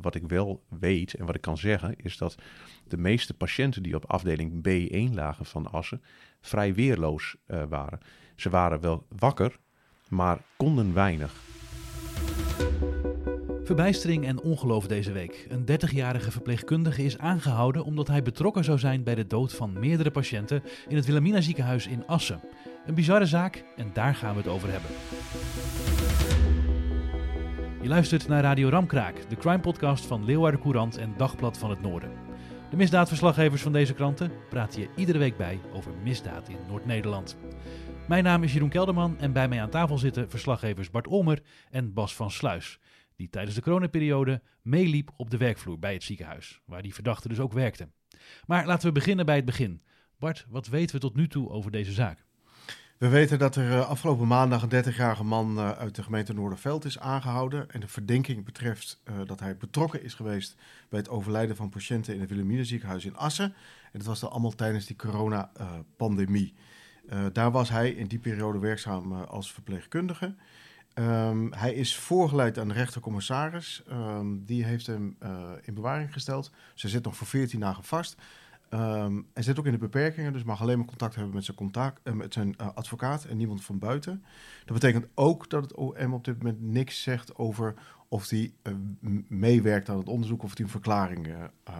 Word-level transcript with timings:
Wat 0.00 0.14
ik 0.14 0.28
wel 0.28 0.64
weet 0.68 1.14
en 1.14 1.26
wat 1.26 1.34
ik 1.34 1.40
kan 1.40 1.58
zeggen 1.58 1.96
is 1.96 2.16
dat 2.16 2.34
de 2.88 2.96
meeste 2.96 3.34
patiënten 3.34 3.82
die 3.82 3.94
op 3.94 4.04
afdeling 4.04 4.68
B1 4.68 5.14
lagen 5.14 5.44
van 5.44 5.70
Assen 5.70 6.02
vrij 6.40 6.74
weerloos 6.74 7.36
uh, 7.46 7.62
waren. 7.68 8.00
Ze 8.36 8.50
waren 8.50 8.80
wel 8.80 9.06
wakker, 9.18 9.58
maar 10.08 10.38
konden 10.56 10.94
weinig. 10.94 11.34
Verbijstering 13.66 14.26
en 14.26 14.40
ongeloof 14.40 14.86
deze 14.86 15.12
week. 15.12 15.46
Een 15.48 15.66
30-jarige 15.70 16.30
verpleegkundige 16.30 17.04
is 17.04 17.18
aangehouden 17.18 17.84
omdat 17.84 18.08
hij 18.08 18.22
betrokken 18.22 18.64
zou 18.64 18.78
zijn 18.78 19.02
bij 19.02 19.14
de 19.14 19.26
dood 19.26 19.54
van 19.54 19.78
meerdere 19.78 20.10
patiënten 20.10 20.62
in 20.88 20.96
het 20.96 21.04
Wilhelmina 21.04 21.40
ziekenhuis 21.40 21.86
in 21.86 22.06
Assen. 22.06 22.40
Een 22.86 22.94
bizarre 22.94 23.26
zaak 23.26 23.64
en 23.76 23.90
daar 23.92 24.14
gaan 24.14 24.34
we 24.34 24.40
het 24.40 24.48
over 24.48 24.68
hebben. 24.70 24.90
Je 27.86 27.92
luistert 27.92 28.28
naar 28.28 28.42
Radio 28.42 28.68
Ramkraak, 28.68 29.28
de 29.28 29.36
crime 29.36 29.60
podcast 29.60 30.06
van 30.06 30.24
Leeuwarden 30.24 30.60
Courant 30.60 30.96
en 30.96 31.14
Dagblad 31.16 31.58
van 31.58 31.70
het 31.70 31.80
Noorden. 31.80 32.10
De 32.70 32.76
misdaadverslaggevers 32.76 33.62
van 33.62 33.72
deze 33.72 33.94
kranten 33.94 34.32
praten 34.48 34.80
je 34.80 34.88
iedere 34.96 35.18
week 35.18 35.36
bij 35.36 35.60
over 35.72 35.92
misdaad 36.02 36.48
in 36.48 36.58
Noord-Nederland. 36.68 37.36
Mijn 38.08 38.24
naam 38.24 38.42
is 38.42 38.52
Jeroen 38.52 38.68
Kelderman 38.68 39.18
en 39.18 39.32
bij 39.32 39.48
mij 39.48 39.60
aan 39.60 39.70
tafel 39.70 39.98
zitten 39.98 40.30
verslaggevers 40.30 40.90
Bart 40.90 41.06
Olmer 41.06 41.42
en 41.70 41.92
Bas 41.92 42.14
van 42.14 42.30
Sluis, 42.30 42.78
die 43.16 43.28
tijdens 43.28 43.54
de 43.54 43.62
coronaperiode 43.62 44.42
meeliep 44.62 45.10
op 45.16 45.30
de 45.30 45.36
werkvloer 45.36 45.78
bij 45.78 45.92
het 45.92 46.02
ziekenhuis, 46.02 46.60
waar 46.64 46.82
die 46.82 46.94
verdachte 46.94 47.28
dus 47.28 47.40
ook 47.40 47.52
werkte. 47.52 47.88
Maar 48.46 48.66
laten 48.66 48.86
we 48.86 48.92
beginnen 48.92 49.26
bij 49.26 49.36
het 49.36 49.44
begin. 49.44 49.82
Bart, 50.18 50.46
wat 50.48 50.66
weten 50.66 50.94
we 50.94 51.00
tot 51.00 51.16
nu 51.16 51.28
toe 51.28 51.48
over 51.48 51.70
deze 51.70 51.92
zaak? 51.92 52.25
We 52.98 53.08
weten 53.08 53.38
dat 53.38 53.56
er 53.56 53.72
eh, 53.72 53.88
afgelopen 53.88 54.26
maandag 54.26 54.62
een 54.62 54.84
30-jarige 54.84 55.24
man 55.24 55.58
eh, 55.58 55.70
uit 55.70 55.94
de 55.94 56.02
gemeente 56.02 56.32
Noorderveld 56.32 56.84
is 56.84 56.98
aangehouden. 56.98 57.70
En 57.70 57.80
de 57.80 57.88
verdenking 57.88 58.44
betreft 58.44 59.00
uh, 59.08 59.14
dat 59.26 59.40
hij 59.40 59.56
betrokken 59.56 60.02
is 60.02 60.14
geweest 60.14 60.56
bij 60.88 60.98
het 60.98 61.08
overlijden 61.08 61.56
van 61.56 61.68
patiënten 61.68 62.14
in 62.14 62.20
het 62.20 62.28
Wilhelmina 62.28 62.64
ziekenhuis 62.64 63.04
in 63.04 63.16
Assen. 63.16 63.54
En 63.92 63.98
dat 63.98 64.06
was 64.06 64.20
dan 64.20 64.30
allemaal 64.30 64.54
tijdens 64.54 64.86
die 64.86 64.96
coronapandemie. 64.96 66.54
daar 67.32 67.50
was 67.50 67.68
hij 67.68 67.90
in 67.90 68.06
die 68.06 68.18
periode 68.18 68.58
werkzaam 68.58 69.12
als 69.12 69.52
verpleegkundige. 69.52 70.34
Um, 70.94 71.52
hij 71.52 71.74
is 71.74 71.96
voorgeleid 71.96 72.58
aan 72.58 72.68
de 72.68 72.74
rechtercommissaris. 72.74 73.82
Um, 73.90 74.44
die 74.44 74.64
heeft 74.64 74.86
hem 74.86 75.16
in 75.62 75.74
bewaring 75.74 76.12
gesteld. 76.12 76.50
Ze 76.74 76.88
zit 76.88 77.04
nog 77.04 77.16
voor 77.16 77.26
14 77.26 77.60
dagen 77.60 77.84
vast. 77.84 78.16
Um, 78.70 79.26
hij 79.34 79.42
zit 79.42 79.58
ook 79.58 79.66
in 79.66 79.72
de 79.72 79.78
beperkingen, 79.78 80.32
dus 80.32 80.42
mag 80.42 80.60
alleen 80.60 80.78
maar 80.78 80.86
contact 80.86 81.14
hebben 81.14 81.34
met 81.34 81.44
zijn, 81.44 81.56
contact, 81.56 82.00
uh, 82.04 82.14
met 82.14 82.32
zijn 82.32 82.54
uh, 82.60 82.68
advocaat 82.74 83.24
en 83.24 83.36
niemand 83.36 83.64
van 83.64 83.78
buiten. 83.78 84.24
Dat 84.64 84.74
betekent 84.74 85.06
ook 85.14 85.50
dat 85.50 85.62
het 85.62 85.74
OM 85.74 86.14
op 86.14 86.24
dit 86.24 86.38
moment 86.38 86.62
niks 86.62 87.02
zegt 87.02 87.36
over 87.36 87.74
of 88.08 88.28
hij 88.28 88.52
uh, 88.62 88.74
meewerkt 89.28 89.88
aan 89.88 89.98
het 89.98 90.08
onderzoek 90.08 90.42
of 90.42 90.56
hij 90.56 90.64
een 90.64 90.70
verklaring 90.70 91.28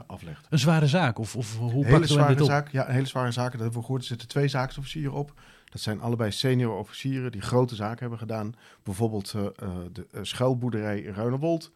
aflegt. 0.07 0.47
Een 0.51 0.59
zware 0.59 0.87
zaak? 0.87 1.19
Of, 1.19 1.37
of 1.37 1.59
hoe 1.59 1.87
hele 1.87 2.07
zware 2.07 2.33
dit 2.33 2.42
op? 2.42 2.48
zaak, 2.48 2.69
Ja, 2.69 2.89
een 2.89 2.95
hele 2.95 3.07
zware 3.07 3.31
zaak. 3.31 3.53
Dat 3.53 3.61
hebben 3.61 3.79
we 3.79 3.84
gehoord. 3.84 4.01
Er 4.03 4.09
zitten 4.09 4.29
twee 4.29 4.48
zaaksofficieren 4.48 5.12
op. 5.12 5.41
Dat 5.64 5.81
zijn 5.81 6.01
allebei 6.01 6.30
senior 6.30 6.79
officieren 6.79 7.33
die 7.33 7.41
grote 7.41 7.74
zaken 7.74 8.01
hebben 8.01 8.18
gedaan. 8.18 8.55
Bijvoorbeeld 8.83 9.30
de 9.30 10.07
schuilboerderij 10.23 11.01
in 11.01 11.14
Ruinewold. 11.14 11.73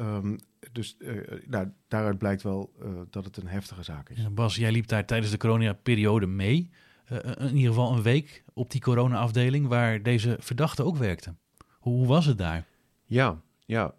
Um, 0.00 0.36
dus 0.72 0.96
uh, 0.98 1.20
nou, 1.46 1.68
daaruit 1.88 2.18
blijkt 2.18 2.42
wel 2.42 2.72
uh, 2.82 3.00
dat 3.10 3.24
het 3.24 3.36
een 3.36 3.46
heftige 3.46 3.82
zaak 3.82 4.08
is. 4.08 4.16
Ja, 4.16 4.30
Bas, 4.30 4.56
jij 4.56 4.72
liep 4.72 4.86
daar 4.86 5.06
tijdens 5.06 5.30
de 5.30 5.36
coronaperiode 5.36 6.26
mee. 6.26 6.70
Uh, 7.12 7.18
in 7.38 7.56
ieder 7.56 7.68
geval 7.68 7.96
een 7.96 8.02
week 8.02 8.44
op 8.54 8.70
die 8.70 8.80
corona-afdeling 8.80 9.66
waar 9.66 10.02
deze 10.02 10.36
verdachte 10.40 10.84
ook 10.84 10.96
werkte. 10.96 11.34
Hoe, 11.78 11.96
hoe 11.96 12.06
was 12.06 12.26
het 12.26 12.38
daar? 12.38 12.66
Ja, 13.04 13.40
ja 13.66 13.94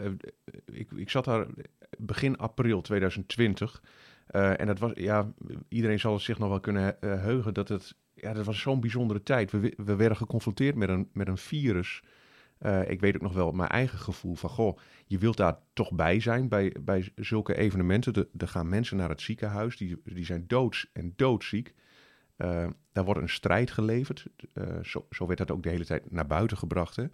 ik, 0.66 0.92
ik 0.92 1.10
zat 1.10 1.26
daar 1.26 1.48
begin 1.98 2.38
april 2.38 2.82
2020. 2.82 3.82
en 4.28 4.68
dat 4.68 4.80
was, 4.80 4.92
ja, 4.94 5.32
iedereen 5.68 6.00
zal 6.00 6.20
zich 6.20 6.38
nog 6.38 6.50
wel 6.50 6.60
kunnen 6.60 6.96
heugen 7.00 7.54
dat 7.54 7.70
het, 7.70 7.96
ja, 8.14 8.34
dat 8.34 8.46
was 8.46 8.60
zo'n 8.60 8.80
bijzondere 8.80 9.24
tijd. 9.24 9.52
We, 9.52 9.74
we 9.78 9.96
werden 9.96 10.18
geconfronteerd 10.18 10.76
met 10.76 10.90
een, 10.90 11.10
met 11.14 11.28
een 11.28 11.38
virus 11.38 12.04
uh, 12.62 12.90
ik 12.90 13.00
weet 13.00 13.16
ook 13.16 13.22
nog 13.22 13.34
wel 13.34 13.52
mijn 13.52 13.70
eigen 13.70 14.00
gevoel 14.00 14.36
van, 14.36 14.50
goh, 14.50 14.78
je 15.06 15.18
wilt 15.18 15.38
daar 15.38 15.58
toch 15.74 15.92
bij 15.92 16.20
zijn 16.20 16.48
bij, 16.48 16.76
bij 16.82 17.12
zulke 17.16 17.56
evenementen. 17.56 18.28
Er 18.38 18.48
gaan 18.48 18.70
mensen 18.70 18.98
naar 18.98 19.10
het 19.10 19.22
ziekenhuis, 19.22 19.78
die, 19.78 20.02
die 20.04 20.26
zijn 20.26 20.44
doods 20.48 20.90
en 20.94 21.14
doodziek. 21.16 21.74
Uh, 22.38 22.68
daar 22.92 23.06
wordt 23.06 23.22
een 23.22 23.30
strijd 23.30 23.72
geleverd. 23.72 24.26
Uh, 24.54 24.64
zo, 24.84 25.08
zo, 25.10 25.26
werd 25.26 25.40
dat 25.40 25.52
ook 25.52 25.64
de 25.64 25.70
hele 25.70 25.86
tijd 25.86 26.12
naar 26.12 26.28
buiten 26.28 26.58
gebracht. 26.58 26.96
Hè? 26.96 27.06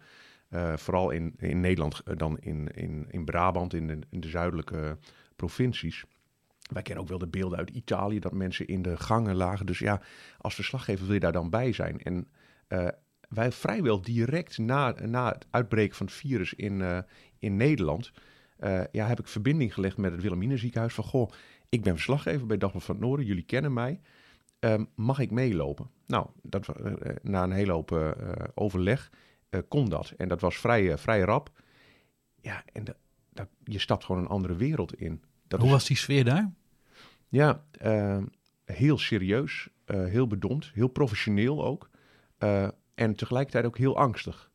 vooral 0.77 1.09
in, 1.09 1.33
in 1.37 1.59
Nederland, 1.59 2.01
dan 2.17 2.39
in, 2.39 2.67
in, 2.67 3.05
in 3.09 3.25
Brabant, 3.25 3.73
in 3.73 3.87
de, 3.87 3.99
in 4.09 4.19
de 4.19 4.29
zuidelijke 4.29 4.97
provincies. 5.35 6.05
Wij 6.71 6.81
kennen 6.81 7.03
ook 7.03 7.09
wel 7.09 7.17
de 7.17 7.27
beelden 7.27 7.57
uit 7.57 7.69
Italië, 7.69 8.19
dat 8.19 8.31
mensen 8.31 8.67
in 8.67 8.81
de 8.81 8.97
gangen 8.97 9.35
lagen. 9.35 9.65
Dus 9.65 9.79
ja, 9.79 10.01
als 10.37 10.55
verslaggever 10.55 11.05
wil 11.05 11.13
je 11.13 11.19
daar 11.19 11.31
dan 11.31 11.49
bij 11.49 11.71
zijn. 11.71 12.01
En 12.01 12.27
wij 13.33 13.51
vrijwel 13.51 14.01
direct 14.01 14.57
na, 14.57 14.95
na 15.05 15.31
het 15.31 15.45
uitbreken 15.49 15.95
van 15.95 16.05
het 16.05 16.15
virus 16.15 16.53
in, 16.53 16.79
uh, 16.79 16.97
in 17.39 17.55
Nederland, 17.57 18.11
uh, 18.59 18.81
ja, 18.91 19.07
heb 19.07 19.19
ik 19.19 19.27
verbinding 19.27 19.73
gelegd 19.73 19.97
met 19.97 20.11
het 20.11 20.21
Wilhelmina 20.21 20.57
ziekenhuis 20.57 20.93
van, 20.93 21.03
goh, 21.03 21.31
ik 21.69 21.81
ben 21.83 21.93
verslaggever 21.93 22.47
bij 22.47 22.57
Dagblad 22.57 22.83
van 22.83 22.95
het 22.95 23.03
Noorden, 23.03 23.25
jullie 23.25 23.43
kennen 23.43 23.73
mij, 23.73 23.99
um, 24.59 24.87
mag 24.95 25.19
ik 25.19 25.31
meelopen? 25.31 25.89
Nou, 26.07 26.27
dat, 26.41 26.67
uh, 26.67 26.93
na 27.21 27.43
een 27.43 27.51
hele 27.51 27.71
hoop 27.71 28.15
overleg 28.53 29.11
kon 29.67 29.89
dat. 29.89 30.13
En 30.17 30.27
dat 30.27 30.41
was 30.41 30.57
vrij, 30.57 30.97
vrij 30.97 31.19
rap. 31.19 31.51
Ja, 32.41 32.63
en 32.73 32.83
dat, 32.83 32.95
dat, 33.29 33.47
je 33.63 33.79
stapt 33.79 34.03
gewoon 34.03 34.21
een 34.21 34.27
andere 34.27 34.55
wereld 34.55 34.95
in. 34.95 35.21
Dat 35.47 35.59
Hoe 35.59 35.67
is, 35.67 35.73
was 35.73 35.87
die 35.87 35.97
sfeer 35.97 36.23
daar? 36.23 36.53
Ja, 37.29 37.63
ehm, 37.71 38.23
heel 38.65 38.97
serieus, 38.97 39.69
heel 39.85 40.27
bedompt, 40.27 40.71
heel 40.73 40.87
professioneel 40.87 41.65
ook. 41.65 41.89
En 42.95 43.15
tegelijkertijd 43.15 43.65
ook 43.65 43.77
heel 43.77 43.97
angstig. 43.97 44.51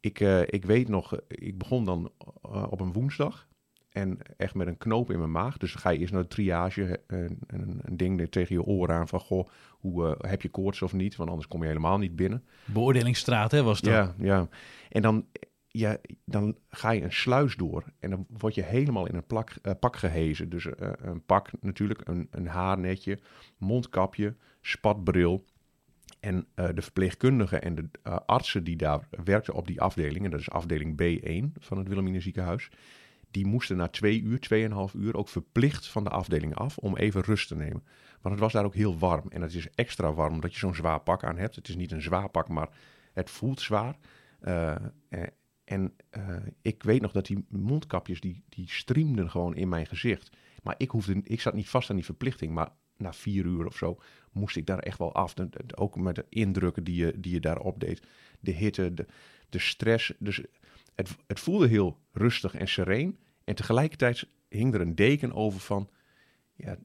Ik, 0.00 0.20
uh, 0.20 0.40
ik 0.40 0.64
weet 0.64 0.88
nog, 0.88 1.16
eh, 1.16 1.20
ik 1.28 1.58
begon 1.58 1.84
dan 1.84 2.12
uh, 2.46 2.66
op 2.70 2.80
een 2.80 2.92
woensdag. 2.92 3.46
En 3.88 4.18
echt 4.36 4.54
met 4.54 4.66
een 4.66 4.78
knoop 4.78 5.10
in 5.10 5.18
mijn 5.18 5.30
maag. 5.30 5.56
Dus 5.56 5.72
dan 5.72 5.80
ga 5.80 5.90
je 5.90 5.98
eerst 5.98 6.12
naar 6.12 6.22
de 6.22 6.28
triage. 6.28 7.00
Een, 7.06 7.38
een, 7.46 7.80
een 7.82 7.96
ding 7.96 8.30
tegen 8.30 8.54
je 8.54 8.62
oren 8.62 8.94
aan 8.94 9.08
van... 9.08 9.20
Goh, 9.20 9.48
hoe, 9.70 10.06
uh, 10.06 10.30
heb 10.30 10.42
je 10.42 10.48
koorts 10.48 10.82
of 10.82 10.92
niet? 10.92 11.16
Want 11.16 11.30
anders 11.30 11.48
kom 11.48 11.60
je 11.60 11.68
helemaal 11.68 11.98
niet 11.98 12.16
binnen. 12.16 12.44
Beoordelingsstraat, 12.64 13.50
hè, 13.50 13.62
was 13.62 13.80
dat? 13.80 13.92
Ja, 13.92 14.14
ja. 14.18 14.48
En 14.88 15.02
dan, 15.02 15.26
ja, 15.66 15.96
dan 16.24 16.56
ga 16.68 16.90
je 16.90 17.02
een 17.02 17.12
sluis 17.12 17.56
door. 17.56 17.84
En 18.00 18.10
dan 18.10 18.26
word 18.28 18.54
je 18.54 18.62
helemaal 18.62 19.06
in 19.06 19.14
een 19.14 19.26
plak, 19.26 19.54
uh, 19.62 19.72
pak 19.80 19.96
gehezen. 19.96 20.48
Dus 20.48 20.64
uh, 20.64 20.72
een 20.96 21.24
pak 21.24 21.50
natuurlijk, 21.60 22.08
een, 22.08 22.28
een 22.30 22.46
haarnetje, 22.46 23.18
mondkapje, 23.56 24.36
spatbril... 24.60 25.44
En 26.20 26.46
uh, 26.54 26.68
de 26.74 26.82
verpleegkundigen 26.82 27.62
en 27.62 27.74
de 27.74 27.88
uh, 28.06 28.16
artsen 28.26 28.64
die 28.64 28.76
daar 28.76 29.08
werkten 29.24 29.54
op 29.54 29.66
die 29.66 29.80
afdeling, 29.80 30.24
en 30.24 30.30
dat 30.30 30.40
is 30.40 30.50
afdeling 30.50 30.92
B1 30.92 31.60
van 31.60 31.78
het 31.78 31.86
Wilhelmina 31.86 32.20
ziekenhuis, 32.20 32.70
die 33.30 33.46
moesten 33.46 33.76
na 33.76 33.88
twee 33.88 34.22
uur, 34.22 34.40
tweeënhalf 34.40 34.94
uur 34.94 35.16
ook 35.16 35.28
verplicht 35.28 35.88
van 35.88 36.04
de 36.04 36.10
afdeling 36.10 36.54
af 36.54 36.78
om 36.78 36.96
even 36.96 37.20
rust 37.20 37.48
te 37.48 37.56
nemen. 37.56 37.82
Want 38.20 38.34
het 38.34 38.38
was 38.38 38.52
daar 38.52 38.64
ook 38.64 38.74
heel 38.74 38.98
warm. 38.98 39.28
En 39.28 39.42
het 39.42 39.54
is 39.54 39.70
extra 39.70 40.12
warm 40.12 40.34
omdat 40.34 40.52
je 40.52 40.58
zo'n 40.58 40.74
zwaar 40.74 41.00
pak 41.00 41.24
aan 41.24 41.36
hebt. 41.36 41.56
Het 41.56 41.68
is 41.68 41.76
niet 41.76 41.92
een 41.92 42.02
zwaar 42.02 42.28
pak, 42.28 42.48
maar 42.48 42.68
het 43.12 43.30
voelt 43.30 43.60
zwaar. 43.60 43.96
Uh, 44.42 44.76
en 45.64 45.94
ik 46.62 46.82
weet 46.82 47.00
nog 47.00 47.12
dat 47.12 47.26
die 47.26 47.44
mondkapjes, 47.48 48.20
die, 48.20 48.44
die 48.48 48.70
streamden 48.70 49.30
gewoon 49.30 49.54
in 49.54 49.68
mijn 49.68 49.86
gezicht. 49.86 50.36
Maar 50.62 50.74
ik, 50.78 50.90
hoefde, 50.90 51.20
ik 51.24 51.40
zat 51.40 51.54
niet 51.54 51.68
vast 51.68 51.90
aan 51.90 51.96
die 51.96 52.04
verplichting, 52.04 52.52
maar 52.52 52.68
na 52.98 53.12
vier 53.12 53.44
uur 53.44 53.66
of 53.66 53.76
zo 53.76 53.98
moest 54.32 54.56
ik 54.56 54.66
daar 54.66 54.78
echt 54.78 54.98
wel 54.98 55.14
af. 55.14 55.34
ook 55.74 55.96
met 55.96 56.14
de 56.14 56.24
indrukken 56.28 56.84
die 56.84 56.96
je, 56.96 57.14
die 57.16 57.32
je 57.32 57.40
daarop 57.40 57.80
deed. 57.80 58.02
De 58.40 58.50
hitte, 58.50 58.94
de, 58.94 59.06
de 59.48 59.58
stress. 59.58 60.12
Dus 60.18 60.42
het, 60.94 61.16
het 61.26 61.40
voelde 61.40 61.68
heel 61.68 61.98
rustig 62.12 62.54
en 62.54 62.68
sereen. 62.68 63.18
En 63.44 63.54
tegelijkertijd 63.54 64.28
hing 64.48 64.74
er 64.74 64.80
een 64.80 64.94
deken 64.94 65.32
over 65.32 65.60
van... 65.60 65.88
Ja, 66.54 66.78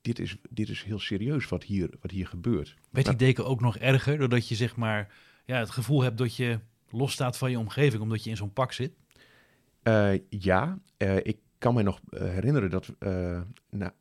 dit 0.00 0.18
is, 0.18 0.36
dit 0.50 0.68
is 0.68 0.82
heel 0.82 0.98
serieus 0.98 1.48
wat 1.48 1.64
hier, 1.64 1.90
wat 2.00 2.10
hier 2.10 2.26
gebeurt. 2.26 2.76
Werd 2.90 3.06
die 3.06 3.16
deken 3.16 3.46
ook 3.46 3.60
nog 3.60 3.76
erger 3.76 4.18
doordat 4.18 4.48
je 4.48 4.54
zeg 4.54 4.76
maar 4.76 5.14
ja, 5.44 5.58
het 5.58 5.70
gevoel 5.70 6.02
hebt 6.02 6.18
dat 6.18 6.36
je 6.36 6.58
losstaat 6.90 7.38
van 7.38 7.50
je 7.50 7.58
omgeving 7.58 8.02
omdat 8.02 8.24
je 8.24 8.30
in 8.30 8.36
zo'n 8.36 8.52
pak 8.52 8.72
zit? 8.72 8.92
Uh, 9.82 10.18
ja, 10.28 10.78
uh, 10.98 11.16
ik 11.16 11.38
kan 11.60 11.74
mij 11.74 11.82
nog 11.82 12.00
eh, 12.10 12.20
herinneren 12.20 12.70
dat 12.70 12.94
eh, 12.98 13.40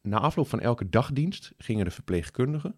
na, 0.01 0.19
afloop 0.19 0.47
van 0.47 0.59
elke 0.59 0.89
dagdienst 0.89 1.53
gingen 1.57 1.85
de 1.85 1.91
verpleegkundigen 1.91 2.75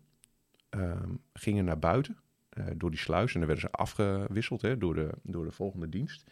ehm, 0.70 1.10
gingen 1.34 1.66
naar 1.66 1.80
buiten 1.80 2.18
eh, 2.50 2.66
door 2.76 2.90
die 2.90 3.00
sluis. 3.00 3.34
En 3.34 3.40
dan 3.40 3.50
werden 3.50 3.70
ze 3.70 3.78
afgewisseld 3.78 4.62
hè, 4.62 4.78
door, 4.78 4.96
de, 4.96 5.10
door 5.24 5.46
de 5.46 5.52
volgende 5.52 5.90
dienst. 5.90 6.24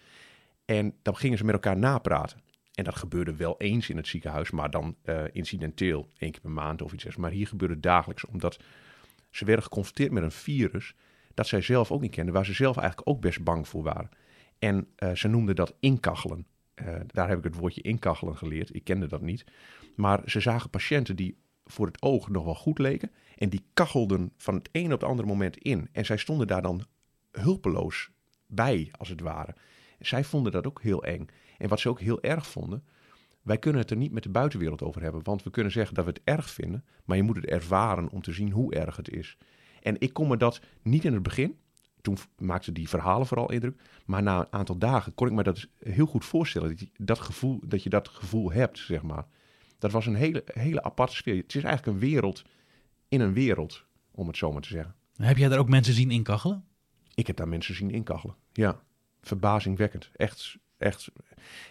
En 0.65 0.95
dan 1.01 1.15
gingen 1.15 1.37
ze 1.37 1.43
met 1.45 1.53
elkaar 1.53 1.77
napraten. 1.77 2.39
En 2.73 2.83
dat 2.83 2.95
gebeurde 2.95 3.35
wel 3.35 3.55
eens 3.57 3.89
in 3.89 3.97
het 3.97 4.07
ziekenhuis, 4.07 4.51
maar 4.51 4.69
dan 4.69 4.95
incidenteel, 5.31 6.07
één 6.17 6.31
keer 6.31 6.41
per 6.41 6.51
maand 6.51 6.81
of 6.81 6.93
iets. 6.93 7.15
Maar 7.15 7.31
hier 7.31 7.47
gebeurde 7.47 7.73
het 7.73 7.83
dagelijks, 7.83 8.25
omdat 8.25 8.59
ze 9.31 9.45
werden 9.45 9.63
geconfronteerd 9.63 10.11
met 10.11 10.23
een 10.23 10.31
virus 10.31 10.95
dat 11.33 11.47
zij 11.47 11.61
zelf 11.61 11.91
ook 11.91 12.01
niet 12.01 12.11
kenden, 12.11 12.33
waar 12.33 12.45
ze 12.45 12.53
zelf 12.53 12.77
eigenlijk 12.77 13.09
ook 13.09 13.21
best 13.21 13.43
bang 13.43 13.67
voor 13.67 13.83
waren. 13.83 14.09
En 14.59 14.87
ze 15.13 15.27
noemden 15.27 15.55
dat 15.55 15.75
inkachelen. 15.79 16.45
Eh, 16.79 16.95
daar 17.07 17.27
heb 17.27 17.37
ik 17.37 17.43
het 17.43 17.55
woordje 17.55 17.81
inkachelen 17.81 18.37
geleerd. 18.37 18.75
Ik 18.75 18.83
kende 18.83 19.07
dat 19.07 19.21
niet. 19.21 19.43
Maar 19.95 20.21
ze 20.25 20.39
zagen 20.39 20.69
patiënten 20.69 21.15
die 21.15 21.37
voor 21.65 21.85
het 21.85 22.01
oog 22.01 22.29
nog 22.29 22.43
wel 22.43 22.55
goed 22.55 22.79
leken. 22.79 23.11
En 23.35 23.49
die 23.49 23.65
kachelden 23.73 24.31
van 24.37 24.55
het 24.55 24.69
een 24.71 24.93
op 24.93 25.01
het 25.01 25.09
andere 25.09 25.27
moment 25.27 25.57
in. 25.57 25.89
En 25.91 26.05
zij 26.05 26.17
stonden 26.17 26.47
daar 26.47 26.61
dan 26.61 26.85
hulpeloos 27.31 28.09
bij, 28.47 28.91
als 28.97 29.09
het 29.09 29.21
ware. 29.21 29.55
Zij 29.99 30.23
vonden 30.23 30.51
dat 30.51 30.67
ook 30.67 30.81
heel 30.81 31.03
eng. 31.03 31.25
En 31.57 31.69
wat 31.69 31.79
ze 31.79 31.89
ook 31.89 31.99
heel 31.99 32.21
erg 32.21 32.47
vonden, 32.47 32.83
wij 33.41 33.57
kunnen 33.57 33.81
het 33.81 33.91
er 33.91 33.97
niet 33.97 34.11
met 34.11 34.23
de 34.23 34.29
buitenwereld 34.29 34.81
over 34.81 35.01
hebben. 35.01 35.23
Want 35.23 35.43
we 35.43 35.49
kunnen 35.49 35.71
zeggen 35.71 35.95
dat 35.95 36.05
we 36.05 36.11
het 36.11 36.21
erg 36.23 36.49
vinden, 36.49 36.85
maar 37.05 37.17
je 37.17 37.23
moet 37.23 37.35
het 37.35 37.45
ervaren 37.45 38.09
om 38.09 38.21
te 38.21 38.33
zien 38.33 38.51
hoe 38.51 38.73
erg 38.75 38.95
het 38.95 39.09
is. 39.09 39.37
En 39.81 39.95
ik 39.99 40.13
kon 40.13 40.27
me 40.27 40.37
dat 40.37 40.61
niet 40.81 41.05
in 41.05 41.13
het 41.13 41.23
begin, 41.23 41.57
toen 42.15 42.47
maakte 42.47 42.71
die 42.71 42.89
verhalen 42.89 43.27
vooral 43.27 43.51
indruk, 43.51 43.81
maar 44.05 44.23
na 44.23 44.39
een 44.39 44.53
aantal 44.53 44.77
dagen 44.77 45.13
kon 45.13 45.27
ik 45.27 45.33
me 45.33 45.43
dat 45.43 45.67
heel 45.79 46.05
goed 46.05 46.25
voorstellen. 46.25 46.69
Dat 46.69 46.79
je 46.79 46.89
dat 46.97 47.19
gevoel, 47.19 47.59
dat, 47.63 47.83
je 47.83 47.89
dat 47.89 48.07
gevoel 48.07 48.51
hebt, 48.51 48.77
zeg 48.77 49.01
maar. 49.01 49.25
Dat 49.79 49.91
was 49.91 50.05
een 50.05 50.15
hele, 50.15 50.43
hele 50.45 50.83
aparte 50.83 51.15
sfeer. 51.15 51.35
Het 51.35 51.55
is 51.55 51.63
eigenlijk 51.63 51.95
een 51.95 52.09
wereld 52.09 52.43
in 53.07 53.21
een 53.21 53.33
wereld, 53.33 53.85
om 54.11 54.27
het 54.27 54.37
zo 54.37 54.51
maar 54.51 54.61
te 54.61 54.67
zeggen. 54.67 54.95
Heb 55.15 55.37
jij 55.37 55.49
daar 55.49 55.59
ook 55.59 55.69
mensen 55.69 55.93
zien 55.93 56.11
inkachelen? 56.11 56.63
Ik 57.13 57.27
heb 57.27 57.35
daar 57.35 57.47
mensen 57.47 57.75
zien 57.75 57.91
inkachelen. 57.91 58.35
Ja, 58.53 58.79
verbazingwekkend. 59.21 60.09
Echt, 60.15 60.57
echt. 60.77 61.11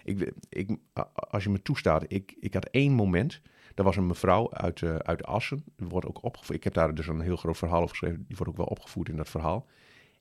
Ik, 0.05 0.32
ik, 0.49 0.70
als 1.12 1.44
je 1.44 1.50
me 1.50 1.62
toestaat, 1.62 2.05
ik, 2.08 2.37
ik 2.41 2.55
had 2.55 2.64
één 2.64 2.93
moment. 2.93 3.41
Er 3.75 3.84
was 3.84 3.96
een 3.96 4.06
mevrouw 4.06 4.52
uit, 4.52 4.81
uh, 4.81 4.96
uit 4.96 5.25
Assen. 5.25 5.64
Die 5.76 5.88
wordt 5.88 6.06
ook 6.06 6.25
opgevoerd. 6.25 6.58
Ik 6.58 6.64
heb 6.64 6.75
daar 6.75 6.94
dus 6.94 7.06
een 7.06 7.20
heel 7.20 7.37
groot 7.37 7.56
verhaal 7.56 7.82
over 7.82 7.88
geschreven. 7.88 8.25
Die 8.26 8.37
wordt 8.37 8.52
ook 8.52 8.58
wel 8.58 8.67
opgevoerd 8.67 9.08
in 9.08 9.17
dat 9.17 9.29
verhaal. 9.29 9.67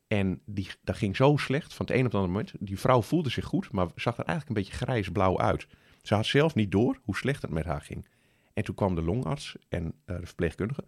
En 0.08 0.42
die, 0.46 0.68
dat 0.84 0.96
ging 0.96 1.16
zo 1.16 1.38
slecht 1.38 1.74
van 1.74 1.86
het 1.86 1.96
een 1.96 2.06
op 2.06 2.12
het 2.12 2.14
andere 2.14 2.34
moment. 2.34 2.54
Die 2.60 2.80
vrouw 2.80 3.02
voelde 3.02 3.30
zich 3.30 3.46
goed, 3.46 3.72
maar 3.72 3.88
zag 3.96 4.18
er 4.18 4.26
eigenlijk 4.26 4.48
een 4.48 4.64
beetje 4.64 4.86
grijs-blauw 4.86 5.40
uit. 5.40 5.68
Ze 6.02 6.16
had 6.16 6.26
zelf 6.26 6.56
niet 6.56 6.72
door 6.72 7.00
hoe 7.04 7.16
slecht 7.16 7.42
het 7.42 7.52
met 7.52 7.66
haar 7.66 7.82
ging. 7.82 8.08
En 8.54 8.64
toen 8.64 8.76
kwam 8.76 8.96
de 8.96 9.02
longarts 9.02 9.56
en 9.70 9.84
uh, 9.84 10.20
de 10.20 10.26
verpleegkundige. 10.26 10.84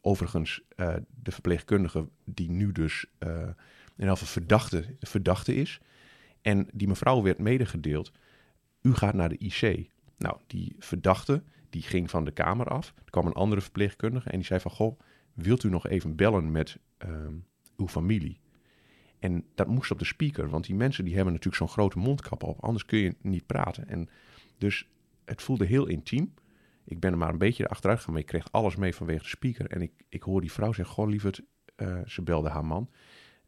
Overigens, 0.00 0.62
uh, 0.76 0.94
de 1.22 1.30
verpleegkundige 1.30 2.08
die 2.24 2.50
nu 2.50 2.72
dus 2.72 3.06
uh, 3.18 3.48
in 3.96 4.06
elk 4.06 4.18
verdachte, 4.18 4.96
verdachte 5.00 5.54
is. 5.54 5.80
En 6.42 6.68
die 6.72 6.88
mevrouw 6.88 7.22
werd 7.22 7.38
medegedeeld, 7.38 8.12
u 8.82 8.94
gaat 8.94 9.14
naar 9.14 9.28
de 9.28 9.38
IC. 9.38 9.90
Nou, 10.18 10.36
die 10.46 10.76
verdachte, 10.78 11.42
die 11.70 11.82
ging 11.82 12.10
van 12.10 12.24
de 12.24 12.30
kamer 12.30 12.66
af. 12.66 12.94
Er 13.04 13.10
kwam 13.10 13.26
een 13.26 13.32
andere 13.32 13.60
verpleegkundige 13.60 14.30
en 14.30 14.36
die 14.36 14.46
zei 14.46 14.60
van, 14.60 14.70
goh, 14.70 15.00
wilt 15.34 15.62
u 15.62 15.68
nog 15.68 15.86
even 15.86 16.16
bellen 16.16 16.50
met 16.50 16.78
uw 17.76 17.88
familie? 17.88 18.40
En 19.18 19.44
dat 19.54 19.66
moest 19.66 19.90
op 19.90 19.98
de 19.98 20.04
speaker, 20.04 20.48
want 20.48 20.66
die 20.66 20.74
mensen 20.74 21.04
die 21.04 21.14
hebben 21.14 21.32
natuurlijk 21.32 21.62
zo'n 21.62 21.74
grote 21.74 21.98
mondkap 21.98 22.42
op, 22.42 22.60
anders 22.60 22.84
kun 22.84 22.98
je 22.98 23.14
niet 23.20 23.46
praten. 23.46 23.88
En 23.88 24.08
dus 24.58 24.88
het 25.24 25.42
voelde 25.42 25.64
heel 25.64 25.86
intiem. 25.86 26.34
Ik 26.84 27.00
ben 27.00 27.12
er 27.12 27.18
maar 27.18 27.32
een 27.32 27.38
beetje 27.38 27.68
achteruit 27.68 28.06
maar 28.06 28.18
ik 28.18 28.26
kreeg 28.26 28.52
alles 28.52 28.76
mee 28.76 28.94
vanwege 28.94 29.22
de 29.22 29.28
speaker. 29.28 29.70
En 29.70 29.82
ik, 29.82 29.92
ik 30.08 30.22
hoor 30.22 30.40
die 30.40 30.52
vrouw 30.52 30.72
zeggen, 30.72 30.94
goh 30.94 31.08
lieverd, 31.08 31.42
uh, 31.76 31.98
ze 32.06 32.22
belde 32.22 32.48
haar 32.48 32.64
man. 32.64 32.90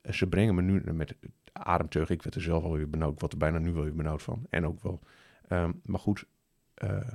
Uh, 0.02 0.12
ze 0.12 0.26
brengen 0.26 0.54
me 0.54 0.62
nu 0.62 0.92
met 0.92 1.16
ademteug. 1.52 2.10
Ik 2.10 2.22
werd 2.22 2.34
er 2.34 2.42
zelf 2.42 2.64
alweer 2.64 2.90
benauwd, 2.90 3.20
word 3.20 3.32
er 3.32 3.38
bijna 3.38 3.58
nu 3.58 3.72
wel 3.72 3.82
weer 3.82 3.94
benauwd 3.94 4.22
van. 4.22 4.46
En 4.50 4.66
ook 4.66 4.82
wel. 4.82 5.00
Um, 5.48 5.80
maar 5.84 6.00
goed, 6.00 6.24
uh, 6.84 7.08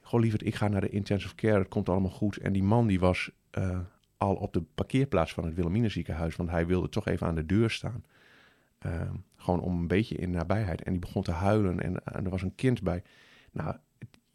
goh 0.00 0.20
lieverd, 0.20 0.46
ik 0.46 0.54
ga 0.54 0.68
naar 0.68 0.80
de 0.80 0.88
intensive 0.88 1.34
care, 1.34 1.58
het 1.58 1.68
komt 1.68 1.88
allemaal 1.88 2.10
goed. 2.10 2.36
En 2.36 2.52
die 2.52 2.62
man 2.62 2.86
die 2.86 3.00
was 3.00 3.30
al 4.18 4.34
op 4.34 4.52
de 4.52 4.62
parkeerplaats 4.74 5.32
van 5.32 5.44
het 5.44 5.54
Wilhelmina 5.54 5.88
ziekenhuis, 5.88 6.36
want 6.36 6.50
hij 6.50 6.66
wilde 6.66 6.88
toch 6.88 7.06
even 7.06 7.26
aan 7.26 7.34
de 7.34 7.46
deur 7.46 7.70
staan. 7.70 8.04
Uh, 8.86 9.10
gewoon 9.36 9.60
om 9.60 9.78
een 9.78 9.88
beetje 9.88 10.16
in 10.16 10.30
nabijheid. 10.30 10.82
En 10.82 10.92
die 10.92 11.00
begon 11.00 11.22
te 11.22 11.30
huilen 11.30 11.80
en, 11.80 12.04
er 12.04 12.30
was 12.30 12.42
een 12.42 12.54
kind 12.54 12.82
bij. 12.82 13.02
Nou, 13.52 13.76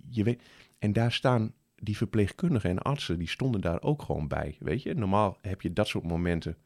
je 0.10 0.24
weet, 0.24 0.42
en 0.80 0.94
daar 0.94 1.12
staan 1.12 1.54
die 1.76 1.98
verpleegkundigen 1.98 2.70
en 2.70 2.80
artsen, 2.80 3.18
die 3.18 3.28
stonden 3.28 3.62
daar 3.62 3.82
ook 3.82 4.02
gewoon 4.02 4.28
bij. 4.28 4.58
Weet 4.60 4.84
je, 4.84 4.94
normaal 4.94 5.38
heb 5.42 5.62
je 5.62 5.74
dat 5.74 5.88
soort 5.88 6.04
momenten, 6.04 6.58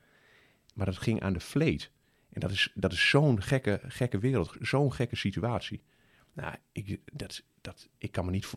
maar 0.74 0.86
dat 0.86 0.98
ging 0.98 1.22
aan 1.22 1.34
de 1.34 1.40
vleet. 1.40 1.92
En 2.30 2.40
dat 2.40 2.52
is, 2.52 2.72
dat 2.76 2.92
is 2.92 3.10
zo'n 3.10 3.42
gekke, 3.42 3.80
gekke 3.84 4.20
wereld, 4.20 4.56
zo'n 4.60 4.94
gekke 4.94 5.16
situatie. 5.16 5.82
Nou, 6.34 6.56
ik, 6.72 7.00
dat, 7.14 7.44
dat, 7.62 7.90
ik 7.98 8.12
kan 8.12 8.26
me 8.26 8.32
niet. 8.32 8.54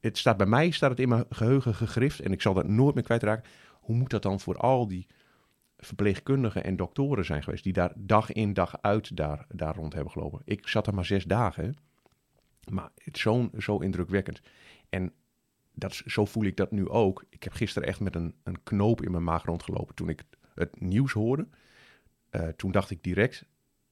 Het 0.00 0.18
staat 0.18 0.36
bij 0.36 0.46
mij 0.46 0.70
staat 0.70 0.90
het 0.90 1.00
in 1.00 1.08
mijn 1.08 1.24
geheugen 1.30 1.74
gegrift 1.74 2.20
en 2.20 2.32
ik 2.32 2.42
zal 2.42 2.54
dat 2.54 2.68
nooit 2.68 2.94
meer 2.94 3.04
kwijtraken. 3.04 3.50
Hoe 3.84 3.96
moet 3.96 4.10
dat 4.10 4.22
dan 4.22 4.40
voor 4.40 4.56
al 4.56 4.88
die 4.88 5.06
verpleegkundigen 5.76 6.64
en 6.64 6.76
doktoren 6.76 7.24
zijn 7.24 7.42
geweest 7.42 7.64
die 7.64 7.72
daar 7.72 7.92
dag 7.96 8.32
in 8.32 8.52
dag 8.52 8.82
uit 8.82 9.16
daar, 9.16 9.46
daar 9.48 9.74
rond 9.74 9.92
hebben 9.92 10.12
gelopen? 10.12 10.42
Ik 10.44 10.68
zat 10.68 10.86
er 10.86 10.94
maar 10.94 11.04
zes 11.04 11.24
dagen, 11.24 11.76
maar 12.70 12.90
het 12.94 13.14
is 13.14 13.20
zo, 13.20 13.50
zo 13.58 13.78
indrukwekkend. 13.78 14.40
En 14.88 15.12
dat, 15.72 16.02
zo 16.06 16.24
voel 16.24 16.44
ik 16.44 16.56
dat 16.56 16.70
nu 16.70 16.88
ook. 16.88 17.24
Ik 17.28 17.42
heb 17.42 17.52
gisteren 17.52 17.88
echt 17.88 18.00
met 18.00 18.14
een, 18.14 18.34
een 18.42 18.62
knoop 18.62 19.02
in 19.02 19.10
mijn 19.10 19.24
maag 19.24 19.44
rondgelopen 19.44 19.94
toen 19.94 20.08
ik 20.08 20.24
het 20.54 20.80
nieuws 20.80 21.12
hoorde. 21.12 21.48
Uh, 22.30 22.48
toen 22.48 22.72
dacht 22.72 22.90
ik 22.90 23.02
direct, 23.02 23.44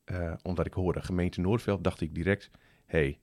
uh, 0.04 0.34
omdat 0.42 0.66
ik 0.66 0.74
hoorde 0.74 1.02
gemeente 1.02 1.40
Noordveld, 1.40 1.84
dacht 1.84 2.00
ik 2.00 2.14
direct, 2.14 2.50
hey, 2.86 3.20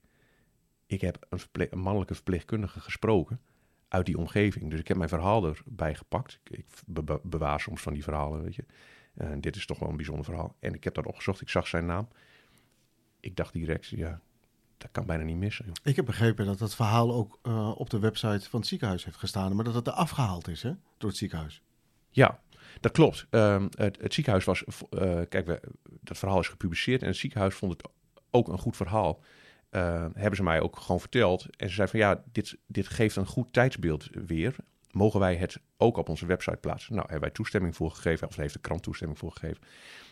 ik 0.86 1.00
heb 1.00 1.26
een 1.30 1.78
mannelijke 1.78 2.14
verpleegkundige 2.14 2.80
gesproken 2.80 3.40
uit 3.90 4.06
die 4.06 4.18
omgeving. 4.18 4.70
Dus 4.70 4.80
ik 4.80 4.88
heb 4.88 4.96
mijn 4.96 5.08
verhaal 5.08 5.46
erbij 5.46 5.94
gepakt. 5.94 6.40
Ik 6.44 6.66
be 6.86 7.20
bewaar 7.22 7.60
soms 7.60 7.82
van 7.82 7.92
die 7.92 8.02
verhalen, 8.02 8.42
weet 8.42 8.54
je. 8.54 8.64
Uh, 9.14 9.28
dit 9.40 9.56
is 9.56 9.66
toch 9.66 9.78
wel 9.78 9.88
een 9.88 9.96
bijzonder 9.96 10.24
verhaal. 10.24 10.56
En 10.60 10.74
ik 10.74 10.84
heb 10.84 10.94
dat 10.94 11.06
opgezocht, 11.06 11.40
ik 11.40 11.48
zag 11.48 11.66
zijn 11.66 11.86
naam. 11.86 12.08
Ik 13.20 13.36
dacht 13.36 13.52
direct, 13.52 13.86
ja, 13.86 14.20
dat 14.78 14.90
kan 14.92 15.06
bijna 15.06 15.24
niet 15.24 15.36
missen. 15.36 15.64
Joh. 15.64 15.74
Ik 15.82 15.96
heb 15.96 16.04
begrepen 16.04 16.46
dat 16.46 16.58
dat 16.58 16.74
verhaal 16.74 17.12
ook 17.12 17.38
uh, 17.42 17.72
op 17.76 17.90
de 17.90 17.98
website 17.98 18.50
van 18.50 18.60
het 18.60 18.68
ziekenhuis 18.68 19.04
heeft 19.04 19.16
gestaan, 19.16 19.54
maar 19.54 19.64
dat 19.64 19.74
het 19.74 19.86
er 19.86 19.92
afgehaald 19.92 20.48
is 20.48 20.62
hè, 20.62 20.72
door 20.98 21.08
het 21.08 21.18
ziekenhuis. 21.18 21.62
Ja, 22.10 22.40
dat 22.80 22.92
klopt. 22.92 23.26
Um, 23.30 23.68
het, 23.76 24.00
het, 24.00 24.14
ziekenhuis 24.14 24.44
was, 24.44 24.62
uh, 24.62 25.20
kijk, 25.28 25.46
we, 25.46 25.60
dat 26.00 26.18
verhaal 26.18 26.40
is 26.40 26.48
gepubliceerd 26.48 27.02
en 27.02 27.08
het 27.08 27.16
ziekenhuis 27.16 27.54
vond 27.54 27.72
het 27.72 27.90
ook 28.30 28.48
een 28.48 28.58
goed 28.58 28.76
verhaal. 28.76 29.20
Uh, 29.70 30.06
hebben 30.14 30.36
ze 30.36 30.42
mij 30.42 30.60
ook 30.60 30.76
gewoon 30.76 31.00
verteld. 31.00 31.56
En 31.56 31.68
ze 31.68 31.74
zei 31.74 31.88
van 31.88 32.00
ja, 32.00 32.22
dit, 32.32 32.58
dit 32.66 32.88
geeft 32.88 33.16
een 33.16 33.26
goed 33.26 33.52
tijdsbeeld 33.52 34.08
weer. 34.26 34.56
Mogen 34.90 35.20
wij 35.20 35.36
het 35.36 35.60
ook 35.76 35.96
op 35.96 36.08
onze 36.08 36.26
website 36.26 36.56
plaatsen? 36.56 36.92
Nou, 36.92 37.02
hebben 37.02 37.20
wij 37.20 37.30
toestemming 37.30 37.76
voor 37.76 37.90
gegeven, 37.90 38.28
of 38.28 38.36
heeft 38.36 38.54
de 38.54 38.60
krant 38.60 38.82
toestemming 38.82 39.18
voor 39.18 39.32
gegeven. 39.32 39.62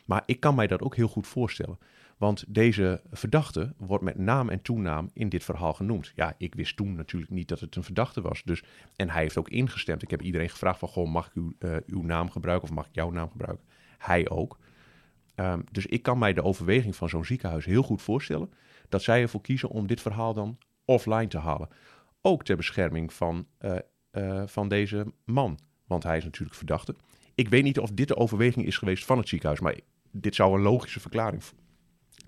Maar 0.04 0.22
ik 0.26 0.40
kan 0.40 0.54
mij 0.54 0.66
dat 0.66 0.82
ook 0.82 0.96
heel 0.96 1.08
goed 1.08 1.26
voorstellen. 1.26 1.78
Want 2.16 2.44
deze 2.48 3.00
verdachte 3.10 3.74
wordt 3.76 4.04
met 4.04 4.18
naam 4.18 4.48
en 4.48 4.62
toenaam 4.62 5.10
in 5.12 5.28
dit 5.28 5.44
verhaal 5.44 5.72
genoemd. 5.72 6.12
Ja, 6.14 6.34
ik 6.38 6.54
wist 6.54 6.76
toen 6.76 6.94
natuurlijk 6.94 7.32
niet 7.32 7.48
dat 7.48 7.60
het 7.60 7.76
een 7.76 7.84
verdachte 7.84 8.20
was. 8.20 8.42
Dus, 8.44 8.62
en 8.96 9.10
hij 9.10 9.22
heeft 9.22 9.36
ook 9.36 9.48
ingestemd. 9.48 10.02
Ik 10.02 10.10
heb 10.10 10.22
iedereen 10.22 10.50
gevraagd 10.50 10.78
van, 10.78 10.88
goh, 10.88 11.10
mag 11.10 11.26
ik 11.26 11.32
uw, 11.34 11.52
uh, 11.58 11.76
uw 11.86 12.02
naam 12.02 12.30
gebruiken 12.30 12.68
of 12.68 12.74
mag 12.74 12.86
ik 12.86 12.94
jouw 12.94 13.10
naam 13.10 13.30
gebruiken? 13.30 13.64
Hij 13.98 14.28
ook. 14.28 14.58
Um, 15.36 15.64
dus 15.70 15.86
ik 15.86 16.02
kan 16.02 16.18
mij 16.18 16.32
de 16.32 16.42
overweging 16.42 16.96
van 16.96 17.08
zo'n 17.08 17.24
ziekenhuis 17.24 17.64
heel 17.64 17.82
goed 17.82 18.02
voorstellen. 18.02 18.52
Dat 18.88 19.02
zij 19.02 19.22
ervoor 19.22 19.40
kiezen 19.40 19.68
om 19.68 19.86
dit 19.86 20.00
verhaal 20.00 20.34
dan 20.34 20.58
offline 20.84 21.26
te 21.26 21.38
halen. 21.38 21.68
Ook 22.20 22.44
ter 22.44 22.56
bescherming 22.56 23.12
van, 23.12 23.46
uh, 23.60 23.76
uh, 24.12 24.42
van 24.46 24.68
deze 24.68 25.12
man. 25.24 25.58
Want 25.86 26.02
hij 26.02 26.16
is 26.16 26.24
natuurlijk 26.24 26.56
verdachte. 26.56 26.94
Ik 27.34 27.48
weet 27.48 27.62
niet 27.62 27.78
of 27.78 27.90
dit 27.90 28.08
de 28.08 28.16
overweging 28.16 28.66
is 28.66 28.76
geweest 28.76 29.04
van 29.04 29.18
het 29.18 29.28
ziekenhuis. 29.28 29.60
Maar 29.60 29.78
dit 30.10 30.34
zou 30.34 30.54
een 30.54 30.62
logische 30.62 31.00
verklaring 31.00 31.42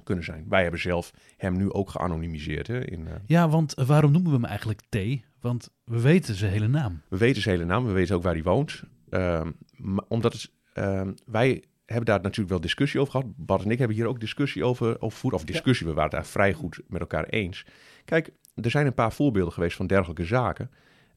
kunnen 0.05 0.25
zijn. 0.25 0.47
Wij 0.49 0.63
hebben 0.63 0.81
zelf 0.81 1.13
hem 1.37 1.57
nu 1.57 1.73
ook 1.73 1.91
geanonimiseerd. 1.91 2.67
Hè, 2.67 2.85
in, 2.85 3.01
uh... 3.01 3.13
Ja, 3.27 3.49
want 3.49 3.75
waarom 3.75 4.13
noemen 4.13 4.31
we 4.31 4.37
hem 4.37 4.47
eigenlijk 4.47 4.81
T? 4.89 4.97
Want 5.41 5.71
we 5.85 6.01
weten 6.01 6.35
zijn 6.35 6.53
hele 6.53 6.69
naam. 6.69 7.03
We 7.09 7.17
weten 7.17 7.43
zijn 7.43 7.55
hele 7.55 7.67
naam, 7.67 7.87
we 7.87 7.93
weten 7.93 8.17
ook 8.17 8.23
waar 8.23 8.33
hij 8.33 8.43
woont. 8.43 8.83
Uh, 9.11 9.47
omdat 10.09 10.33
het, 10.33 10.51
uh, 10.75 11.09
wij 11.27 11.65
hebben 11.91 12.05
daar 12.05 12.21
natuurlijk 12.21 12.51
wel 12.51 12.61
discussie 12.61 13.01
over 13.01 13.13
gehad. 13.13 13.27
Bart 13.37 13.65
en 13.65 13.71
ik 13.71 13.79
hebben 13.79 13.97
hier 13.97 14.07
ook 14.07 14.21
discussie 14.21 14.65
over, 14.65 15.01
over 15.01 15.19
voeren. 15.19 15.39
Of 15.39 15.45
discussie, 15.45 15.87
ja. 15.87 15.93
we 15.93 15.99
waren 15.99 16.17
het 16.17 16.21
daar 16.21 16.31
vrij 16.31 16.53
goed 16.53 16.81
met 16.89 17.01
elkaar 17.01 17.25
eens. 17.25 17.67
Kijk, 18.05 18.31
er 18.55 18.71
zijn 18.71 18.87
een 18.87 18.95
paar 18.95 19.13
voorbeelden 19.13 19.53
geweest 19.53 19.77
van 19.77 19.87
dergelijke 19.87 20.25
zaken. 20.25 20.71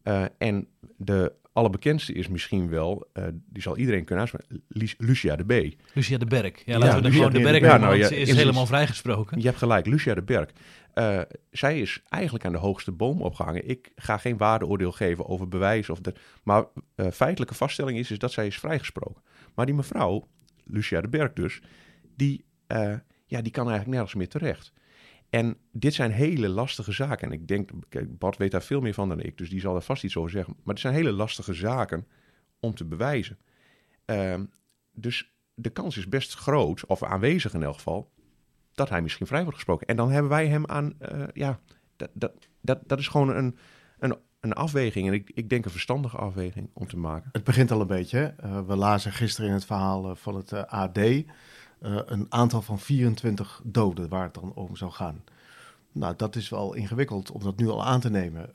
Uh, 0.03 0.25
en 0.38 0.68
de 0.98 1.32
allerbekendste 1.53 2.13
is 2.13 2.27
misschien 2.27 2.70
wel, 2.70 3.08
uh, 3.13 3.25
die 3.50 3.62
zal 3.62 3.77
iedereen 3.77 4.03
kunnen 4.03 4.30
uitspreken, 4.30 4.63
Lucia 4.98 5.36
de 5.36 5.46
B. 5.46 5.75
Lucia 5.94 6.18
de 6.18 6.25
Berg. 6.25 6.65
Ja, 6.65 6.77
laten 6.77 6.96
we 6.96 7.01
Lucia 7.01 7.18
gewoon 7.18 7.34
de 7.34 7.51
Berg 7.51 7.60
ja, 7.60 7.77
nou, 7.77 7.96
ja, 7.96 8.10
is, 8.10 8.30
is 8.30 8.36
helemaal 8.36 8.65
vrijgesproken. 8.65 9.39
Je 9.39 9.46
hebt 9.46 9.58
gelijk, 9.58 9.86
Lucia 9.86 10.13
de 10.13 10.22
Berg. 10.22 10.50
Uh, 10.96 11.22
zij 11.51 11.80
is 11.80 12.01
eigenlijk 12.10 12.46
aan 12.46 12.51
de 12.51 12.58
hoogste 12.58 12.92
boom 12.92 13.22
opgehangen. 13.22 13.70
Ik 13.70 13.92
ga 13.96 14.18
geen 14.18 14.38
waardeoordeel 14.38 14.92
geven 14.92 15.27
over 15.27 15.48
bewijs. 15.48 15.89
Of 15.89 16.00
dat, 16.00 16.20
maar 16.44 16.65
uh, 16.96 17.08
feitelijke 17.12 17.56
vaststelling 17.56 17.98
is, 17.98 18.12
is 18.12 18.20
dat 18.20 18.32
zij 18.32 18.48
is 18.48 18.60
vrijgesproken. 18.60 19.22
Maar 19.56 19.65
die 19.65 19.75
mevrouw, 19.75 20.27
Lucia 20.65 21.01
de 21.01 21.08
Berg 21.08 21.34
dus, 21.34 21.62
die, 22.15 22.46
ja, 23.25 23.41
die 23.41 23.51
kan 23.51 23.67
eigenlijk 23.70 23.88
nergens 23.88 24.13
meer 24.13 24.29
terecht. 24.29 24.74
En 25.34 25.58
dit 25.72 25.93
zijn 25.93 26.12
hele 26.12 26.48
lastige 26.48 26.91
zaken. 26.91 27.27
En 27.27 27.34
ik 27.34 27.48
denk, 27.48 27.70
kijk, 27.89 28.17
Bart 28.17 28.38
weet 28.38 28.51
daar 28.51 28.62
veel 28.62 28.82
meer 28.82 28.93
van 28.93 29.10
dan 29.10 29.20
ik, 29.20 29.38
dus 29.38 29.50
die 29.50 29.60
zal 29.60 29.75
er 29.75 29.82
vast 29.82 30.03
iets 30.03 30.17
over 30.17 30.32
zeggen. 30.32 30.55
Maar 30.63 30.74
het 30.74 30.84
zijn 30.84 30.93
hele 30.93 31.12
lastige 31.12 31.53
zaken 31.53 32.08
om 32.60 32.75
te 32.75 32.86
bewijzen. 32.86 33.38
Uh, 34.05 34.39
dus 34.91 35.34
de 35.53 35.70
kans 35.70 35.98
is 35.98 36.10
best 36.10 36.34
groot, 36.34 36.86
of 36.86 37.03
aanwezig 37.03 37.53
in 37.53 37.63
elk 37.63 37.75
geval, 37.75 38.12
dat 38.74 38.89
hij 38.89 39.01
misschien 39.01 39.27
vrij 39.27 39.41
wordt 39.41 39.55
gesproken. 39.55 39.88
En 39.88 39.96
dan 39.96 40.12
hebben 40.12 40.32
wij 40.32 40.48
hem 40.48 40.65
aan, 40.65 40.93
uh, 41.12 41.24
ja, 41.34 41.60
dat, 41.96 42.10
dat, 42.13 42.34
dat, 42.62 42.79
dat 42.86 43.00
is 43.00 43.08
gewoon 43.08 43.29
een, 43.29 43.58
een, 44.00 44.17
een 44.43 44.53
afweging. 44.53 45.07
En 45.07 45.13
ik, 45.13 45.31
ik 45.33 45.50
denk 45.50 45.65
een 45.65 45.71
verstandige 45.71 46.17
afweging 46.17 46.69
om 46.73 46.88
te 46.88 46.97
maken. 46.97 47.29
Het 47.31 47.43
begint 47.43 47.71
al 47.71 47.81
een 47.81 47.88
beetje. 47.88 48.33
Uh, 48.43 48.59
we 48.67 48.75
lazen 48.75 49.12
gisteren 49.12 49.50
in 49.50 49.55
het 49.55 49.65
verhaal 49.65 50.09
uh, 50.09 50.15
van 50.15 50.35
het 50.35 50.53
AD 50.67 50.97
uh, 50.97 51.23
een 51.81 52.25
aantal 52.29 52.62
van 52.62 52.79
24 52.79 53.62
doden 53.63 54.09
waar 54.09 54.23
het 54.23 54.33
dan 54.33 54.53
om 54.53 54.75
zou 54.75 54.91
gaan. 54.91 55.23
Nou, 55.91 56.13
dat 56.17 56.35
is 56.35 56.50
wel 56.50 56.73
ingewikkeld 56.73 57.31
om 57.31 57.43
dat 57.43 57.57
nu 57.57 57.67
al 57.67 57.85
aan 57.85 58.00
te 58.00 58.09
nemen. 58.09 58.50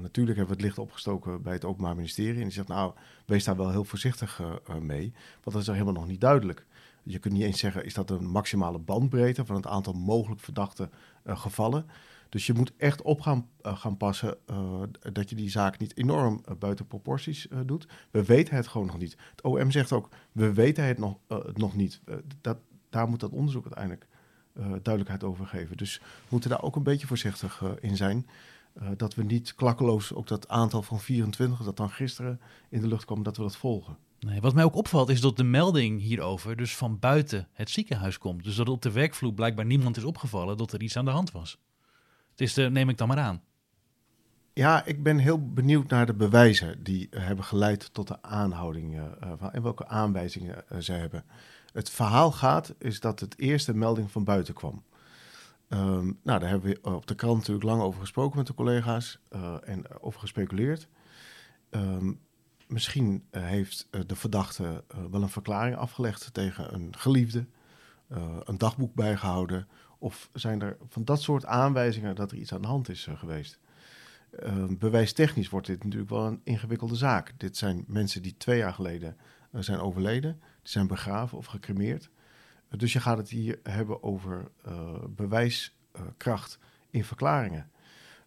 Natuurlijk 0.00 0.36
hebben 0.36 0.46
we 0.46 0.52
het 0.52 0.60
licht 0.60 0.78
opgestoken 0.78 1.42
bij 1.42 1.52
het 1.52 1.64
Openbaar 1.64 1.94
Ministerie. 1.94 2.38
En 2.38 2.42
die 2.42 2.52
zegt, 2.52 2.68
nou, 2.68 2.92
wees 3.24 3.44
daar 3.44 3.56
wel 3.56 3.70
heel 3.70 3.84
voorzichtig 3.84 4.40
mee. 4.80 5.12
Want 5.32 5.52
dat 5.52 5.62
is 5.62 5.66
er 5.66 5.72
helemaal 5.72 5.94
nog 5.94 6.06
niet 6.06 6.20
duidelijk. 6.20 6.66
Je 7.02 7.18
kunt 7.18 7.34
niet 7.34 7.42
eens 7.42 7.58
zeggen, 7.58 7.84
is 7.84 7.94
dat 7.94 8.10
een 8.10 8.26
maximale 8.26 8.78
bandbreedte 8.78 9.44
van 9.44 9.56
het 9.56 9.66
aantal 9.66 9.92
mogelijk 9.92 10.40
verdachte 10.40 10.88
gevallen. 11.26 11.86
Dus 12.34 12.46
je 12.46 12.52
moet 12.52 12.72
echt 12.76 13.02
op 13.02 13.20
gaan, 13.20 13.48
uh, 13.62 13.76
gaan 13.76 13.96
passen 13.96 14.36
uh, 14.50 14.82
dat 15.12 15.30
je 15.30 15.36
die 15.36 15.50
zaak 15.50 15.78
niet 15.78 15.96
enorm 15.96 16.42
uh, 16.48 16.56
buiten 16.56 16.86
proporties 16.86 17.46
doet. 17.66 17.86
We 18.10 18.24
weten 18.24 18.56
het 18.56 18.66
gewoon 18.66 18.86
nog 18.86 18.98
niet. 18.98 19.16
Het 19.30 19.42
OM 19.42 19.70
zegt 19.70 19.92
ook, 19.92 20.08
we 20.32 20.52
weten 20.52 20.84
het 20.84 20.98
nog, 20.98 21.18
nog 21.54 21.76
niet. 21.76 22.00
dat, 22.40 22.58
daar 22.90 23.08
moet 23.08 23.20
dat 23.20 23.30
onderzoek 23.30 23.64
uiteindelijk 23.64 24.06
duidelijkheid 24.82 25.24
over 25.24 25.46
geven. 25.46 25.76
Dus 25.76 25.98
we 25.98 26.28
moeten 26.28 26.50
daar 26.50 26.62
ook 26.62 26.76
een 26.76 26.82
beetje 26.82 27.06
voorzichtig 27.06 27.62
in 27.80 27.96
zijn. 27.96 28.26
dat 28.96 29.14
we 29.14 29.22
niet 29.22 29.54
klakkeloos 29.54 30.14
ook 30.14 30.26
dat 30.26 30.48
aantal 30.48 30.82
van 30.82 31.00
24 31.00 31.62
dat 31.62 31.76
dan 31.76 31.90
gisteren 31.90 32.40
in 32.68 32.80
de 32.80 32.88
lucht 32.88 33.04
kwam, 33.04 33.22
dat 33.22 33.36
we 33.36 33.42
dat 33.42 33.56
volgen. 33.56 33.96
Nee, 34.18 34.40
wat 34.40 34.54
mij 34.54 34.64
ook 34.64 34.76
opvalt 34.76 35.08
is 35.08 35.20
dat 35.20 35.36
de 35.36 35.44
melding 35.44 36.00
hierover 36.00 36.56
dus 36.56 36.76
van 36.76 36.98
buiten 36.98 37.48
het 37.52 37.70
ziekenhuis 37.70 38.18
komt. 38.18 38.44
Dus 38.44 38.56
dat 38.56 38.68
op 38.68 38.82
de 38.82 38.92
werkvloer 38.92 39.34
blijkbaar 39.34 39.66
niemand 39.66 39.96
is 39.96 40.04
opgevallen 40.04 40.56
dat 40.56 40.72
er 40.72 40.82
iets 40.82 40.96
aan 40.96 41.04
de 41.04 41.10
hand 41.10 41.30
was. 41.30 41.58
Dus 42.34 42.58
uh, 42.58 42.68
neem 42.68 42.88
ik 42.88 42.98
dan 42.98 43.08
maar 43.08 43.18
aan. 43.18 43.42
Ja, 44.52 44.84
ik 44.84 45.02
ben 45.02 45.18
heel 45.18 45.52
benieuwd 45.52 45.88
naar 45.88 46.06
de 46.06 46.14
bewijzen 46.14 46.82
die 46.82 47.08
hebben 47.10 47.44
geleid 47.44 47.94
tot 47.94 48.08
de 48.08 48.22
aanhouding 48.22 48.94
uh, 48.94 49.02
van, 49.36 49.52
en 49.52 49.62
welke 49.62 49.86
aanwijzingen 49.86 50.64
uh, 50.72 50.78
ze 50.78 50.92
hebben. 50.92 51.24
Het 51.72 51.90
verhaal 51.90 52.32
gaat 52.32 52.74
is 52.78 53.00
dat 53.00 53.20
het 53.20 53.38
eerste 53.38 53.74
melding 53.74 54.10
van 54.10 54.24
buiten 54.24 54.54
kwam. 54.54 54.82
Um, 55.68 56.18
nou, 56.22 56.40
daar 56.40 56.48
hebben 56.48 56.70
we 56.70 56.94
op 56.94 57.06
de 57.06 57.14
krant 57.14 57.36
natuurlijk 57.36 57.66
lang 57.66 57.82
over 57.82 58.00
gesproken 58.00 58.36
met 58.38 58.46
de 58.46 58.54
collega's 58.54 59.18
en 59.64 60.00
over 60.00 60.20
gespeculeerd. 60.20 60.88
Um, 61.70 62.20
misschien 62.66 63.24
heeft 63.30 63.88
de 64.06 64.16
verdachte 64.16 64.84
wel 65.10 65.22
een 65.22 65.28
verklaring 65.28 65.76
afgelegd 65.76 66.34
tegen 66.34 66.74
een 66.74 66.94
geliefde, 66.96 67.46
een 68.44 68.58
dagboek 68.58 68.94
bijgehouden 68.94 69.68
of 70.04 70.30
zijn 70.32 70.62
er 70.62 70.76
van 70.88 71.04
dat 71.04 71.22
soort 71.22 71.46
aanwijzingen 71.46 72.14
dat 72.14 72.30
er 72.30 72.36
iets 72.36 72.54
aan 72.54 72.62
de 72.62 72.68
hand 72.68 72.88
is 72.88 73.06
uh, 73.06 73.18
geweest? 73.18 73.58
Uh, 74.42 74.64
bewijstechnisch 74.78 75.48
wordt 75.48 75.66
dit 75.66 75.84
natuurlijk 75.84 76.10
wel 76.10 76.26
een 76.26 76.40
ingewikkelde 76.44 76.94
zaak. 76.94 77.32
Dit 77.36 77.56
zijn 77.56 77.84
mensen 77.86 78.22
die 78.22 78.36
twee 78.36 78.58
jaar 78.58 78.72
geleden 78.72 79.16
uh, 79.52 79.60
zijn 79.60 79.78
overleden. 79.78 80.40
Die 80.40 80.72
zijn 80.72 80.86
begraven 80.86 81.38
of 81.38 81.46
gecremeerd. 81.46 82.10
dus 82.68 82.92
je 82.92 83.00
gaat 83.00 83.18
het 83.18 83.28
hier 83.28 83.58
hebben 83.62 84.02
over 84.02 84.50
bewijskracht 85.08 86.58
in 86.90 87.04
verklaringen. 87.04 87.70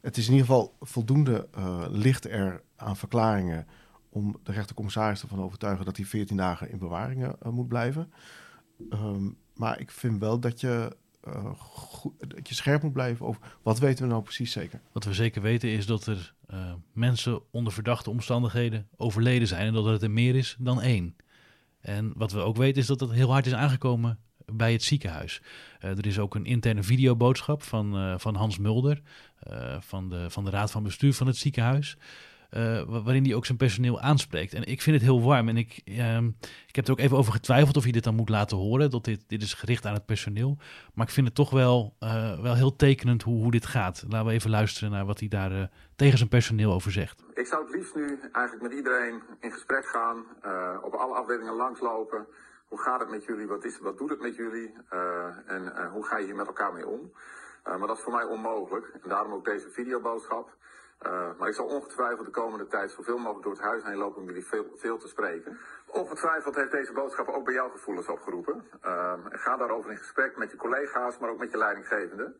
Het 0.01 0.17
is 0.17 0.25
in 0.27 0.33
ieder 0.33 0.47
geval 0.47 0.75
voldoende 0.79 1.47
licht 1.91 2.25
er 2.25 2.61
aan 2.75 2.97
verklaringen 2.97 3.67
om 4.09 4.39
de 4.43 4.51
rechtercommissaris 4.51 5.21
ervan 5.21 5.41
overtuigen 5.41 5.85
dat 5.85 5.97
hij 5.97 6.05
14 6.05 6.37
dagen 6.37 6.71
in 6.71 6.77
bewaring 6.77 7.35
moet 7.43 7.67
blijven. 7.67 8.11
Um, 8.89 9.37
maar 9.53 9.79
ik 9.79 9.91
vind 9.91 10.19
wel 10.19 10.39
dat 10.39 10.59
je 10.61 10.95
goed, 11.57 12.13
dat 12.27 12.49
je 12.49 12.55
scherp 12.55 12.81
moet 12.83 12.93
blijven 12.93 13.25
over 13.25 13.41
wat 13.63 13.79
weten 13.79 14.03
we 14.03 14.11
nou 14.11 14.23
precies 14.23 14.51
zeker. 14.51 14.81
Wat 14.91 15.03
we 15.03 15.13
zeker 15.13 15.41
weten 15.41 15.69
is 15.69 15.85
dat 15.85 16.05
er 16.05 16.33
uh, 16.53 16.73
mensen 16.93 17.41
onder 17.51 17.73
verdachte 17.73 18.09
omstandigheden 18.09 18.87
overleden 18.95 19.47
zijn 19.47 19.67
en 19.67 19.73
dat 19.73 19.85
het 19.85 20.01
er 20.01 20.11
meer 20.11 20.35
is 20.35 20.55
dan 20.59 20.81
één. 20.81 21.15
En 21.81 22.13
wat 22.15 22.31
we 22.31 22.39
ook 22.39 22.57
weten 22.57 22.81
is 22.81 22.87
dat 22.87 22.99
het 22.99 23.11
heel 23.11 23.31
hard 23.31 23.45
is 23.45 23.53
aangekomen 23.53 24.19
bij 24.45 24.71
het 24.71 24.83
ziekenhuis. 24.83 25.41
Uh, 25.81 25.97
er 25.97 26.05
is 26.05 26.19
ook 26.19 26.35
een 26.35 26.45
interne 26.45 26.83
videoboodschap 26.83 27.63
van, 27.63 28.19
van 28.19 28.35
Hans 28.35 28.57
Mulder, 28.57 29.01
van, 29.79 30.09
de, 30.09 30.29
van 30.29 30.43
de 30.43 30.49
raad 30.49 30.71
van 30.71 30.83
bestuur 30.83 31.13
van 31.13 31.27
het 31.27 31.37
ziekenhuis. 31.37 31.97
Uh, 32.51 32.81
waarin 32.87 33.23
hij 33.23 33.35
ook 33.35 33.45
zijn 33.45 33.57
personeel 33.57 34.01
aanspreekt. 34.01 34.53
En 34.53 34.63
ik 34.63 34.81
vind 34.81 34.95
het 34.95 35.05
heel 35.05 35.21
warm. 35.21 35.49
En 35.49 35.57
ik, 35.57 35.81
uh, 35.85 36.17
ik 36.67 36.75
heb 36.75 36.85
er 36.85 36.91
ook 36.91 36.99
even 36.99 37.17
over 37.17 37.31
getwijfeld 37.31 37.77
of 37.77 37.85
je 37.85 37.91
dit 37.91 38.03
dan 38.03 38.15
moet 38.15 38.29
laten 38.29 38.57
horen. 38.57 38.89
Dat 38.89 39.03
dit, 39.03 39.23
dit 39.27 39.41
is 39.41 39.53
gericht 39.53 39.85
aan 39.85 39.93
het 39.93 40.05
personeel. 40.05 40.57
Maar 40.93 41.05
ik 41.05 41.11
vind 41.11 41.27
het 41.27 41.35
toch 41.35 41.49
wel, 41.49 41.95
uh, 41.99 42.41
wel 42.41 42.55
heel 42.55 42.75
tekenend 42.75 43.23
hoe, 43.23 43.41
hoe 43.41 43.51
dit 43.51 43.65
gaat. 43.65 44.03
Laten 44.07 44.27
we 44.27 44.33
even 44.33 44.49
luisteren 44.49 44.91
naar 44.91 45.05
wat 45.05 45.19
hij 45.19 45.27
daar 45.27 45.51
uh, 45.51 45.63
tegen 45.95 46.17
zijn 46.17 46.29
personeel 46.29 46.73
over 46.73 46.91
zegt. 46.91 47.23
Ik 47.33 47.45
zou 47.45 47.63
het 47.65 47.75
liefst 47.75 47.95
nu 47.95 48.19
eigenlijk 48.31 48.61
met 48.61 48.73
iedereen 48.73 49.21
in 49.39 49.51
gesprek 49.51 49.85
gaan. 49.85 50.17
op 50.83 50.93
alle 50.93 51.15
afdelingen 51.15 51.55
langslopen. 51.55 52.27
Hoe 52.67 52.79
gaat 52.79 52.99
het 52.99 53.09
met 53.09 53.25
jullie? 53.25 53.47
Wat, 53.47 53.65
is, 53.65 53.79
wat 53.79 53.97
doet 53.97 54.09
het 54.09 54.21
met 54.21 54.35
jullie? 54.35 54.73
en 55.45 55.89
hoe 55.91 56.05
ga 56.05 56.17
je 56.17 56.25
hier 56.25 56.35
met 56.35 56.47
elkaar 56.47 56.73
mee 56.73 56.87
om? 56.87 57.11
maar 57.63 57.87
dat 57.87 57.97
is 57.97 58.03
voor 58.03 58.13
mij 58.13 58.23
onmogelijk. 58.23 58.91
En 59.03 59.09
daarom 59.09 59.33
ook 59.33 59.45
deze 59.45 59.69
videoboodschap. 59.69 60.55
Uh, 61.05 61.29
maar 61.37 61.47
ik 61.47 61.53
zal 61.53 61.65
ongetwijfeld 61.65 62.25
de 62.25 62.31
komende 62.31 62.67
tijd 62.67 62.91
zoveel 62.91 63.17
mogelijk 63.17 63.43
door 63.43 63.53
het 63.53 63.61
huis 63.61 63.83
heen 63.83 63.97
lopen 63.97 64.21
om 64.21 64.27
jullie 64.27 64.45
veel, 64.45 64.65
veel 64.75 64.97
te 64.97 65.07
spreken. 65.07 65.59
Ongetwijfeld 65.85 66.55
heeft 66.55 66.71
deze 66.71 66.93
boodschap 66.93 67.27
ook 67.27 67.45
bij 67.45 67.53
jou 67.53 67.71
gevoelens 67.71 68.07
opgeroepen. 68.07 68.63
Uh, 68.85 69.13
ga 69.29 69.57
daarover 69.57 69.91
in 69.91 69.97
gesprek 69.97 70.37
met 70.37 70.51
je 70.51 70.57
collega's, 70.57 71.17
maar 71.17 71.29
ook 71.29 71.37
met 71.37 71.51
je 71.51 71.57
leidinggevende. 71.57 72.35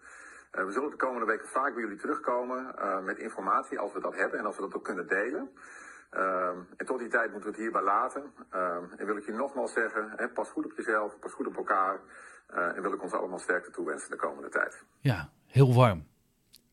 Uh, 0.52 0.66
we 0.66 0.72
zullen 0.72 0.90
de 0.90 0.96
komende 0.96 1.26
weken 1.26 1.48
vaak 1.48 1.74
bij 1.74 1.84
jullie 1.84 1.98
terugkomen 1.98 2.76
met 3.04 3.18
informatie 3.18 3.80
als 3.80 3.94
we 3.94 4.00
dat 4.00 4.16
hebben 4.16 4.40
en 4.40 4.46
als 4.46 4.56
we 4.56 4.62
dat 4.62 4.76
ook 4.76 4.84
kunnen 4.84 5.08
delen. 5.08 5.50
en 6.78 6.86
tot 6.86 7.00
die 7.00 7.10
tijd 7.10 7.32
moeten 7.32 7.50
we 7.50 7.56
het 7.56 7.64
hierbij 7.64 7.84
laten. 7.84 8.34
en 8.98 9.06
wil 9.06 9.18
ik 9.18 9.26
je 9.26 9.34
nogmaals 9.34 9.74
zeggen, 9.74 10.12
hè, 10.16 10.30
pas 10.30 10.50
goed 10.50 10.66
op 10.66 10.72
jezelf, 10.76 11.20
pas 11.20 11.34
goed 11.34 11.48
op 11.48 11.58
elkaar. 11.58 12.00
en 12.48 12.82
wil 12.82 12.94
ik 12.94 13.02
ons 13.02 13.14
allemaal 13.14 13.40
sterkte 13.40 13.72
toewensen 13.72 14.12
de 14.12 14.18
komende 14.18 14.50
tijd. 14.50 14.84
Ja, 15.00 15.30
heel 15.46 15.74
warm 15.74 16.06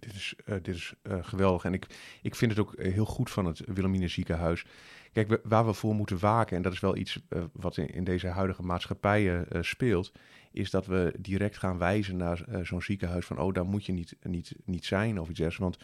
dit 0.04 0.14
is, 0.14 0.34
uh, 0.46 0.56
dit 0.62 0.94
uh, 1.02 1.18
geweldig. 1.24 1.64
En 1.64 1.72
ik, 1.72 1.86
ik 2.22 2.34
vind 2.34 2.50
het 2.50 2.60
ook 2.60 2.74
eh, 2.74 2.92
heel 2.92 3.04
goed 3.04 3.30
van 3.30 3.44
het 3.44 3.62
Wilhelmina 3.66 4.08
ziekenhuis. 4.08 4.64
Kijk, 5.12 5.40
waar 5.44 5.66
we 5.66 5.72
voor 5.72 5.94
moeten 5.94 6.18
waken, 6.18 6.56
en 6.56 6.62
dat 6.62 6.72
is 6.72 6.80
wel 6.80 6.96
iets 6.96 7.18
wat 7.52 7.76
in, 7.76 7.86
in, 7.86 8.04
deze 8.04 8.26
huidige 8.26 8.62
maatschappijen 8.62 9.46
speelt, 9.64 10.12
is 10.52 10.70
dat 10.70 10.86
we 10.86 11.14
direct 11.18 11.58
gaan 11.58 11.78
wijzen 11.78 12.16
naar 12.16 12.44
zo'n 12.62 12.82
ziekenhuis 12.82 13.26
van, 13.26 13.38
oh, 13.38 13.52
daar 13.52 13.66
moet 13.66 13.86
je 13.86 13.92
niet, 13.92 14.16
niet, 14.22 14.54
niet 14.64 14.84
zijn 14.84 15.20
of 15.20 15.28
iets 15.28 15.38
dergelijks. 15.38 15.78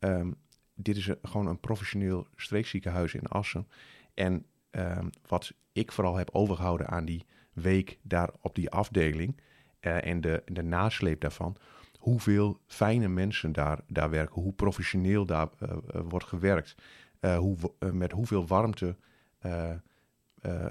Want 0.00 0.14
um, 0.20 0.34
dit 0.74 0.96
is 0.96 1.10
gewoon 1.22 1.46
een 1.46 1.60
professioneel 1.60 2.26
streekziekenhuis 2.36 3.14
in 3.14 3.26
Assen. 3.26 3.68
En 4.14 4.44
um, 4.70 5.10
wat 5.26 5.52
ik 5.72 5.92
vooral 5.92 6.16
heb 6.16 6.30
overgehouden 6.32 6.88
aan 6.88 7.04
die 7.04 7.26
week 7.52 7.98
daar 8.02 8.30
op 8.40 8.54
die 8.54 8.70
afdeling 8.70 9.40
en 9.80 10.20
de, 10.20 10.42
de 10.46 10.62
nasleep 10.62 11.20
daarvan, 11.20 11.56
hoeveel 12.08 12.60
fijne 12.66 13.08
mensen 13.08 13.52
daar, 13.52 13.80
daar 13.86 14.10
werken, 14.10 14.42
hoe 14.42 14.52
professioneel 14.52 15.26
daar 15.26 15.48
uh, 15.62 15.70
wordt 16.08 16.26
gewerkt, 16.26 16.74
uh, 17.20 17.38
hoe, 17.38 17.56
met 17.92 18.12
hoeveel 18.12 18.46
warmte 18.46 18.96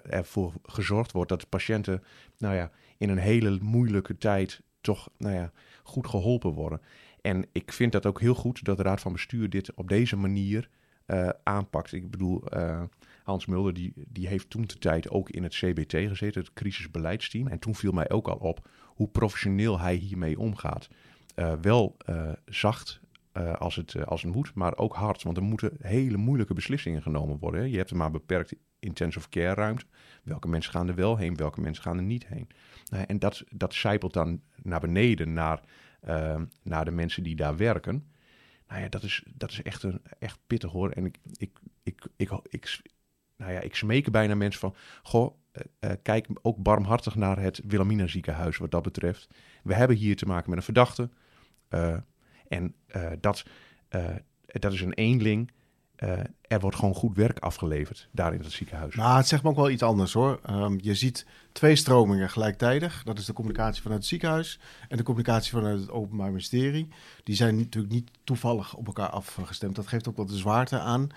ervoor 0.10 0.54
gezorgd 0.64 1.12
wordt 1.12 1.30
dat 1.30 1.42
de 1.42 1.48
patiënten 1.48 2.04
nou 2.38 2.56
ja, 2.56 2.72
in 2.98 3.10
een 3.10 3.18
hele 3.18 3.58
moeilijke 3.62 4.18
tijd 4.18 4.62
toch 4.82 5.10
nou 5.18 5.36
ja, 5.36 5.52
goed 5.84 6.08
geholpen 6.08 6.52
worden. 6.52 6.82
En 7.22 7.46
ik 7.52 7.72
vind 7.72 7.92
dat 7.92 8.06
ook 8.06 8.20
heel 8.20 8.36
goed 8.36 8.64
dat 8.64 8.78
de 8.78 8.84
Raad 8.84 9.02
van 9.02 9.12
Bestuur 9.12 9.50
dit 9.50 9.74
op 9.74 9.88
deze 9.88 10.16
manier 10.16 10.70
aanpakt. 11.44 11.94
Ik 11.94 12.12
bedoel, 12.12 12.44
Hans 13.24 13.46
Mulder 13.46 13.74
die, 13.74 13.94
die 13.96 14.28
heeft 14.28 14.50
toen 14.50 14.66
de 14.66 14.78
tijd 14.78 15.10
ook 15.10 15.30
in 15.30 15.44
het 15.44 15.54
CBT 15.54 15.92
gezeten, 15.92 16.42
het 16.42 16.54
crisisbeleidsteam. 16.54 17.48
En 17.48 17.60
toen 17.60 17.76
viel 17.76 17.92
mij 17.92 18.10
ook 18.10 18.28
al 18.28 18.38
op 18.38 18.70
hoe 18.86 19.08
professioneel 19.08 19.80
hij 19.80 19.96
hiermee 19.96 20.40
omgaat. 20.40 20.88
Uh, 21.40 21.54
wel 21.62 21.98
uh, 22.10 22.32
zacht 22.46 23.02
eh, 23.38 23.54
als, 23.54 23.76
het, 23.76 23.96
eh, 23.96 24.04
als 24.04 24.22
het 24.22 24.34
moet, 24.34 24.54
maar 24.54 24.78
ook 24.78 24.96
hard. 24.96 25.24
Want 25.24 25.38
er 25.38 25.44
moeten 25.44 25.72
hele 25.82 26.18
moeilijke 26.18 26.54
beslissingen 26.54 27.02
genomen 27.02 27.38
worden. 27.40 27.62
Hè. 27.62 27.66
Je 27.68 27.78
hebt 27.78 27.94
maar 27.94 28.12
beperkt 28.12 28.56
intensive 28.80 29.30
care 29.30 29.54
ruimte. 29.54 29.86
Welke 30.24 30.48
mensen 30.48 30.72
gaan 30.72 30.88
er 30.88 30.96
wel 30.96 31.18
heen, 31.18 31.36
welke 31.36 31.62
mensen 31.62 31.84
gaan 31.84 31.98
er 31.98 32.04
niet 32.04 32.28
heen. 32.28 32.48
Nou, 32.90 33.04
en 33.08 33.20
dat, 33.20 33.44
dat 33.50 33.74
zijpelt 33.74 34.14
dan 34.14 34.42
naar 34.56 34.80
beneden, 34.80 35.34
naar, 35.34 35.62
naar 36.64 36.86
de 36.86 36.92
mensen 36.92 37.24
die 37.24 37.36
daar 37.36 37.58
werken. 37.58 38.12
Nou 38.68 38.82
ja, 38.82 38.90
dat 38.90 39.04
is, 39.04 39.24
dat 39.34 39.52
is 39.52 39.62
echt, 39.62 39.84
een, 39.84 40.02
echt 40.20 40.40
pittig 40.48 40.72
hoor. 40.72 40.90
En 40.92 41.06
ik, 41.06 41.18
ik, 41.38 41.52
ik, 41.84 42.08
ik, 42.16 42.32
ik, 42.50 42.82
nou 43.36 43.52
ja, 43.52 43.60
ik 43.60 43.76
smeek 43.76 44.12
bijna 44.12 44.36
mensen 44.36 44.60
van... 44.60 44.76
Goh, 45.04 45.38
kijk 46.02 46.28
ook 46.42 46.58
barmhartig 46.58 47.16
naar 47.16 47.40
het 47.40 47.62
Wilhelmina 47.68 48.08
ziekenhuis 48.08 48.58
wat 48.58 48.72
dat 48.72 48.84
betreft. 48.84 49.28
We 49.64 49.74
hebben 49.74 49.98
hier 49.98 50.16
te 50.16 50.26
maken 50.26 50.50
met 50.50 50.58
een 50.58 50.66
verdachte. 50.66 51.10
Uh, 51.70 51.96
en 52.48 52.76
dat, 53.20 53.46
dat 54.46 54.74
is 54.74 54.82
een 54.82 54.94
eenling. 54.94 55.52
er 56.42 56.60
wordt 56.60 56.76
gewoon 56.76 56.94
goed 56.94 57.16
werk 57.16 57.40
afgeleverd 57.40 58.10
daar 58.12 58.34
in 58.34 58.40
het 58.40 58.52
ziekenhuis. 58.52 58.96
Maar 58.96 59.18
het 59.18 59.28
zegt 59.28 59.44
me 59.44 59.50
ook 59.50 59.56
wel 59.56 59.70
iets 59.70 59.84
anders 59.84 60.14
hoor. 60.14 60.40
Um, 60.50 60.78
je 60.82 60.96
ziet 60.96 61.26
twee 61.52 61.76
stromingen 61.76 62.30
gelijktijdig. 62.30 63.04
Dat 63.04 63.18
is 63.18 63.26
de 63.26 63.34
communicatie 63.34 63.82
vanuit 63.82 64.00
het 64.00 64.10
ziekenhuis 64.10 64.60
en 64.90 64.98
de 64.98 65.04
communicatie 65.04 65.52
vanuit 65.52 65.80
het 65.80 65.92
Openbaar 65.92 66.28
Ministerie. 66.28 66.88
Die 67.24 67.36
zijn 67.36 67.56
natuurlijk 67.56 67.94
niet 67.94 68.12
toevallig 68.24 68.74
op 68.74 68.88
elkaar 68.88 69.10
afgestemd. 69.10 69.76
Dat 69.76 69.88
geeft 69.88 70.08
ook 70.08 70.16
wel 70.16 70.26
de 70.26 70.38
zwaarte 70.38 70.80
aan. 70.80 71.10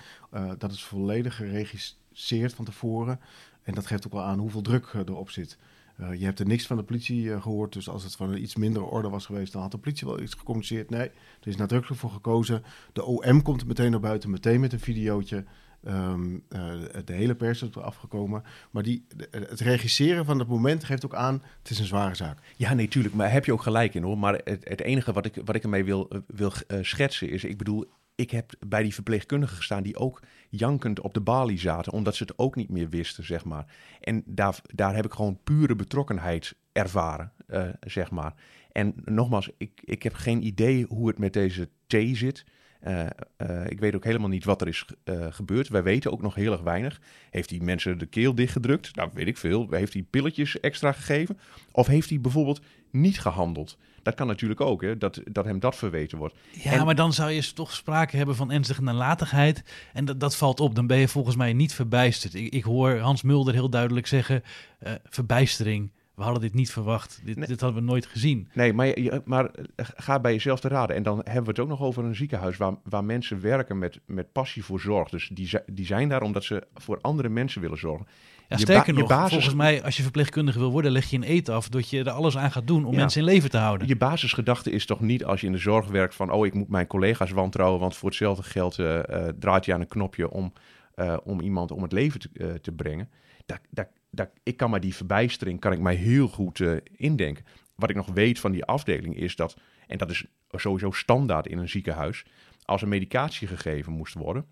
Dat 0.59 0.73
is 0.73 0.85
volledig 0.85 1.37
geregisseerd 1.37 2.55
van 2.55 2.65
tevoren. 2.65 3.21
En 3.63 3.75
dat 3.75 3.87
geeft 3.87 4.07
ook 4.07 4.13
wel 4.13 4.23
aan 4.23 4.39
hoeveel 4.39 4.63
druk 4.63 4.93
erop 4.95 5.31
zit. 5.31 5.59
Uh, 6.01 6.15
je 6.15 6.25
hebt 6.25 6.39
er 6.39 6.47
niks 6.47 6.67
van 6.67 6.77
de 6.77 6.83
politie 6.83 7.23
uh, 7.23 7.43
gehoord. 7.43 7.73
Dus 7.73 7.89
als 7.89 8.03
het 8.03 8.17
van 8.17 8.31
een 8.31 8.43
iets 8.43 8.57
mindere 8.57 8.85
orde 8.85 9.09
was 9.09 9.27
geweest, 9.27 9.53
dan 9.53 9.63
had 9.63 9.71
de 9.71 9.79
politie 9.79 10.07
wel 10.07 10.21
iets 10.21 10.35
gecommuniceerd. 10.35 10.91
Nee, 10.91 11.09
er 11.41 11.49
is 11.49 11.57
nadrukkelijk 11.57 12.01
voor 12.01 12.11
gekozen. 12.11 12.63
De 12.93 13.05
OM 13.05 13.43
komt 13.43 13.61
er 13.61 13.67
meteen 13.67 13.91
naar 13.91 14.01
buiten, 14.01 14.31
meteen 14.31 14.61
met 14.61 14.73
een 14.73 14.81
videootje. 14.81 15.45
Um, 15.89 16.43
uh, 16.49 16.73
de 17.05 17.13
hele 17.13 17.35
pers 17.35 17.63
is 17.63 17.75
er 17.75 17.83
afgekomen. 17.83 18.43
Maar 18.71 18.83
die, 18.83 19.07
het 19.31 19.61
regisseren 19.61 20.25
van 20.25 20.39
het 20.39 20.49
moment 20.49 20.85
geeft 20.85 21.05
ook 21.05 21.15
aan, 21.15 21.43
het 21.59 21.71
is 21.71 21.79
een 21.79 21.85
zware 21.85 22.15
zaak. 22.15 22.39
Ja, 22.57 22.75
nee, 22.75 22.89
tuurlijk. 22.89 23.15
Maar 23.15 23.33
heb 23.33 23.45
je 23.45 23.53
ook 23.53 23.63
gelijk 23.63 23.95
in 23.95 24.03
hoor. 24.03 24.19
Maar 24.19 24.41
het, 24.45 24.69
het 24.69 24.81
enige 24.81 25.13
wat 25.13 25.27
ik, 25.27 25.43
wat 25.45 25.55
ik 25.55 25.63
ermee 25.63 25.85
wil, 25.85 26.11
wil 26.27 26.53
schetsen 26.81 27.31
is, 27.31 27.45
ik 27.45 27.59
bedoel, 27.59 27.89
ik 28.21 28.31
heb 28.31 28.53
bij 28.67 28.83
die 28.83 28.95
verpleegkundigen 28.95 29.57
gestaan 29.57 29.83
die 29.83 29.97
ook 29.97 30.23
jankend 30.49 31.01
op 31.01 31.15
de 31.15 31.21
balie 31.21 31.59
zaten, 31.59 31.93
omdat 31.93 32.15
ze 32.15 32.23
het 32.23 32.39
ook 32.39 32.57
niet 32.57 32.71
meer 32.71 32.89
wisten, 32.89 33.25
zeg 33.25 33.45
maar. 33.45 33.67
En 34.01 34.23
daar, 34.27 34.61
daar 34.75 34.95
heb 34.95 35.05
ik 35.05 35.13
gewoon 35.13 35.39
pure 35.45 35.77
betrokkenheid 35.77 36.55
ervaren, 36.73 37.33
uh, 37.49 37.69
zeg 37.81 38.11
maar. 38.11 38.35
En 38.73 38.95
nogmaals, 39.05 39.51
ik, 39.57 39.81
ik 39.85 40.03
heb 40.03 40.15
geen 40.15 40.47
idee 40.47 40.87
hoe 40.89 41.09
het 41.09 41.19
met 41.19 41.33
deze 41.33 41.69
thee 41.87 42.17
zit. 42.17 42.45
Uh, 42.87 43.07
uh, 43.39 43.67
ik 43.67 43.81
weet 43.81 43.95
ook 43.95 44.05
helemaal 44.05 44.29
niet 44.29 44.45
wat 44.45 44.61
er 44.61 44.69
is 44.69 44.87
gebeurd. 45.31 45.69
Wij 45.69 45.83
weten 45.83 46.13
ook 46.13 46.23
nog 46.23 46.35
heel 46.35 46.53
erg 46.53 46.61
weinig. 46.61 47.01
Heeft 47.31 47.51
hij 47.51 47.59
mensen 47.59 47.99
de 47.99 48.07
keel 48.07 48.35
dichtgedrukt? 48.35 48.95
Nou, 48.95 49.11
weet 49.15 49.27
ik 49.27 49.37
veel. 49.37 49.67
Heeft 49.71 49.93
hij 49.93 50.03
pilletjes 50.03 50.61
extra 50.61 50.93
gegeven? 50.93 51.39
Of 51.73 51.87
heeft 51.87 52.09
hij 52.09 52.21
bijvoorbeeld 52.21 52.61
niet 52.91 53.21
gehandeld? 53.21 53.79
Dat 54.03 54.15
kan 54.15 54.27
natuurlijk 54.27 54.61
ook, 54.61 54.83
hè, 54.83 54.99
dat, 54.99 55.21
dat 55.25 55.45
hem 55.45 55.59
dat 55.61 55.77
verweten 55.77 56.19
wordt. 56.19 56.35
Ja, 56.51 56.73
en... 56.73 56.85
maar 56.85 56.95
dan 56.95 57.13
zou 57.13 57.31
je 57.31 57.53
toch 57.53 57.73
sprake 57.73 58.17
hebben 58.17 58.37
van 58.37 58.51
ernstige 58.51 58.83
nalatigheid. 58.83 59.63
En 59.93 60.05
dat, 60.05 60.21
dat 60.21 60.37
valt 60.37 60.61
op. 60.61 60.75
Dan 60.75 60.87
ben 60.87 60.99
je 60.99 61.09
volgens 61.09 61.37
mij 61.37 61.53
niet 61.53 61.75
verbijsterd. 61.75 62.35
Ik, 62.35 62.53
ik 62.53 62.63
hoor 62.65 62.99
Hans 62.99 63.23
Mulder 63.23 63.55
heel 63.55 63.71
duidelijk 63.71 64.07
zeggen: 64.07 64.43
uh, 64.87 64.93
verbijstering. 65.05 65.91
We 66.15 66.23
hadden 66.27 66.43
dit 66.43 66.55
niet 66.55 66.71
verwacht. 66.73 67.21
Dit, 67.25 67.37
Nee. 67.37 67.47
dit 67.47 67.61
hadden 67.61 67.83
we 67.85 67.89
nooit 67.91 68.07
gezien. 68.07 68.49
Nee, 68.55 68.73
maar, 68.73 68.87
je- 69.01 69.23
maar 69.25 69.51
ga 69.77 70.21
bij 70.21 70.33
jezelf 70.33 70.61
te 70.61 70.69
raden. 70.69 70.97
En 70.97 71.03
dan 71.03 71.17
hebben 71.25 71.43
we 71.45 71.51
het 71.51 71.59
ook 71.59 71.69
nog 71.69 71.81
over 71.81 72.05
een 72.05 72.15
ziekenhuis 72.15 72.57
waar, 72.57 72.75
waar 72.85 73.05
mensen 73.05 73.41
werken 73.41 73.79
met, 73.79 74.01
met 74.07 74.33
passie 74.33 74.65
voor 74.65 74.81
zorg. 74.81 75.09
Dus 75.09 75.31
die, 75.33 75.51
die 75.73 75.87
zijn 75.87 76.09
daar 76.09 76.23
omdat 76.23 76.45
ze 76.45 76.67
voor 76.75 76.99
andere 77.01 77.29
mensen 77.29 77.61
willen 77.61 77.79
zorgen. 77.79 78.07
Ja, 78.51 78.57
sterker 78.57 78.95
nog, 78.95 79.09
basis- 79.09 79.33
volgens 79.33 79.55
mij, 79.55 79.83
als 79.83 79.97
je 79.97 80.03
verpleegkundige 80.03 80.59
wil 80.59 80.71
worden, 80.71 80.91
leg 80.93 81.11
je 81.11 81.17
een 81.17 81.31
eet 81.31 81.49
af 81.49 81.69
dat 81.69 81.91
je 81.91 81.99
er 81.99 82.11
alles 82.11 82.37
aan 82.37 82.51
gaat 82.51 82.67
doen 82.67 82.85
om 82.85 82.93
Ja. 82.93 82.99
mensen 82.99 83.21
in 83.21 83.27
leven 83.27 83.51
te 83.51 83.57
houden. 83.57 83.89
Je 83.89 83.97
basisgedachte 83.97 84.71
is 84.71 84.87
toch 84.87 85.01
niet 85.01 85.25
als 85.25 85.41
je 85.41 85.47
in 85.47 85.53
de 85.53 85.59
zorg 85.59 85.87
werkt 85.87 86.15
van... 86.15 86.31
oh, 86.31 86.47
ik 86.47 86.55
moet 86.55 86.69
mijn 86.69 86.87
collega's 86.87 87.31
wantrouwen, 87.31 87.81
want 87.81 87.97
voor 87.97 88.09
hetzelfde 88.09 88.43
geld 88.43 88.79
eh, 88.79 89.29
draait 89.39 89.65
je 89.65 89.75
aan 89.75 89.81
een 89.81 89.89
knopje... 89.89 90.31
om, 90.31 90.53
eh, 90.95 91.17
om 91.25 91.41
iemand 91.41 91.71
om 91.71 91.83
het 91.83 91.93
leven 91.93 92.21
te, 92.21 92.59
te 92.61 92.73
brengen. 92.73 93.09
Dat, 93.47 93.61
dat, 93.71 93.89
dat, 94.11 94.29
ik 94.43 94.57
kan 94.57 94.71
maar 94.71 94.81
die 94.81 94.95
verbijstering 94.95 95.61
kan 95.61 95.73
ik 95.73 95.81
mij 95.81 95.95
heel 95.95 96.29
goed 96.29 96.63
indenken. 96.97 97.45
Wat 97.75 97.91
ik 97.91 97.97
nog 97.97 98.07
weet 98.15 98.39
van 98.39 98.53
die 98.53 98.65
afdeling 98.65 99.17
is 99.17 99.37
dat... 99.37 99.57
en 99.87 99.99
dat 99.99 100.11
is 100.11 100.25
sowieso 100.51 100.91
standaard 100.91 101.47
in 101.47 101.59
een 101.59 101.69
ziekenhuis... 101.69 102.25
als 102.65 102.83
er 102.83 102.89
medicatie 102.89 103.49
gegeven 103.49 103.93
moest 103.93 104.15
worden... 104.15 104.45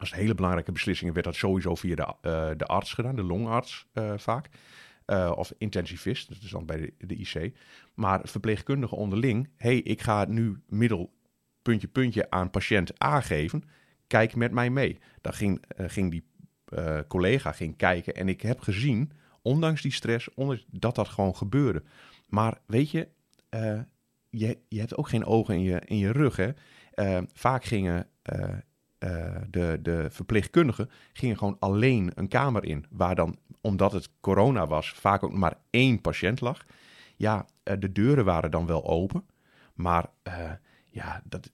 als 0.00 0.14
hele 0.14 0.34
belangrijke 0.34 0.72
beslissingen 0.72 1.12
werd 1.14 1.26
dat 1.26 1.34
sowieso 1.34 1.74
via 1.74 1.94
de, 1.94 2.02
eh, 2.02 2.50
de 2.56 2.64
arts 2.66 2.92
gedaan, 2.92 3.16
de 3.16 3.22
longarts 3.22 3.86
eh, 3.92 4.12
vaak... 4.16 4.48
Eh, 5.04 5.32
of 5.36 5.52
intensivist, 5.58 6.28
dat 6.28 6.42
is 6.42 6.50
dan 6.50 6.66
bij 6.66 6.92
de, 6.98 7.14
IC. 7.16 7.56
Maar 7.94 8.20
verpleegkundigen 8.22 8.96
onderling, 8.96 9.48
hey, 9.56 9.76
ik 9.76 10.00
ga 10.00 10.24
nu 10.28 10.62
middel 10.68 11.12
puntje 11.62 11.88
puntje 11.88 12.30
aan 12.30 12.50
patiënt 12.50 13.04
A 13.04 13.20
geven. 13.20 13.62
Kijk 14.06 14.36
met 14.36 14.52
mij 14.52 14.70
mee. 14.70 14.98
Dan 15.20 15.32
ging, 15.32 15.64
ging 15.76 16.10
die 16.10 16.24
collega 17.08 17.52
ging 17.52 17.76
kijken 17.76 18.14
en 18.14 18.28
ik 18.28 18.40
heb 18.40 18.60
gezien, 18.60 19.12
ondanks 19.42 19.82
die 19.82 19.92
stress, 19.92 20.34
ondanks 20.34 20.64
dat 20.70 20.94
dat 20.94 21.08
gewoon 21.08 21.36
gebeurde. 21.36 21.82
Maar 22.26 22.58
weet 22.66 22.90
je, 22.90 23.08
je, 24.28 24.58
je 24.68 24.78
hebt 24.78 24.96
ook 24.96 25.08
geen 25.08 25.24
ogen 25.24 25.54
in 25.54 25.62
je, 25.62 25.82
in 25.84 25.98
je 25.98 26.12
rug. 26.12 26.36
Hè? 26.36 26.50
Vaak 27.32 27.64
gingen 27.64 28.06
eh, 29.00 29.36
de, 29.50 29.78
de 29.82 30.06
verpleegkundigen 30.10 30.90
gingen 31.12 31.38
gewoon 31.38 31.56
alleen 31.58 32.12
een 32.14 32.28
kamer 32.28 32.64
in, 32.64 32.84
waar 32.90 33.14
dan, 33.14 33.36
omdat 33.60 33.92
het 33.92 34.10
corona 34.20 34.66
was, 34.66 34.90
vaak 34.92 35.22
ook 35.22 35.32
maar 35.32 35.58
één 35.70 36.00
patiënt 36.00 36.40
lag. 36.40 36.64
Ja, 37.16 37.46
eh, 37.62 37.76
de 37.78 37.92
deuren 37.92 38.24
waren 38.24 38.50
dan 38.50 38.66
wel 38.66 38.86
open, 38.86 39.24
maar 39.74 40.06
eh, 40.22 40.50
ja, 40.90 41.22
dat, 41.24 41.50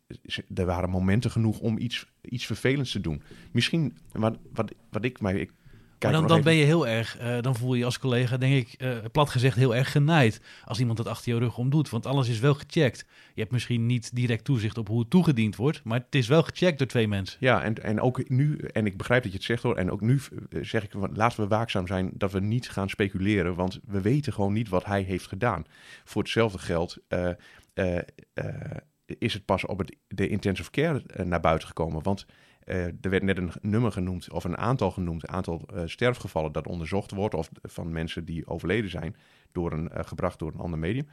er 0.54 0.66
waren 0.66 0.90
momenten 0.90 1.30
genoeg 1.30 1.59
om 1.59 1.78
iets, 1.78 2.06
iets 2.20 2.46
vervelends 2.46 2.92
te 2.92 3.00
doen. 3.00 3.22
Misschien, 3.52 3.96
wat, 4.12 4.38
wat, 4.52 4.72
wat 4.90 5.04
ik 5.04 5.20
mij... 5.20 5.35
Ik, 5.35 5.52
Maar 6.00 6.26
dan, 6.26 6.42
ben 6.42 6.54
je 6.54 6.64
heel 6.64 6.87
erg, 6.87 7.18
eh, 7.18 7.40
dan 7.40 7.56
voel 7.56 7.72
je 7.72 7.78
je 7.78 7.85
als 7.85 7.98
collega, 7.98 8.37
denk 8.37 8.54
ik, 8.54 8.80
eh, 8.80 8.96
plat 9.12 9.30
gezegd, 9.30 9.56
heel 9.56 9.74
erg 9.74 9.92
genaaid. 9.92 10.40
Als 10.64 10.78
iemand 10.78 10.98
dat 10.98 11.06
achter 11.06 11.32
je 11.32 11.38
rug 11.38 11.59
om 11.59 11.70
doet. 11.70 11.90
Want 11.90 12.06
alles 12.06 12.28
is 12.28 12.38
wel 12.38 12.54
gecheckt. 12.54 13.06
Je 13.35 13.40
hebt 13.40 13.52
misschien 13.52 13.87
niet 13.87 14.14
direct 14.14 14.44
toezicht 14.44 14.78
op 14.78 14.88
hoe 14.88 15.00
het 15.00 15.11
toegediend 15.11 15.56
wordt. 15.56 15.80
Maar 15.85 15.98
het 15.98 16.14
is 16.14 16.28
wel 16.28 16.42
gecheckt 16.42 16.78
door 16.78 16.87
twee 16.87 17.09
mensen. 17.09 17.37
Ja, 17.40 17.62
en, 17.62 17.82
en 17.82 18.00
ook 18.00 18.28
nu, 18.28 18.56
en 18.56 18.87
ik 18.87 18.96
begrijp 18.96 19.22
dat 19.22 19.32
je 19.32 19.38
het 19.38 19.46
zegt 19.46 19.62
hoor, 19.62 19.76
en 19.76 19.90
ook 19.90 20.00
nu 20.00 20.20
eh, 20.50 20.59
zeg 20.62 20.85
ik, 20.85 20.92
laten 21.12 21.40
we 21.40 21.48
waakzaam 21.48 21.87
zijn 21.87 22.11
dat 22.14 22.32
we 22.32 22.40
niet 22.40 22.70
gaan 22.70 22.88
speculeren, 22.88 23.54
want 23.54 23.80
we 23.85 24.00
weten 24.00 24.32
gewoon 24.32 24.52
niet 24.52 24.68
wat 24.68 24.85
hij 24.85 25.02
heeft 25.02 25.26
gedaan. 25.26 25.64
Voor 26.04 26.22
hetzelfde 26.22 26.59
geld 26.59 26.98
is 29.18 29.32
het 29.32 29.44
pas 29.44 29.66
op 29.66 29.78
het, 29.78 29.96
de 30.09 30.28
intensive 30.28 30.70
care 30.70 31.02
naar 31.24 31.40
buiten 31.40 31.68
gekomen, 31.68 32.02
want 32.02 32.26
er 32.74 33.11
werd 33.11 33.22
net 33.22 33.38
een 33.38 33.52
nummer 33.61 33.92
genoemd, 33.92 34.31
of 34.31 34.44
een 34.44 34.59
aantal 34.59 34.90
genoemd, 34.90 35.22
een 35.22 35.35
aantal 35.35 35.62
eh, 35.74 35.83
sterfgevallen 35.85 36.52
dat 36.52 36.66
onderzocht 36.66 37.11
wordt, 37.11 37.35
of 37.35 37.50
van 37.62 37.92
mensen 37.92 38.24
die 38.24 38.46
overleden 38.46 38.90
zijn, 38.90 39.16
door 39.52 39.72
een, 39.72 39.88
eh, 39.88 40.05
gebracht 40.05 40.38
door 40.38 40.52
een 40.52 40.61
ander 40.61 40.79
medium. 40.79 41.09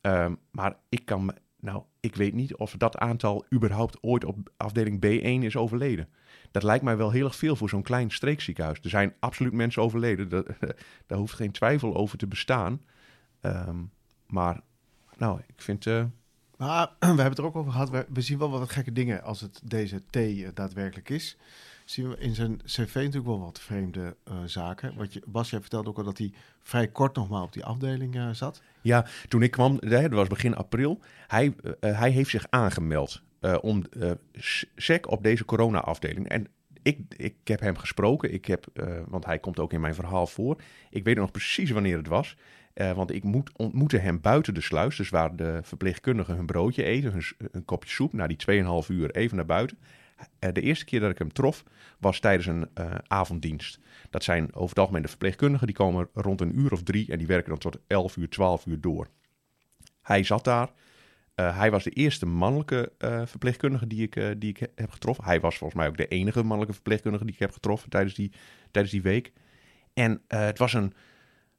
Ehm, 0.00 0.34
maar 0.50 0.76
ik 0.88 1.04
kan, 1.04 1.34
nou, 1.60 1.82
ik 2.00 2.16
weet 2.16 2.34
niet 2.34 2.54
of 2.56 2.74
dat 2.76 2.96
aantal 2.96 3.44
überhaupt 3.52 4.02
ooit 4.02 4.24
op 4.24 4.52
afdeling 4.56 5.00
B1 5.00 5.44
is 5.44 5.56
overleden. 5.56 6.08
Dat 6.50 6.62
lijkt 6.62 6.84
mij 6.84 6.96
wel 6.96 7.10
heel 7.10 7.24
erg 7.24 7.36
veel 7.36 7.56
voor 7.56 7.68
zo'n 7.68 7.82
klein 7.82 8.10
streekziekenhuis. 8.10 8.78
Er 8.82 8.90
zijn 8.90 9.14
absoluut 9.18 9.52
mensen 9.52 9.82
overleden, 9.82 10.28
dat, 10.28 10.46
daar 11.06 11.18
hoeft 11.18 11.34
geen 11.34 11.52
twijfel 11.52 11.94
over 11.94 12.18
te 12.18 12.26
bestaan. 12.26 12.80
Ehm, 13.40 13.82
maar, 14.26 14.60
nou, 15.16 15.40
ik 15.46 15.62
vind, 15.62 15.86
eh, 15.86 16.04
Maar 16.56 16.90
we 16.98 17.06
hebben 17.06 17.28
het 17.28 17.38
er 17.38 17.44
ook 17.44 17.56
over 17.56 17.72
gehad. 17.72 17.90
We, 17.90 18.20
zien 18.20 18.38
wel 18.38 18.50
wat 18.50 18.70
gekke 18.70 18.92
dingen 18.92 19.22
als 19.22 19.40
het 19.40 19.60
deze 19.64 20.02
T 20.10 20.16
eh, 20.16 20.48
daadwerkelijk 20.54 21.08
is. 21.08 21.36
Zien 21.84 22.08
we 22.08 22.18
in 22.18 22.34
zijn 22.34 22.60
cv 22.64 22.94
natuurlijk 22.94 23.26
wel 23.26 23.40
wat 23.40 23.60
vreemde 23.60 24.16
eh, 24.24 24.34
zaken. 24.44 24.96
Wat 24.96 25.12
je, 25.12 25.22
Bas, 25.26 25.50
jij 25.50 25.60
vertelde 25.60 25.88
ook 25.88 25.98
al 25.98 26.04
dat 26.04 26.18
hij 26.18 26.32
vrij 26.62 26.88
kort 26.88 27.16
nog 27.16 27.28
maar 27.28 27.42
op 27.42 27.52
die 27.52 27.64
afdeling 27.64 28.16
eh, 28.16 28.30
zat. 28.30 28.62
Ja, 28.80 29.06
toen 29.28 29.42
ik 29.42 29.50
kwam, 29.50 29.78
dat 29.80 30.10
was 30.10 30.28
begin 30.28 30.54
april, 30.54 31.00
hij, 31.26 31.54
hij 31.80 32.10
heeft 32.10 32.30
zich 32.30 32.46
aangemeld 32.50 33.22
om 33.60 33.84
SEC 34.32 35.10
op 35.10 35.22
deze 35.22 35.44
corona-afdeling. 35.44 36.28
En 36.28 36.46
ik, 36.84 36.98
ik 37.16 37.36
heb 37.44 37.60
hem 37.60 37.76
gesproken, 37.76 38.32
ik 38.32 38.44
heb, 38.44 38.66
eh, 38.74 39.00
want 39.06 39.24
hij 39.24 39.38
komt 39.38 39.58
ook 39.58 39.72
in 39.72 39.80
mijn 39.80 39.94
verhaal 39.94 40.26
voor. 40.26 40.60
Ik 40.90 41.04
weet 41.04 41.16
nog 41.16 41.30
precies 41.30 41.70
wanneer 41.70 41.96
het 41.96 42.06
was, 42.06 42.36
eh, 42.74 42.92
want 42.92 43.12
ik 43.12 43.22
moet, 43.22 43.50
ontmoette 43.56 43.96
hem 43.96 44.20
buiten 44.20 44.54
de 44.54 44.60
sluis. 44.60 44.96
Dus 44.96 45.08
waar 45.08 45.36
de 45.36 45.60
verpleegkundigen 45.62 46.36
hun 46.36 46.46
broodje 46.46 46.82
eten, 46.82 47.12
hun, 47.12 47.22
een 47.52 47.64
kopje 47.64 47.90
soep, 47.90 48.12
na 48.12 48.26
die 48.26 48.36
2,5 48.36 48.88
uur 48.88 49.10
even 49.10 49.36
naar 49.36 49.46
buiten. 49.46 49.78
Eh, 50.38 50.52
de 50.52 50.60
eerste 50.60 50.84
keer 50.84 51.00
dat 51.00 51.10
ik 51.10 51.18
hem 51.18 51.32
trof, 51.32 51.64
was 51.98 52.20
tijdens 52.20 52.46
een 52.46 52.68
avonddienst. 53.06 53.78
Dat 54.10 54.24
zijn 54.24 54.54
over 54.54 54.68
het 54.68 54.78
algemeen 54.78 55.02
de 55.02 55.08
verpleegkundigen, 55.08 55.66
die 55.66 55.76
komen 55.76 56.08
rond 56.14 56.40
een 56.40 56.58
uur 56.58 56.72
of 56.72 56.82
drie 56.82 57.10
en 57.10 57.18
die 57.18 57.26
werken 57.26 57.48
dan 57.48 57.58
tot 57.58 57.78
11 57.86 58.16
uur, 58.16 58.28
12 58.28 58.66
uur 58.66 58.80
door. 58.80 59.08
Hij 60.02 60.22
zat 60.22 60.44
daar 60.44 60.70
Eh, 61.34 61.58
hij 61.58 61.70
was 61.70 61.84
de 61.84 61.90
eerste 61.90 62.26
mannelijke 62.26 62.92
uh, 62.98 63.22
verpleegkundige 63.26 63.86
die 63.86 64.02
ik, 64.02 64.16
uh, 64.16 64.30
die 64.36 64.50
ik 64.50 64.68
heb 64.74 64.90
getroffen. 64.90 65.24
Hij 65.24 65.40
was 65.40 65.56
volgens 65.56 65.80
mij 65.80 65.88
ook 65.88 65.96
de 65.96 66.08
enige 66.08 66.42
mannelijke 66.42 66.74
verpleegkundige 66.74 67.24
die 67.24 67.34
ik 67.34 67.40
heb 67.40 67.52
getroffen 67.52 67.90
tijdens 67.90 68.14
die, 68.14 68.32
tijdens 68.70 68.94
die 68.94 69.02
week. 69.02 69.32
En 69.94 70.22
het 70.28 70.58
was, 70.58 70.72
een, 70.72 70.92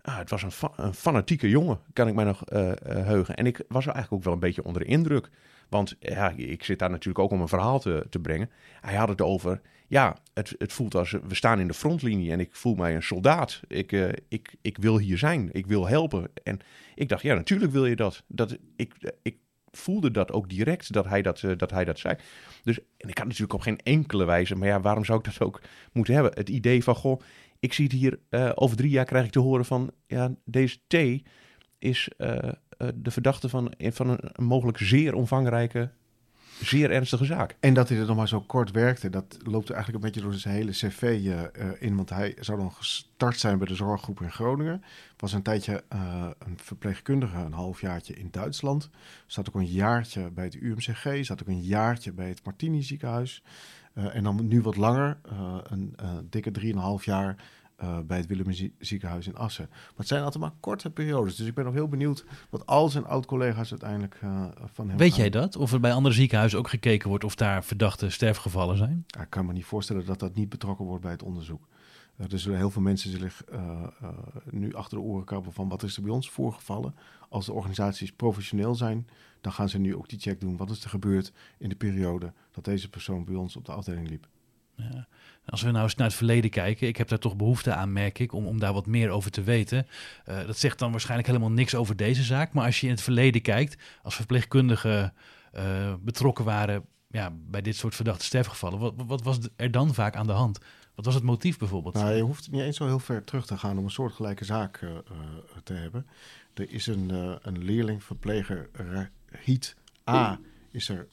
ah, 0.02 0.18
het 0.18 0.30
was 0.30 0.44
een, 0.44 0.52
een, 0.76 0.94
fanatieke 0.94 1.50
jongen, 1.50 1.80
kan 1.94 2.08
ik 2.08 2.14
mij 2.14 2.26
nog 2.26 2.42
heugen. 2.84 3.36
En 3.36 3.46
ik 3.46 3.64
was 3.68 3.86
eigenlijk 3.86 4.14
ook 4.14 4.24
wel 4.24 4.34
een 4.34 4.40
beetje 4.40 4.64
onder 4.64 4.82
de 4.82 4.88
indruk. 4.88 5.30
Want 5.70 5.96
ja, 6.00 6.32
ik 6.36 6.64
zit 6.64 6.80
daar 6.80 6.90
natuurlijk 6.90 7.20
ook 7.20 7.32
om 7.32 7.42
een 7.42 7.48
verhaal 7.48 7.80
te, 7.80 8.06
te 8.10 8.20
brengen. 8.20 8.50
Hij 8.82 8.96
had 8.96 9.10
het 9.10 9.22
over, 9.22 9.62
ja, 9.88 10.18
het, 10.34 10.56
het 10.58 10.74
voelt 10.74 10.96
als 10.96 11.12
we 11.12 11.36
staan 11.36 11.60
in 11.60 11.68
de 11.68 11.74
frontlinie 11.74 12.32
en 12.32 12.40
ik 12.40 12.56
voel 12.56 12.76
mij 12.76 12.96
een 12.96 13.04
soldaat. 13.04 13.60
Ik, 13.68 13.92
ik, 14.28 14.56
ik 14.62 14.78
wil 14.78 14.98
hier 14.98 15.18
zijn, 15.18 15.50
ik 15.52 15.68
wil 15.68 15.88
helpen. 15.88 16.28
En 16.44 16.60
ik 16.96 17.10
dacht, 17.10 17.22
ja, 17.22 17.36
natuurlijk 17.36 17.72
wil 17.72 17.86
je 17.86 17.96
dat. 17.96 18.24
dat 18.28 18.58
ik, 18.76 19.14
ik 19.22 19.38
voelde 19.78 20.12
dat 20.12 20.32
ook 20.32 20.50
direct 20.50 20.94
dat 20.94 21.06
hij 21.06 21.22
dat, 21.22 21.42
uh, 21.42 21.52
dat 21.58 21.72
hij 21.72 21.86
dat 21.86 22.00
zei. 22.00 22.16
Dus, 22.64 22.80
en 22.98 23.10
ik 23.10 23.18
had 23.18 23.28
natuurlijk 23.28 23.54
op 23.54 23.62
geen 23.62 23.80
enkele 23.84 24.26
wijze, 24.26 24.56
maar 24.56 24.68
ja, 24.68 24.82
waarom 24.82 25.06
zou 25.06 25.20
ik 25.20 25.26
dat 25.26 25.42
ook 25.42 25.62
moeten 25.92 26.14
hebben? 26.14 26.32
Het 26.34 26.50
idee 26.50 26.84
van, 26.84 26.96
goh, 26.96 27.22
ik 27.60 27.74
zie 27.74 27.84
het 27.84 27.94
hier, 27.94 28.20
uh, 28.30 28.52
over 28.56 28.78
drie 28.78 28.90
jaar 28.90 29.06
krijg 29.06 29.26
ik 29.26 29.32
te 29.32 29.40
horen 29.40 29.66
van, 29.66 29.92
ja, 30.08 30.36
deze 30.46 30.78
T 30.88 30.96
is 31.80 32.10
uh, 32.18 32.38
de 32.96 33.12
verdachte 33.12 33.50
van, 33.50 33.74
van 33.78 34.18
een 34.22 34.44
mogelijk 34.44 34.78
zeer 34.78 35.14
omvangrijke 35.14 35.92
zeer 36.62 36.92
ernstige 36.92 37.26
zaak. 37.26 37.56
En 37.60 37.74
dat 37.74 37.90
hij 37.90 37.98
er 37.98 38.06
nog 38.06 38.16
maar 38.16 38.28
zo 38.28 38.42
kort 38.42 38.72
werkte, 38.72 39.10
dat 39.10 39.38
loopt 39.44 39.70
er 39.70 39.76
eigenlijk 39.76 40.04
een 40.04 40.12
beetje 40.12 40.30
door 40.30 40.40
zijn 40.40 40.56
hele 40.56 40.72
cv 40.72 41.02
uh, 41.02 41.42
in. 41.80 41.96
Want 41.96 42.10
hij 42.10 42.36
zou 42.40 42.60
dan 42.60 42.72
gestart 42.72 43.40
zijn 43.40 43.58
bij 43.58 43.68
de 43.68 43.76
zorggroep 43.76 44.22
in 44.22 44.32
Groningen. 44.32 44.84
Was 45.18 45.34
een 45.34 45.42
tijdje 45.42 45.84
uh, 45.94 46.28
een 46.40 46.58
verpleegkundige, 46.62 47.38
een 47.38 47.54
halfjaartje 47.54 48.14
in 48.14 48.28
Duitsland. 48.32 48.90
Zat 49.26 49.48
ook 49.48 49.56
een 49.56 49.66
jaartje 49.66 50.32
bij 50.32 50.44
het 50.44 50.56
UMCG. 50.56 51.26
Zat 51.26 51.42
ook 51.42 51.48
een 51.48 51.64
jaartje 51.64 52.12
bij 52.12 52.28
het 52.28 52.44
Martini 52.44 52.84
ziekenhuis. 52.84 53.44
En 53.94 54.24
dan 54.24 54.48
nu 54.48 54.62
wat 54.62 54.76
langer, 54.76 55.18
een 55.64 55.96
dikke 56.30 56.52
drieënhalf 56.52 57.06
jaar 57.06 57.36
uh, 57.84 58.00
bij 58.00 58.18
het 58.18 58.28
Willem 58.28 58.72
ziekenhuis 58.80 59.28
in 59.28 59.36
Assen. 59.36 59.68
Maar 59.70 59.94
het 59.96 60.08
zijn 60.08 60.24
altijd 60.24 60.44
maar 60.44 60.54
korte 60.60 60.90
periodes. 60.90 61.36
Dus 61.36 61.48
ik 61.48 61.54
ben 61.54 61.66
nog 61.66 61.74
heel 61.74 61.88
benieuwd 61.88 62.26
wat 62.50 62.66
al 62.66 62.90
zijn 62.90 63.06
oud-collega's 63.06 63.70
uiteindelijk 63.70 64.20
uh, 64.24 64.46
van 64.74 64.90
hem 64.90 64.98
Weet 64.98 65.12
aan... 65.12 65.18
jij 65.18 65.30
dat? 65.30 65.56
Of 65.56 65.72
er 65.72 65.80
bij 65.80 65.94
andere 65.94 66.16
ziekenhuizen 66.16 66.60
ook 66.60 66.70
gekeken 66.70 67.10
wordt 67.10 67.24
of 67.24 67.36
daar 67.36 67.64
verdachte 67.64 68.10
sterfgevallen 68.10 68.78
zijn? 68.78 69.04
Ja, 69.08 69.22
ik 69.22 69.30
kan 69.30 69.46
me 69.46 69.54
niet 69.54 69.66
voorstellen 69.66 70.06
dat 70.06 70.20
dat 70.20 70.36
niet 70.36 70.50
betrokken 70.50 70.86
wordt 70.86 71.02
bij 71.02 71.12
het 71.12 71.24
onderzoek. 71.24 71.68
Uh, 72.18 72.32
er 72.32 72.40
zullen 72.40 72.58
heel 72.58 72.72
veel 72.72 72.82
mensen 72.82 73.10
zich 73.10 73.44
nu 74.50 74.74
achter 74.74 74.98
de 74.98 75.04
oren 75.04 75.26
krabben 75.26 75.54
van 75.54 75.70
wat 75.70 75.84
is 75.84 75.96
er 75.96 76.02
bij 76.02 76.12
ons 76.12 76.30
voorgevallen. 76.30 76.96
Als 77.30 77.46
de 77.46 77.54
organisaties 77.54 78.12
professioneel 78.12 78.76
zijn, 78.76 79.08
dan 79.42 79.52
gaan 79.52 79.70
ze 79.70 79.78
nu 79.78 79.96
ook 79.96 80.10
die 80.10 80.20
check 80.20 80.40
doen. 80.40 80.58
Wat 80.58 80.70
is 80.70 80.84
er 80.84 80.90
gebeurd 80.90 81.32
in 81.58 81.70
de 81.70 81.76
periode 81.76 82.34
dat 82.52 82.64
deze 82.66 82.90
persoon 82.90 83.26
bij 83.26 83.36
ons 83.36 83.56
op 83.56 83.66
de 83.66 83.72
afdeling 83.72 84.10
liep? 84.10 84.28
Ja. 84.76 85.08
Als 85.46 85.62
we 85.62 85.72
nou 85.72 85.84
eens 85.84 85.96
naar 85.96 86.08
het 86.08 86.16
verleden 86.16 86.50
kijken, 86.50 86.88
ik 86.88 86.98
heb 86.98 87.08
daar 87.08 87.20
toch 87.20 87.36
behoefte 87.36 87.74
aan, 87.74 87.94
merk 87.94 88.20
ik, 88.20 88.34
om, 88.34 88.46
om 88.46 88.60
daar 88.60 88.74
wat 88.74 88.86
meer 88.86 89.10
over 89.10 89.32
te 89.32 89.44
weten. 89.44 89.88
Uh, 90.30 90.46
dat 90.46 90.58
zegt 90.58 90.80
dan 90.80 90.92
waarschijnlijk 90.92 91.28
helemaal 91.28 91.52
niks 91.52 91.76
over 91.76 91.96
deze 91.96 92.24
zaak. 92.24 92.54
Maar 92.54 92.66
als 92.66 92.80
je 92.80 92.88
in 92.88 92.94
het 92.94 93.02
verleden 93.02 93.42
kijkt, 93.42 93.82
als 94.04 94.16
verpleegkundigen 94.16 95.14
uh, 95.56 95.94
betrokken 96.00 96.46
waren 96.46 96.86
ja, 97.08 97.34
bij 97.50 97.62
dit 97.62 97.76
soort 97.76 97.96
verdachte 97.96 98.26
sterfgevallen, 98.26 98.80
wat, 98.80 98.94
wat 99.08 99.24
was 99.24 99.40
er 99.56 99.72
dan 99.72 99.94
vaak 99.94 100.16
aan 100.16 100.28
de 100.28 100.34
hand? 100.34 100.60
Wat 100.96 101.06
was 101.06 101.14
het 101.14 101.24
motief 101.24 101.58
bijvoorbeeld? 101.58 101.94
Nou, 101.94 102.14
je 102.14 102.22
hoeft 102.22 102.52
niet 102.52 102.62
eens 102.62 102.78
zo 102.78 102.86
heel 102.86 103.00
ver 103.00 103.24
terug 103.24 103.46
te 103.46 103.58
gaan 103.58 103.78
om 103.78 103.84
een 103.84 103.90
soortgelijke 103.90 104.46
zaak 104.46 104.82
uh, 104.82 104.90
te 105.64 105.74
hebben. 105.74 106.08
Er 106.54 106.72
is 106.72 106.88
een, 106.88 107.10
een 107.42 107.64
leerling, 107.64 108.04
verpleger 108.04 108.70
Hiet 109.44 109.76
A, 110.10 110.40
is 110.72 110.90
er 110.90 111.08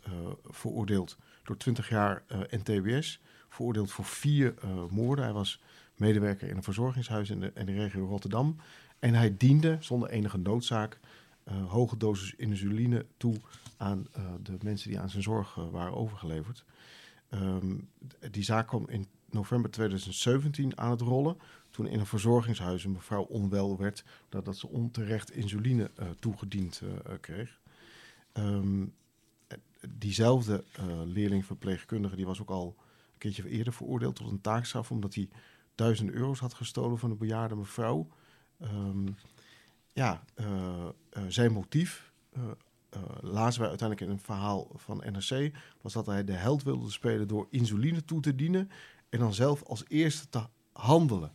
veroordeeld 0.51 1.17
door 1.45 1.57
20 1.57 1.89
jaar 1.89 2.23
NTBS 2.51 3.21
veroordeeld 3.53 3.93
voor 3.93 4.05
vier 4.05 4.55
uh, 4.65 4.71
moorden. 4.91 5.25
Hij 5.25 5.35
was 5.35 5.61
medewerker 5.97 6.49
in 6.49 6.57
een 6.57 6.63
verzorgingshuis 6.63 7.31
in 7.31 7.41
de, 7.41 7.53
in 7.55 7.67
de 7.67 7.73
regio 7.73 8.07
Rotterdam. 8.07 8.57
En 8.99 9.15
hij 9.15 9.37
diende 9.37 9.77
zonder 9.81 10.11
enige 10.11 10.39
noodzaak 10.39 11.01
uh, 11.49 11.71
hoge 11.71 11.97
dosis 11.97 12.35
insuline 12.35 13.07
toe 13.17 13.37
aan 13.77 14.07
uh, 14.17 14.25
de 14.43 14.57
mensen 14.63 14.91
die 14.91 15.01
aan 15.01 15.11
zijn 15.11 15.23
zorg 15.23 15.55
waren 15.55 15.95
overgeleverd. 15.95 16.65
Um, 17.31 17.89
die 18.31 18.43
zaak 18.43 18.67
kwam 18.67 18.89
in 18.89 19.07
november 19.31 19.71
2017 19.71 20.79
aan 20.79 20.91
het 20.91 21.01
rollen. 21.01 21.37
Toen 21.71 21.87
in 21.87 22.01
een 22.01 22.07
verzorgingshuis 22.07 22.85
een 22.85 22.93
mevrouw 22.93 23.23
onwel 23.23 23.79
werd 23.79 24.05
nadat 24.31 24.57
ze 24.57 24.69
onterecht 24.69 25.31
insuline 25.31 25.91
toegediend 26.19 26.83
kreeg. 27.21 27.61
Um, 28.33 28.95
diezelfde 29.89 30.65
leerling 31.05 31.45
verpleegkundige 31.45 32.17
die 32.17 32.27
was 32.27 32.41
ook 32.41 32.51
al 32.51 32.77
keertje 33.23 33.49
eerder 33.49 33.73
veroordeeld 33.73 34.17
tot 34.17 34.31
een 34.31 34.41
taakstraf 34.41 34.91
omdat 34.91 35.15
hij 35.15 35.29
duizend 35.75 36.11
euro's 36.11 36.39
had 36.39 36.55
gestolen 36.55 36.99
van 36.99 37.11
een 37.11 37.19
bejaarde 37.19 37.55
mevrouw. 37.55 38.09
Um, 38.63 39.17
ja, 39.93 40.23
uh, 40.41 40.47
uh, 40.47 41.23
zijn 41.29 41.53
motief, 41.53 42.13
uh, 42.37 42.43
lazen 43.21 43.61
wij 43.61 43.69
uiteindelijk 43.69 44.09
in 44.09 44.17
een 44.17 44.25
verhaal 44.25 44.71
van 44.75 44.97
NRC, 44.97 45.55
was 45.81 45.93
dat 45.93 46.07
hij 46.07 46.25
de 46.25 46.33
held 46.33 46.63
wilde 46.63 46.91
spelen 46.91 47.29
door 47.29 47.47
insuline 47.51 48.05
toe 48.05 48.21
te 48.21 48.35
dienen 48.35 48.71
en 49.09 49.19
dan 49.19 49.35
zelf 49.35 49.63
als 49.63 49.85
eerste 49.89 50.29
te 50.29 50.43
handelen. 50.73 51.33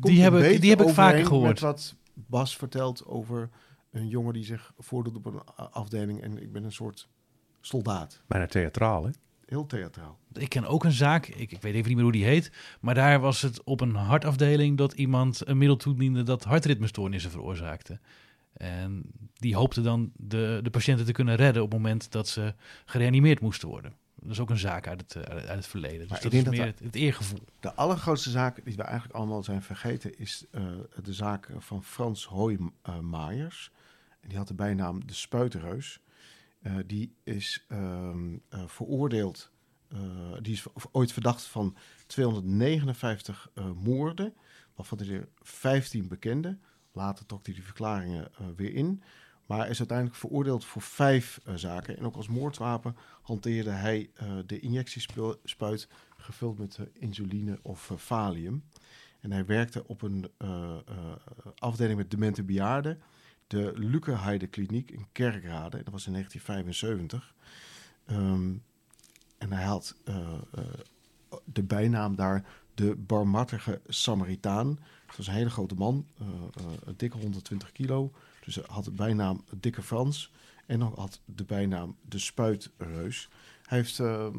Komt 0.00 0.14
die 0.14 0.22
heb 0.22 0.34
ik, 0.34 0.60
die 0.60 0.70
heb 0.70 0.80
ik 0.80 0.88
vaker 0.88 1.26
gehoord. 1.26 1.48
Met 1.48 1.60
wat 1.60 1.94
Bas 2.14 2.56
vertelt 2.56 3.06
over 3.06 3.50
een 3.90 4.08
jongen 4.08 4.32
die 4.32 4.44
zich 4.44 4.72
voordoet 4.78 5.16
op 5.16 5.26
een 5.26 5.44
afdeling 5.54 6.22
en 6.22 6.42
ik 6.42 6.52
ben 6.52 6.64
een 6.64 6.72
soort 6.72 7.08
soldaat. 7.60 8.20
Bijna 8.26 8.46
theatraal, 8.46 9.04
hè? 9.04 9.10
Heel 9.48 9.66
theatraal. 9.66 10.18
Ik 10.32 10.48
ken 10.48 10.64
ook 10.64 10.84
een 10.84 10.92
zaak, 10.92 11.26
ik, 11.26 11.52
ik 11.52 11.62
weet 11.62 11.74
even 11.74 11.86
niet 11.86 11.94
meer 11.94 12.02
hoe 12.02 12.12
die 12.12 12.24
heet, 12.24 12.52
maar 12.80 12.94
daar 12.94 13.20
was 13.20 13.42
het 13.42 13.62
op 13.64 13.80
een 13.80 13.94
hartafdeling 13.94 14.76
dat 14.76 14.92
iemand 14.92 15.48
een 15.48 15.58
middel 15.58 15.76
toediende 15.76 16.22
dat 16.22 16.44
hartritmestoornissen 16.44 17.30
veroorzaakte. 17.30 18.00
En 18.52 19.02
die 19.34 19.56
hoopte 19.56 19.80
dan 19.80 20.12
de, 20.16 20.60
de 20.62 20.70
patiënten 20.70 21.06
te 21.06 21.12
kunnen 21.12 21.36
redden 21.36 21.62
op 21.62 21.70
het 21.70 21.80
moment 21.80 22.12
dat 22.12 22.28
ze 22.28 22.54
gereanimeerd 22.84 23.40
moesten 23.40 23.68
worden. 23.68 23.92
Dat 24.20 24.30
is 24.30 24.40
ook 24.40 24.50
een 24.50 24.58
zaak 24.58 24.86
uit 24.86 25.00
het, 25.00 25.14
eh, 25.16 25.36
uit 25.36 25.48
het 25.48 25.66
verleden. 25.66 26.08
Dus 26.08 26.20
dat 26.20 26.32
is 26.32 26.44
meer 26.44 26.64
het, 26.64 26.78
het, 26.78 26.94
eergevoel. 26.94 27.38
De 27.60 27.74
allergrootste 27.74 28.30
zaak 28.30 28.64
die 28.64 28.76
we 28.76 28.82
eigenlijk 28.82 29.14
allemaal 29.14 29.42
zijn 29.42 29.62
vergeten... 29.62 30.18
is 30.18 30.44
uh, 30.50 30.62
de 31.02 31.12
zaak 31.12 31.50
van 31.58 31.84
Frans 31.84 32.24
Hoijmaijers. 32.24 33.70
En 34.20 34.28
die 34.28 34.38
had 34.38 34.48
de 34.48 34.54
bijnaam 34.54 35.06
de 35.06 35.14
Spuitereus. 35.14 36.00
Uh, 36.68 36.74
die 36.86 37.14
is 37.22 37.64
um, 37.68 38.42
uh, 38.54 38.62
veroordeeld, 38.66 39.50
uh, 39.92 39.98
die 40.42 40.52
is 40.52 40.66
ooit 40.92 41.12
verdacht 41.12 41.42
van 41.42 41.76
259 42.06 43.50
moorden, 43.82 44.34
waarvan 44.74 44.98
er 44.98 45.28
15 45.42 46.08
bekende. 46.08 46.58
Later 46.92 47.26
trok 47.26 47.44
hij 47.46 47.54
die 47.54 47.62
verklaringen 47.62 48.30
weer 48.56 48.74
in. 48.74 49.02
Maar 49.46 49.68
is 49.68 49.78
uiteindelijk 49.78 50.18
veroordeeld 50.18 50.64
voor 50.64 50.82
vijf 50.82 51.40
zaken. 51.54 51.96
En 51.96 52.04
ook 52.04 52.16
als 52.16 52.28
moordwapen 52.28 52.96
hanteerde 53.22 53.70
hij 53.70 54.10
de 54.46 54.60
injectiespuit 54.60 55.88
gevuld 56.16 56.58
met 56.58 56.78
insuline 56.92 57.58
of 57.62 57.92
valium. 57.96 58.64
En 59.20 59.32
hij 59.32 59.46
werkte 59.46 59.86
op 59.86 60.02
een 60.02 60.30
afdeling 61.58 61.98
met 61.98 62.10
demente 62.10 62.42
bejaarden 62.42 63.02
de 63.48 63.72
Lukerheide 63.74 64.46
Kliniek 64.46 64.90
in 64.90 65.06
Kerkrade. 65.12 65.82
Dat 65.82 65.92
was 65.92 66.06
in 66.06 66.12
1975. 66.12 67.34
Um, 68.10 68.62
en 69.38 69.52
hij 69.52 69.64
had 69.64 69.94
uh, 70.04 70.16
uh, 70.58 70.64
de 71.44 71.62
bijnaam 71.62 72.16
daar 72.16 72.44
de 72.74 72.96
barmhartige 72.96 73.80
Samaritaan. 73.86 74.78
Dat 75.06 75.16
was 75.16 75.26
een 75.26 75.32
hele 75.32 75.50
grote 75.50 75.74
man, 75.74 76.06
uh, 76.20 76.26
dikke 76.96 77.18
120 77.18 77.72
kilo. 77.72 78.12
Dus 78.44 78.54
hij 78.54 78.64
had 78.66 78.84
de 78.84 78.90
bijnaam 78.90 79.44
Dikke 79.56 79.82
Frans. 79.82 80.32
En 80.66 80.78
dan 80.78 80.92
had 80.96 81.20
de 81.24 81.44
bijnaam 81.44 81.96
de 82.08 82.18
Spuitreus. 82.18 83.28
Hij 83.62 83.78
heeft 83.78 83.98
ehm, 83.98 84.36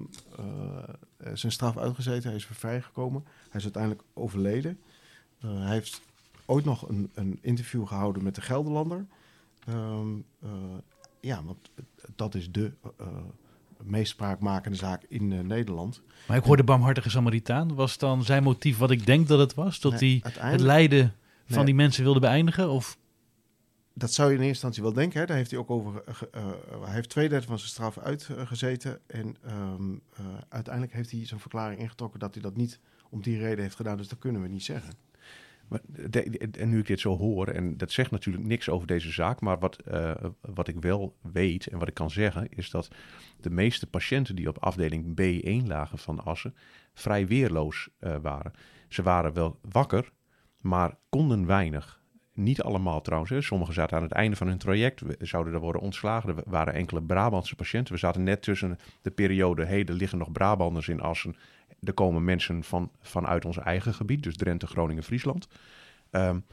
zijn 1.34 1.52
straf 1.52 1.78
uitgezeten, 1.78 2.30
hij 2.30 2.38
is 2.38 2.46
vrijgekomen. 2.46 3.24
Hij 3.26 3.60
is 3.60 3.64
uiteindelijk 3.64 4.04
overleden. 4.14 4.80
hij 5.40 5.74
heeft 5.74 6.02
ooit 6.50 6.66
nog 6.66 6.90
een, 6.90 7.10
een 7.14 7.38
interview 7.42 7.88
gehouden 7.88 8.24
met 8.24 8.36
de 8.36 8.42
Gelderlander. 8.42 9.06
Um, 9.70 10.26
uh, 10.44 10.50
ja, 11.20 11.44
want 11.44 11.72
dat 12.16 12.36
is 12.36 12.52
de 12.52 12.72
uh, 13.02 13.08
meest 13.84 14.12
spraakmakende 14.12 14.78
zaak 14.78 15.04
in 15.08 15.32
uh, 15.32 15.40
Nederland. 15.40 16.02
Maar 16.28 16.38
ik 16.38 16.44
hoorde 16.44 16.64
barmhartige 16.64 17.10
Samaritaan. 17.10 17.76
Was 17.76 17.98
dan 17.98 18.24
zijn 18.24 18.44
motief 18.44 18.78
wat 18.78 18.92
ik 18.92 19.06
denk 19.06 19.28
dat 19.28 19.40
het 19.40 19.54
was? 19.54 19.80
Dat 19.80 20.00
hij 20.00 20.24
het 20.40 20.62
lijden 20.62 21.16
van 21.46 21.56
nee. 21.56 21.66
die 21.66 21.76
mensen 21.76 22.04
wilde 22.04 22.20
beëindigen? 22.20 22.70
Of? 22.70 22.98
Dat 23.94 24.14
zou 24.14 24.30
je 24.30 24.36
in 24.36 24.42
eerste 24.42 24.54
instantie 24.54 24.84
wel 24.84 24.94
denken. 24.94 25.20
Hè. 25.20 25.26
Daar 25.26 25.38
heeft 25.38 25.52
hij 25.52 25.60
ook 25.60 25.70
over. 25.70 26.04
hij 26.84 26.94
heeft 26.94 27.10
twee 27.10 27.30
derde 27.30 27.48
van 27.48 27.58
zijn 27.58 27.70
straf 27.70 27.98
uitgezeten. 27.98 29.00
En 29.08 29.36
um, 29.48 30.02
uiteindelijk 30.50 30.94
heeft 30.94 31.12
hij 31.12 31.26
zijn 31.26 31.40
verklaring 31.40 31.80
ingetrokken 31.80 32.20
dat 32.20 32.34
hij 32.34 32.44
dat 32.44 32.56
niet 32.56 32.80
om 33.10 33.22
die 33.22 33.38
reden 33.38 33.64
heeft 33.64 33.76
gedaan. 33.76 33.98
Dus 33.98 34.08
dat 34.08 34.20
kunnen 34.20 34.42
we 34.42 34.48
niet 34.48 34.64
zeggen. 34.64 34.94
En 36.52 36.70
nu 36.70 36.80
ik 36.80 36.88
dit 36.88 37.00
zo 37.00 37.18
hoor, 37.18 37.48
en 37.48 37.78
dat 37.78 37.92
zegt 37.92 38.12
natuurlijk 38.12 38.46
niks 38.46 38.70
over 38.70 38.88
deze 38.88 39.12
zaak, 39.12 39.42
maar 39.42 39.60
wat, 39.60 39.84
uh, 39.92 40.12
wat 40.42 40.68
ik 40.68 40.76
wel 40.80 41.18
weet 41.22 41.68
en 41.68 41.80
wat 41.80 41.88
ik 41.88 41.94
kan 41.94 42.12
zeggen, 42.12 42.50
is 42.50 42.70
dat 42.70 42.88
de 43.40 43.50
meeste 43.50 43.88
patiënten 43.88 44.36
die 44.36 44.48
op 44.48 44.58
afdeling 44.58 45.22
B1 45.22 45.68
lagen 45.68 45.98
van 45.98 46.24
Assen 46.24 46.56
vrij 46.94 47.28
weerloos 47.28 47.90
uh, 48.00 48.16
waren. 48.22 48.54
Ze 48.88 49.04
waren 49.04 49.34
wel 49.34 49.60
wakker, 49.62 50.12
maar 50.58 50.98
konden 51.10 51.46
weinig. 51.46 52.00
Niet 52.34 52.62
allemaal 52.62 53.02
trouwens. 53.02 53.32
Hè. 53.32 53.42
Sommigen 53.42 53.74
zaten 53.74 53.98
aan 53.98 54.04
het 54.04 54.12
einde 54.12 54.36
van 54.36 54.48
hun 54.48 54.58
traject. 54.58 55.02
We 55.02 55.18
zouden 55.20 55.54
er 55.54 55.60
worden 55.60 55.82
ontslagen. 55.82 56.38
Er 56.38 56.44
waren 56.46 56.74
enkele 56.74 57.02
Brabantse 57.02 57.56
patiënten. 57.56 57.94
We 57.94 58.00
zaten 58.00 58.24
net 58.24 58.42
tussen 58.42 58.78
de 59.02 59.12
periode. 59.12 59.66
Hé, 59.66 59.84
er 59.84 59.94
liggen 59.94 60.18
nog 60.18 60.32
Brabanders 60.32 60.88
in 60.88 61.02
Assen. 61.02 61.36
Er 61.84 61.94
komen 61.94 62.24
mensen 62.24 62.64
van, 62.64 62.92
vanuit 63.02 63.46
ons 63.46 63.58
eigen 63.58 63.94
gebied. 63.94 64.24
Dus 64.24 64.36
Drenthe, 64.36 64.68
Groningen, 64.68 65.04
Friesland. 65.04 65.48
Um, 66.12 66.44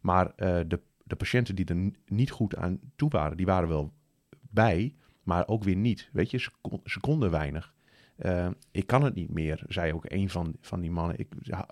maar 0.00 0.26
uh, 0.26 0.60
de, 0.66 0.80
de 1.04 1.16
patiënten 1.16 1.54
die 1.54 1.64
er 1.64 1.90
niet 2.06 2.30
goed 2.30 2.56
aan 2.56 2.80
toe 2.96 3.10
waren, 3.10 3.36
die 3.36 3.46
waren 3.46 3.68
wel 3.68 3.92
bij, 4.40 4.94
maar 5.22 5.48
ook 5.48 5.64
weer 5.64 5.76
niet. 5.76 6.08
Weet 6.12 6.30
je, 6.30 6.38
ze, 6.84 7.00
konden 7.00 7.30
weinig. 7.30 7.74
Uh, 8.18 8.48
ik 8.70 8.86
kan 8.86 9.02
het 9.02 9.14
niet 9.14 9.30
meer, 9.30 9.62
zei 9.68 9.92
ook 9.92 10.04
een 10.08 10.30
van, 10.30 10.56
van 10.60 10.80
die 10.80 10.90
mannen. 10.90 11.18
Ik, 11.18 11.28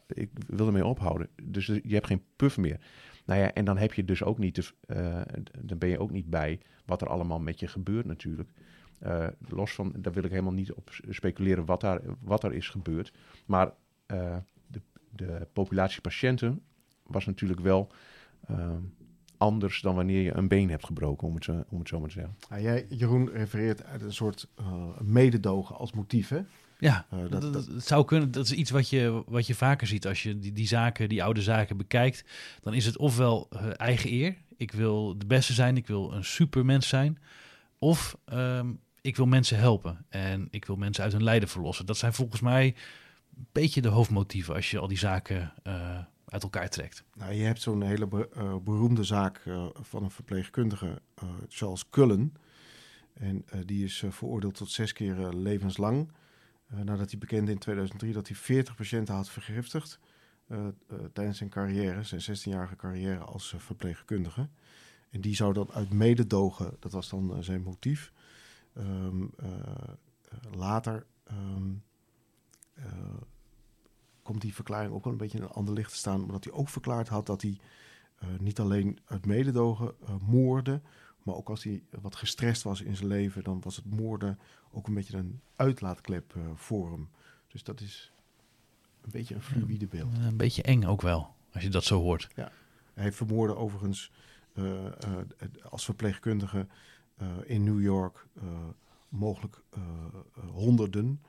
ik 0.07 0.31
wil 0.46 0.66
ermee 0.66 0.87
ophouden. 0.87 1.29
Dus 1.42 1.66
je 1.66 1.94
hebt 1.94 2.07
geen 2.07 2.22
puff 2.37 2.57
meer. 2.57 2.81
Nou 3.25 3.40
ja, 3.40 3.53
en 3.53 3.64
dan 3.64 3.79
heb 3.79 3.92
je 3.92 4.05
dus 4.05 4.22
ook 4.22 4.38
niet, 4.38 4.55
de, 4.55 4.72
uh, 4.87 5.20
dan 5.61 5.79
ben 5.79 5.88
je 5.88 5.98
ook 5.98 6.11
niet 6.11 6.31
bij 6.31 6.61
wat 6.87 7.01
er 7.01 7.09
allemaal 7.09 7.40
met 7.40 7.61
je 7.61 7.68
gebeurt 7.68 8.07
natuurlijk. 8.07 8.51
Uh, 9.06 9.26
los 9.48 9.72
van, 9.72 9.92
daar 9.96 10.12
wil 10.12 10.24
ik 10.24 10.30
helemaal 10.30 10.52
niet 10.52 10.72
op 10.72 10.90
speculeren 11.08 11.64
wat 11.64 11.80
daar, 11.80 12.00
wat 12.20 12.44
er 12.44 12.52
is 12.52 12.68
gebeurd. 12.68 13.12
Maar 13.46 13.72
uh, 14.06 14.36
de, 14.66 14.80
de 15.10 15.46
populatie 15.52 16.00
patiënten 16.00 16.62
was 17.06 17.26
natuurlijk 17.26 17.60
wel 17.60 17.90
anders 19.36 19.80
dan 19.80 19.94
wanneer 19.94 20.22
je 20.22 20.36
een 20.36 20.48
been 20.48 20.70
hebt 20.70 20.84
gebroken, 20.84 21.28
om 21.28 21.34
het, 21.34 21.44
zo, 21.44 21.64
om 21.68 21.78
het 21.78 21.88
zo 21.88 22.00
maar 22.00 22.08
te 22.08 22.14
zeggen. 22.14 22.36
Ja, 22.48 22.60
jij, 22.60 22.86
Jeroen, 22.88 23.30
refereert 23.30 23.84
uit 23.84 24.02
een 24.02 24.12
soort 24.12 24.48
mededogen 25.00 25.76
als 25.76 25.92
motief, 25.92 26.28
hè? 26.28 26.40
Ja, 26.82 27.06
uh, 27.14 27.20
dat, 27.30 27.42
dat, 27.42 27.52
dat, 27.52 27.68
zou 27.76 28.04
kunnen. 28.04 28.30
Dat 28.30 28.44
is 28.44 28.52
iets 28.52 28.70
wat 28.70 28.88
je, 28.88 29.22
wat 29.26 29.46
je 29.46 29.54
vaker 29.54 29.86
ziet 29.86 30.06
als 30.06 30.22
je 30.22 30.38
die, 30.38 30.52
die 30.52 30.66
zaken, 30.66 31.08
die 31.08 31.22
oude 31.22 31.42
zaken 31.42 31.76
bekijkt. 31.76 32.24
Dan 32.60 32.74
is 32.74 32.86
het 32.86 32.96
ofwel 32.96 33.48
uh, 33.52 33.66
eigen 33.76 34.12
eer. 34.12 34.36
Ik 34.56 34.72
wil 34.72 35.18
de 35.18 35.26
beste 35.26 35.52
zijn, 35.52 35.76
ik 35.76 35.86
wil 35.86 36.12
een 36.12 36.24
supermens 36.24 36.88
zijn. 36.88 37.18
Of 37.78 38.16
um, 38.32 38.80
ik 39.02 39.16
wil 39.16 39.26
mensen 39.26 39.58
helpen 39.58 40.06
en 40.08 40.48
ik 40.50 40.64
wil 40.64 40.76
mensen 40.76 41.04
uit 41.04 41.12
hun 41.12 41.22
lijden 41.22 41.48
verlossen. 41.48 41.86
Dat 41.86 41.96
zijn 41.96 42.12
volgens 42.12 42.40
mij 42.40 42.74
een 43.36 43.46
beetje 43.52 43.80
de 43.80 43.88
hoofdmotieven 43.88 44.54
als 44.54 44.70
je 44.70 44.78
al 44.78 44.88
die 44.88 44.98
zaken 44.98 45.52
uh, 45.66 45.98
uit 46.24 46.42
elkaar 46.42 46.68
trekt. 46.68 47.04
Nou, 47.14 47.32
je 47.32 47.42
hebt 47.42 47.60
zo'n 47.60 47.82
hele 47.82 48.06
be 48.06 48.60
beroemde 48.64 49.04
zaak 49.04 49.42
van 49.72 50.02
een 50.02 50.10
verpleegkundige, 50.10 51.02
Charles 51.48 51.88
Cullen. 51.90 52.34
En 53.14 53.44
die 53.66 53.84
is 53.84 54.04
veroordeeld 54.08 54.54
tot 54.54 54.70
zes 54.70 54.92
keer 54.92 55.14
levenslang. 55.32 56.12
Nadat 56.66 57.10
hij 57.10 57.18
bekende 57.18 57.50
in 57.50 57.58
2003 57.58 58.12
dat 58.12 58.26
hij 58.26 58.36
40 58.36 58.74
patiënten 58.74 59.14
had 59.14 59.30
vergiftigd 59.30 59.98
tijdens 61.12 61.38
zijn 61.38 61.50
carrière, 61.50 62.02
zijn 62.02 62.20
16-jarige 62.20 62.76
carrière 62.76 63.24
als 63.24 63.54
verpleegkundige. 63.58 64.48
En 65.10 65.20
die 65.20 65.34
zou 65.34 65.52
dan 65.52 65.72
uit 65.72 65.92
mededogen, 65.92 66.76
dat 66.78 66.92
was 66.92 67.08
dan 67.08 67.44
zijn 67.44 67.62
motief. 67.62 68.12
Um, 68.78 69.30
later 70.50 71.06
um, 71.30 71.82
komt 74.22 74.40
die 74.40 74.54
verklaring 74.54 74.92
ook 74.92 75.04
wel 75.04 75.12
een 75.12 75.18
beetje 75.18 75.38
in 75.38 75.44
een 75.44 75.50
ander 75.50 75.74
licht 75.74 75.90
te 75.90 75.96
staan, 75.96 76.22
omdat 76.22 76.44
hij 76.44 76.52
ook 76.52 76.68
verklaard 76.68 77.08
had 77.08 77.26
dat 77.26 77.42
hij 77.42 77.58
niet 78.38 78.61
alleen 78.61 78.98
uit 79.04 79.26
mededogen 79.26 79.94
moorde, 80.20 80.80
maar 81.22 81.35
ook 81.35 81.48
als 81.48 81.64
hij 81.64 81.82
wat 82.00 82.16
gestrest 82.16 82.62
was 82.62 82.80
in 82.80 82.96
zijn 82.96 83.08
leven, 83.08 83.44
dan 83.44 83.61
was 83.61 83.76
het 83.76 83.85
moorden 83.85 84.38
ook 84.70 84.87
een 84.87 84.94
beetje 84.94 85.16
een 85.16 85.40
uitlaatklep 85.56 86.35
voor 86.54 86.90
hem. 86.90 87.08
Dus 87.48 87.62
dat 87.62 87.80
is 87.80 88.12
een 89.00 89.11
beetje 89.11 89.35
een 89.35 89.42
fluïde 89.42 89.87
beeld. 89.87 90.18
Een 90.18 90.37
beetje 90.37 90.62
eng 90.62 90.85
ook 90.85 91.02
wel, 91.02 91.35
als 91.52 91.62
je 91.62 91.68
dat 91.68 91.85
zo 91.85 92.00
hoort. 92.00 92.28
Ja, 92.35 92.52
hij 92.94 93.12
vermoorde 93.12 93.56
overigens 93.56 94.12
uh, 94.54 94.85
uh, 94.85 94.90
als 95.70 95.85
verpleegkundige 95.85 96.66
in 97.44 97.64
New 97.64 97.83
York 97.83 98.27
mogelijk 99.09 99.62
honderden, 100.53 101.22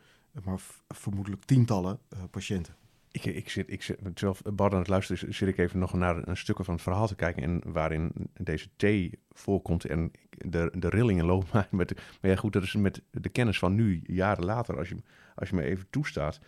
maar 0.43 0.61
vermoedelijk 0.87 1.43
tientallen 1.43 1.99
patiënten. 2.31 2.75
Ik, 3.13 3.25
ik, 3.25 3.49
zit, 3.49 3.71
ik 3.71 3.97
zelf, 4.15 4.41
Bart 4.41 4.73
aan 4.73 4.79
het 4.79 4.87
luisteren, 4.87 5.33
zit 5.33 5.47
ik 5.47 5.57
even 5.57 5.79
nog 5.79 5.93
naar 5.93 6.27
een 6.27 6.37
stukken 6.37 6.65
van 6.65 6.73
het 6.73 6.83
verhaal 6.83 7.07
te 7.07 7.15
kijken. 7.15 7.43
En 7.43 7.61
waarin 7.65 8.11
deze 8.33 8.69
thee 8.75 9.19
voorkomt 9.31 9.85
en 9.85 10.11
de, 10.29 10.71
de 10.77 10.89
rillingen 10.89 11.25
lopen. 11.25 11.47
Maar, 11.53 11.67
met, 11.71 11.95
maar 12.21 12.31
ja, 12.31 12.37
goed, 12.37 12.53
dat 12.53 12.63
is 12.63 12.73
met 12.73 13.01
de 13.11 13.29
kennis 13.29 13.59
van 13.59 13.75
nu, 13.75 14.01
jaren 14.05 14.45
later, 14.45 14.77
als 14.77 14.89
je, 14.89 14.95
als 15.35 15.49
je 15.49 15.55
me 15.55 15.63
even 15.63 15.85
toestaat. 15.89 16.39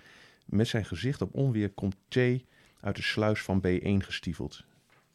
Met 0.46 0.68
zijn 0.68 0.86
gezicht 0.86 1.22
op 1.22 1.34
onweer 1.34 1.70
komt 1.70 1.96
thee 2.08 2.46
uit 2.80 2.96
de 2.96 3.02
sluis 3.02 3.42
van 3.42 3.64
B1 3.68 3.98
gestiefeld. 3.98 4.66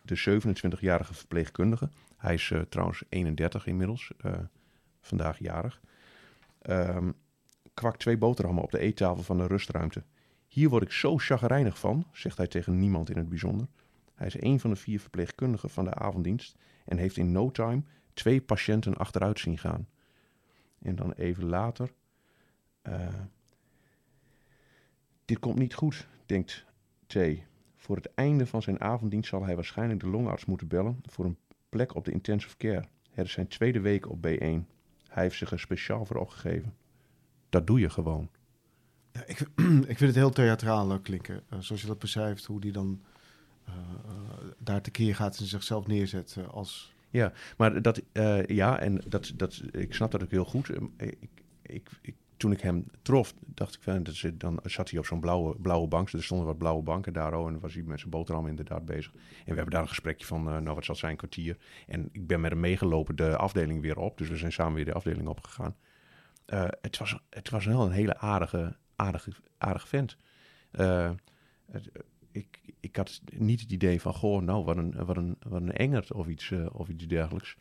De 0.02 0.42
27-jarige 0.42 1.14
verpleegkundige. 1.14 1.90
Hij 2.20 2.34
is 2.34 2.50
uh, 2.50 2.60
trouwens 2.60 3.02
31 3.08 3.66
inmiddels, 3.66 4.12
uh, 4.26 4.32
vandaag 5.00 5.38
jarig. 5.38 5.80
Um, 6.62 7.14
kwakt 7.74 7.98
twee 7.98 8.18
boterhammen 8.18 8.62
op 8.62 8.70
de 8.70 8.78
eettafel 8.78 9.22
van 9.22 9.38
de 9.38 9.46
rustruimte. 9.46 10.02
Hier 10.48 10.68
word 10.68 10.82
ik 10.82 10.92
zo 10.92 11.18
chagrijnig 11.18 11.78
van, 11.78 12.06
zegt 12.12 12.36
hij 12.36 12.46
tegen 12.46 12.78
niemand 12.78 13.10
in 13.10 13.16
het 13.16 13.28
bijzonder. 13.28 13.66
Hij 14.14 14.26
is 14.26 14.40
een 14.40 14.60
van 14.60 14.70
de 14.70 14.76
vier 14.76 15.00
verpleegkundigen 15.00 15.70
van 15.70 15.84
de 15.84 15.94
avonddienst 15.94 16.56
en 16.84 16.96
heeft 16.96 17.16
in 17.16 17.32
no 17.32 17.50
time 17.50 17.82
twee 18.12 18.40
patiënten 18.40 18.96
achteruit 18.96 19.38
zien 19.38 19.58
gaan. 19.58 19.88
En 20.78 20.96
dan 20.96 21.12
even 21.12 21.44
later. 21.44 21.90
Uh, 22.82 23.08
dit 25.24 25.38
komt 25.38 25.58
niet 25.58 25.74
goed, 25.74 26.06
denkt 26.26 26.64
T. 27.06 27.16
Voor 27.76 27.96
het 27.96 28.14
einde 28.14 28.46
van 28.46 28.62
zijn 28.62 28.80
avonddienst 28.80 29.28
zal 29.28 29.44
hij 29.44 29.54
waarschijnlijk 29.54 30.00
de 30.00 30.08
longarts 30.08 30.44
moeten 30.44 30.68
bellen 30.68 31.00
voor 31.06 31.24
een 31.24 31.38
plek 31.70 31.94
op 31.94 32.04
de 32.04 32.12
intensive 32.12 32.56
care. 32.56 32.84
Het 33.10 33.26
is 33.26 33.32
zijn 33.32 33.48
tweede 33.48 33.80
week 33.80 34.08
op 34.10 34.26
B1. 34.26 34.64
Hij 35.08 35.22
heeft 35.22 35.36
zich 35.36 35.50
er 35.50 35.60
speciaal 35.60 36.04
voor 36.04 36.16
opgegeven. 36.16 36.74
Dat 37.48 37.66
doe 37.66 37.80
je 37.80 37.90
gewoon. 37.90 38.30
Ja, 39.12 39.24
ik, 39.26 39.38
ik 39.92 39.98
vind 39.98 40.00
het 40.00 40.14
heel 40.14 40.30
theatraal 40.30 41.00
klinken. 41.00 41.42
Uh, 41.52 41.58
zoals 41.60 41.80
je 41.80 41.86
dat 41.86 41.98
beschrijft, 41.98 42.44
hoe 42.44 42.60
die 42.60 42.72
dan 42.72 43.02
uh, 43.68 43.74
uh, 43.74 44.50
daar 44.58 44.80
tekeer 44.80 45.14
gaat 45.14 45.38
en 45.38 45.46
zichzelf 45.46 45.86
neerzet 45.86 46.36
als... 46.50 46.94
Ja, 47.12 47.32
maar 47.56 47.82
dat, 47.82 48.02
ja, 48.46 48.78
en 48.78 49.02
dat, 49.08 49.32
dat, 49.36 49.62
ik 49.70 49.94
snap 49.94 50.10
dat 50.10 50.22
ook 50.22 50.30
heel 50.30 50.44
goed. 50.44 50.68
Ik, 50.96 51.18
ik, 51.62 51.88
ik, 52.02 52.14
toen 52.40 52.52
ik 52.52 52.60
hem 52.60 52.86
trof, 53.02 53.34
dacht 53.46 53.74
ik 53.74 53.82
van, 53.82 54.06
dan 54.34 54.60
zat 54.62 54.90
hij 54.90 54.98
op 54.98 55.06
zo'n 55.06 55.20
blauwe, 55.20 55.56
blauwe 55.56 55.88
bank. 55.88 56.12
Er 56.12 56.22
stonden 56.22 56.46
wat 56.46 56.58
blauwe 56.58 56.82
banken 56.82 57.12
daar, 57.12 57.34
oh, 57.34 57.48
en 57.48 57.60
was 57.60 57.74
hij 57.74 57.82
met 57.82 57.98
zijn 57.98 58.10
boterham 58.10 58.46
inderdaad 58.46 58.84
bezig. 58.84 59.12
En 59.12 59.20
we 59.44 59.54
hebben 59.54 59.70
daar 59.70 59.82
een 59.82 59.88
gesprekje 59.88 60.26
van, 60.26 60.42
nou 60.42 60.74
wat 60.74 60.84
zal 60.84 60.94
zijn, 60.94 61.16
kwartier. 61.16 61.56
En 61.86 62.08
ik 62.12 62.26
ben 62.26 62.40
met 62.40 62.50
hem 62.50 62.60
meegelopen 62.60 63.16
de 63.16 63.36
afdeling 63.36 63.80
weer 63.80 63.98
op. 63.98 64.18
Dus 64.18 64.28
we 64.28 64.36
zijn 64.36 64.52
samen 64.52 64.74
weer 64.74 64.84
de 64.84 64.92
afdeling 64.92 65.28
opgegaan. 65.28 65.76
het, 66.80 66.98
was, 66.98 67.18
het 67.30 67.50
was 67.50 67.64
wel 67.64 67.84
een 67.84 67.92
hele 67.92 68.18
aardige, 68.18 68.76
aardig, 68.96 69.28
aardig 69.58 69.88
vent. 69.88 70.16
Het, 70.70 71.90
ik, 72.32 72.60
ik 72.80 72.96
had 72.96 73.20
niet 73.36 73.60
het 73.60 73.72
idee 73.72 74.00
van, 74.00 74.14
goh, 74.14 74.42
nou, 74.42 74.64
wat 74.64 74.76
een, 74.76 75.04
wat 75.04 75.16
een, 75.16 75.36
wat 75.48 75.60
een 75.60 75.72
engert 75.72 76.12
of 76.12 76.26
iets, 76.26 76.52
of 76.72 76.88
iets 76.88 77.06
dergelijks. 77.06 77.56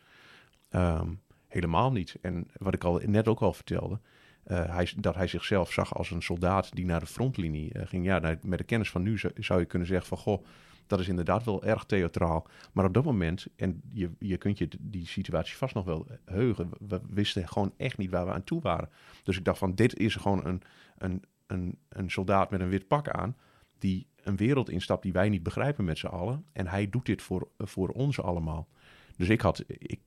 Um, 0.70 1.22
helemaal 1.48 1.92
niet. 1.92 2.16
En 2.22 2.48
wat 2.58 2.74
ik 2.74 2.84
al 2.84 3.02
net 3.06 3.28
ook 3.28 3.42
al 3.42 3.54
vertelde, 3.54 4.00
uh, 4.48 4.76
hij, 4.76 4.92
dat 4.98 5.16
hij 5.16 5.28
zichzelf 5.28 5.72
zag 5.72 5.96
als 5.96 6.12
een 6.12 6.22
soldaat 6.22 6.76
die 6.76 6.86
naar 6.86 7.00
de 7.00 7.06
frontlinie 7.06 7.72
ging. 7.74 8.06
Ja, 8.06 8.20
nou, 8.20 8.38
met 8.42 8.58
de 8.58 8.64
kennis 8.64 8.90
van 8.90 9.02
nu 9.02 9.18
zou, 9.36 9.60
je 9.60 9.66
kunnen 9.66 9.88
zeggen 9.88 10.08
van, 10.08 10.18
goh, 10.18 10.46
dat 10.88 11.00
is 11.00 11.08
inderdaad 11.08 11.44
wel 11.44 11.64
erg 11.64 11.84
theatraal. 11.86 12.48
Maar 12.74 12.86
op 12.86 12.94
dat 12.94 13.04
moment, 13.04 13.48
en 13.56 13.82
je, 13.94 14.10
je 14.20 14.38
kunt 14.38 14.58
je 14.58 14.68
die 14.80 15.08
situatie 15.08 15.56
vast 15.56 15.74
nog 15.74 15.86
wel 15.86 16.08
heugen, 16.26 16.70
we 16.88 17.02
wisten 17.10 17.48
gewoon 17.48 17.74
echt 17.78 17.98
niet 17.98 18.10
waar 18.10 18.26
we 18.26 18.32
aan 18.32 18.44
toe 18.44 18.62
waren. 18.62 18.90
Dus 19.24 19.38
ik 19.38 19.46
dacht 19.46 19.58
van, 19.58 19.76
dit 19.76 19.98
is 19.98 20.16
gewoon 20.16 20.46
een, 20.46 20.62
een, 20.98 21.24
een, 21.48 21.78
een 21.90 22.12
soldaat 22.12 22.50
met 22.50 22.60
een 22.60 22.70
wit 22.70 22.88
pak 22.88 23.10
aan, 23.10 23.36
die 23.78 24.08
een 24.24 24.38
wereld 24.38 24.70
instapt 24.70 25.04
die 25.04 25.14
wij 25.14 25.30
niet 25.30 25.44
begrijpen 25.44 25.86
met 25.86 25.98
z'n 25.98 26.08
allen. 26.08 26.46
En 26.52 26.68
hij 26.68 26.90
doet 26.90 27.06
dit 27.06 27.22
voor, 27.22 27.48
voor 27.58 27.90
ons 27.90 28.22
allemaal. 28.22 28.68
Dus 29.18 29.30
ik, 29.30 29.42
had, 29.42 29.64
ik, 29.68 30.00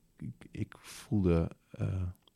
ik, 0.51 0.75
voelde 0.79 1.49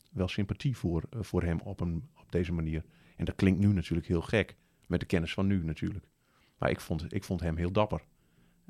wel 0.08 0.28
sympathie 0.28 0.76
voor, 0.76 1.02
uh, 1.14 1.22
voor 1.22 1.42
hem 1.42 1.60
op, 1.60 1.80
een, 1.80 2.08
op 2.20 2.32
deze 2.32 2.52
manier. 2.52 2.84
En 3.16 3.24
dat 3.24 3.34
klinkt 3.34 3.60
nu 3.60 3.72
natuurlijk 3.72 4.08
heel 4.08 4.22
gek, 4.22 4.56
met 4.86 5.00
de 5.00 5.06
kennis 5.06 5.32
van 5.32 5.46
nu 5.46 5.64
natuurlijk. 5.64 6.08
Maar 6.58 6.70
ik 6.70 6.80
vond, 6.80 7.14
ik 7.14 7.24
vond 7.24 7.40
hem 7.40 7.56
heel 7.56 7.72
dapper. 7.72 8.00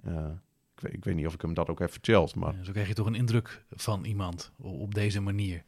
Uh, 0.06 0.28
ik, 0.74 0.80
weet, 0.80 0.92
ik, 0.92 1.04
weet, 1.04 1.14
niet 1.14 1.26
of 1.26 1.34
ik 1.34 1.40
hem 1.40 1.54
dat 1.54 1.68
ook 1.68 1.78
heb 1.78 1.90
verteld. 1.90 2.34
Maar... 2.34 2.54
Zo 2.62 2.72
krijg 2.72 2.88
je 2.88 2.94
toch 2.94 3.06
een 3.06 3.14
indruk 3.14 3.64
van 3.70 4.04
iemand 4.04 4.52
op 4.56 4.94
deze 4.94 5.20
manier. 5.20 5.64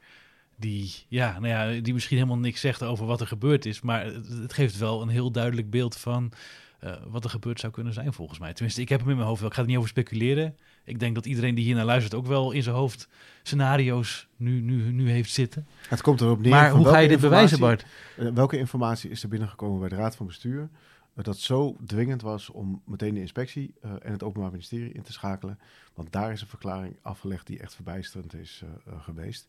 Die, 0.56 0.92
ja, 1.08 1.38
nou 1.38 1.46
ja, 1.46 1.80
die 1.80 1.92
misschien 1.92 2.16
helemaal 2.16 2.38
niks 2.38 2.60
zegt 2.60 2.82
over 2.82 3.06
wat 3.06 3.20
er 3.20 3.26
gebeurd 3.26 3.66
is. 3.66 3.80
Maar 3.80 4.04
het 4.04 4.52
geeft 4.52 4.78
wel 4.78 5.02
een 5.02 5.08
heel 5.08 5.30
duidelijk 5.30 5.70
beeld 5.70 5.96
van 5.96 6.32
eh, 6.80 6.92
wat 7.08 7.24
er 7.24 7.30
gebeurd 7.30 7.60
zou 7.60 7.72
kunnen 7.72 7.92
zijn 7.92 8.12
volgens 8.12 8.38
mij. 8.38 8.52
Tenminste, 8.52 8.80
ik 8.80 8.88
heb 8.88 9.00
hem 9.00 9.08
in 9.10 9.16
mijn 9.16 9.28
hoofd 9.28 9.40
wel. 9.40 9.48
Ik 9.48 9.54
ga 9.54 9.60
er 9.62 9.68
niet 9.68 9.76
over 9.76 9.88
speculeren. 9.88 10.56
Ik 10.84 10.98
denk 10.98 11.14
dat 11.14 11.26
iedereen 11.26 11.54
die 11.54 11.64
hier 11.64 11.74
naar 11.74 11.84
luistert 11.84 12.14
ook 12.14 12.26
wel 12.26 12.52
in 12.52 12.62
zijn 12.62 12.74
hoofd 12.76 13.08
scenario's 13.42 14.28
nu, 14.36 14.60
nu, 14.60 14.92
nu 14.92 15.10
heeft 15.10 15.30
zitten. 15.32 15.66
Het 15.88 16.00
komt 16.00 16.20
erop 16.20 16.40
neer. 16.40 16.50
Maar 16.50 16.70
van 16.70 16.78
hoe 16.78 16.86
ga 16.88 16.98
je 16.98 17.08
welke 17.08 17.12
dit 17.20 17.20
bewijzen, 17.30 17.58
informatie- 17.58 17.86
Bart? 18.16 18.28
eh, 18.28 18.34
welke 18.34 18.58
informatie 18.58 19.10
is 19.10 19.22
er 19.22 19.28
binnengekomen 19.28 19.80
bij 19.80 19.88
de 19.88 19.94
Raad 19.94 20.16
van 20.16 20.26
Bestuur? 20.26 20.68
eh, 21.14 21.24
dat 21.24 21.38
zo 21.38 21.76
dwingend 21.86 22.22
was 22.22 22.50
om 22.50 22.82
meteen 22.86 23.14
de 23.14 23.20
inspectie 23.20 23.74
en 23.80 24.12
het 24.12 24.22
Openbaar 24.22 24.50
Ministerie 24.50 24.92
in 24.92 25.02
te 25.02 25.12
schakelen. 25.12 25.58
Want 25.94 26.12
daar 26.12 26.32
is 26.32 26.40
een 26.40 26.46
verklaring 26.46 26.96
afgelegd 27.02 27.46
die 27.46 27.60
echt 27.60 27.74
verbijsterend 27.74 28.34
is 28.34 28.62
geweest. 28.98 29.48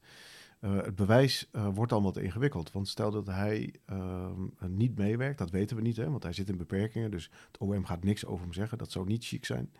Eh, 0.61 0.75
het 0.75 0.95
bewijs 0.95 1.49
eh, 1.51 1.67
wordt 1.73 1.91
dan 1.91 2.03
wat 2.03 2.17
ingewikkeld. 2.17 2.71
Want 2.71 2.87
stel 2.87 3.11
dat 3.11 3.27
hij 3.27 3.73
ehm, 3.85 4.47
niet 4.67 4.97
meewerkt, 4.97 5.37
dat 5.37 5.49
weten 5.49 5.75
we 5.75 5.81
niet, 5.81 5.97
hè, 5.97 6.09
want 6.09 6.23
hij 6.23 6.33
zit 6.33 6.49
in 6.49 6.57
beperkingen. 6.57 7.11
Dus 7.11 7.31
het 7.47 7.57
OM 7.57 7.85
gaat 7.85 8.03
niks 8.03 8.25
over 8.25 8.43
hem 8.43 8.53
zeggen. 8.53 8.77
Dat 8.77 8.91
zou 8.91 9.05
niet 9.05 9.25
chic 9.25 9.45
zijn. 9.45 9.71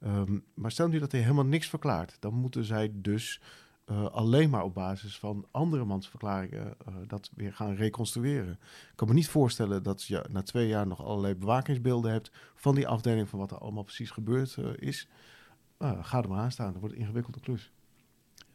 Ehm, 0.00 0.38
maar 0.54 0.70
stel 0.70 0.88
nu 0.88 0.98
dat 0.98 1.12
hij 1.12 1.20
helemaal 1.20 1.44
niks 1.44 1.68
verklaart, 1.68 2.16
dan 2.20 2.34
moeten 2.34 2.64
zij 2.64 2.90
dus 2.94 3.40
eh, 3.84 4.04
alleen 4.04 4.50
maar 4.50 4.64
op 4.64 4.74
basis 4.74 5.18
van 5.18 5.46
anderemans 5.50 6.08
verklaringen 6.08 6.76
dat 7.06 7.30
weer 7.34 7.52
gaan 7.52 7.74
reconstrueren. 7.74 8.52
Ik 8.90 8.92
kan 8.94 9.08
me 9.08 9.14
niet 9.14 9.28
voorstellen 9.28 9.82
dat 9.82 10.02
je 10.02 10.24
na 10.30 10.42
twee 10.42 10.68
jaar 10.68 10.86
nog 10.86 11.04
allerlei 11.04 11.34
bewakingsbeelden 11.34 12.12
hebt 12.12 12.30
van 12.54 12.74
die 12.74 12.88
afdeling 12.88 13.28
van 13.28 13.38
wat 13.38 13.50
er 13.50 13.58
allemaal 13.58 13.82
precies 13.82 14.10
gebeurd 14.10 14.56
is. 14.76 15.08
Ga 15.78 16.22
er 16.22 16.28
maar 16.28 16.38
aan 16.38 16.52
staan, 16.52 16.72
dat 16.72 16.80
wordt 16.80 16.94
een 16.94 17.00
ingewikkelde 17.00 17.40
klus. 17.40 17.72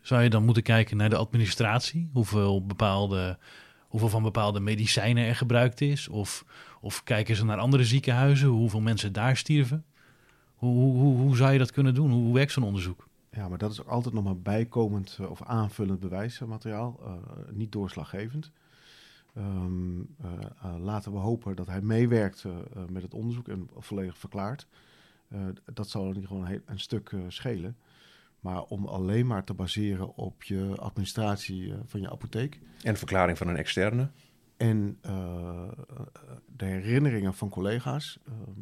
Zou 0.07 0.21
je 0.21 0.29
dan 0.29 0.45
moeten 0.45 0.63
kijken 0.63 0.97
naar 0.97 1.09
de 1.09 1.17
administratie? 1.17 2.09
Hoeveel, 2.13 2.65
bepaalde, 2.65 3.37
hoeveel 3.87 4.09
van 4.09 4.23
bepaalde 4.23 4.59
medicijnen 4.59 5.25
er 5.25 5.35
gebruikt 5.35 5.81
is? 5.81 6.07
Of, 6.07 6.45
of 6.81 7.03
kijken 7.03 7.35
ze 7.35 7.45
naar 7.45 7.57
andere 7.57 7.83
ziekenhuizen? 7.83 8.47
Hoeveel 8.47 8.81
mensen 8.81 9.13
daar 9.13 9.37
stierven? 9.37 9.85
Hoe, 10.55 10.73
hoe, 10.73 10.97
hoe, 10.97 11.17
hoe 11.17 11.35
zou 11.35 11.51
je 11.51 11.57
dat 11.57 11.71
kunnen 11.71 11.93
doen? 11.93 12.11
Hoe, 12.11 12.33
werkt 12.33 12.51
zo'n 12.51 12.63
onderzoek? 12.63 13.07
Ja, 13.31 13.49
maar 13.49 13.57
dat 13.57 13.71
is 13.71 13.81
ook 13.81 13.87
altijd 13.87 14.13
nog 14.13 14.23
maar 14.23 14.39
bijkomend 14.39 15.17
eh, 15.19 15.29
of 15.29 15.43
aanvullend 15.43 15.99
bewijsmateriaal, 15.99 16.99
eh, 17.03 17.11
niet 17.51 17.71
doorslaggevend. 17.71 18.51
Ehm, 19.33 19.99
eh, 20.21 20.75
laten 20.79 21.11
we 21.11 21.17
hopen 21.17 21.55
dat 21.55 21.67
hij 21.67 21.81
meewerkt 21.81 22.45
met 22.89 23.01
het 23.01 23.13
onderzoek 23.13 23.47
en 23.47 23.69
volledig 23.77 24.17
verklaart. 24.17 24.67
Dat 25.73 25.89
zal 25.89 26.07
ieder 26.07 26.21
geval 26.21 26.45
een, 26.45 26.61
een 26.65 26.79
stuk 26.79 27.15
schelen. 27.27 27.75
Maar 28.39 28.63
om 28.63 28.86
alleen 28.86 29.28
maar 29.28 29.43
te 29.43 29.54
baseren 29.54 30.15
op 30.15 30.43
je 30.43 30.76
administratie 30.80 31.71
eh, 31.71 31.80
van 31.86 32.02
je 32.02 32.12
apotheek 32.12 32.60
En 32.84 32.97
verklaring 32.97 33.38
van 33.38 33.47
een 33.47 33.58
externe. 33.58 34.10
en 34.58 34.97
eh, 35.02 35.71
de 36.56 36.65
herinneringen 36.65 37.34
van 37.34 37.50
collega's, 37.50 38.19
ehm, 38.26 38.60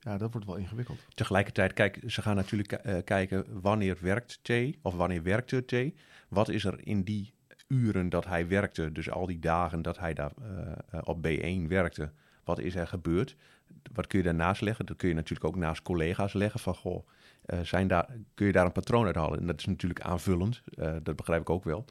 ja, 0.00 0.18
dat 0.18 0.32
wordt 0.32 0.46
wel 0.46 0.56
ingewikkeld. 0.56 0.98
Tegelijkertijd, 1.14 1.72
kijk, 1.72 2.00
ze 2.06 2.22
gaan 2.22 2.36
natuurlijk 2.36 2.72
eh, 2.72 2.96
kijken 3.04 3.60
wanneer 3.60 3.98
werkt 4.00 4.38
T 4.42 4.50
of 4.82 4.94
wanneer 4.94 5.22
werkte 5.22 5.64
T. 5.64 5.94
Wat 6.28 6.48
is 6.48 6.64
er 6.64 6.86
in 6.86 7.02
die 7.02 7.32
uren 7.68 8.08
dat 8.08 8.26
hij 8.26 8.48
werkte, 8.48 8.92
dus 8.92 9.10
al 9.10 9.26
die 9.26 9.38
dagen 9.38 9.82
dat 9.82 9.98
hij 9.98 10.14
daar 10.14 10.32
op 11.04 11.26
B1 11.26 11.68
werkte, 11.68 12.12
wat 12.44 12.58
is 12.58 12.74
er 12.74 12.86
gebeurd? 12.86 13.36
Wat 13.92 14.06
kun 14.06 14.18
je 14.18 14.24
daarnaast 14.24 14.60
leggen? 14.60 14.86
Dat 14.86 14.96
kun 14.96 15.08
je 15.08 15.14
natuurlijk 15.14 15.44
ook 15.44 15.56
naast 15.56 15.82
collega's 15.82 16.32
leggen 16.32 16.60
van, 16.60 16.74
goh, 16.74 17.08
zijn 17.62 17.88
daar, 17.88 18.08
kun 18.34 18.46
je 18.46 18.52
daar 18.52 18.64
een 18.64 18.72
patroon 18.72 19.06
uit 19.06 19.14
halen? 19.14 19.38
En 19.38 19.46
dat 19.46 19.58
is 19.58 19.66
natuurlijk 19.66 20.00
aanvullend, 20.00 20.62
eh, 20.74 20.96
dat 21.02 21.16
begrijp 21.16 21.40
ik 21.40 21.50
ook 21.50 21.64
wel. 21.64 21.84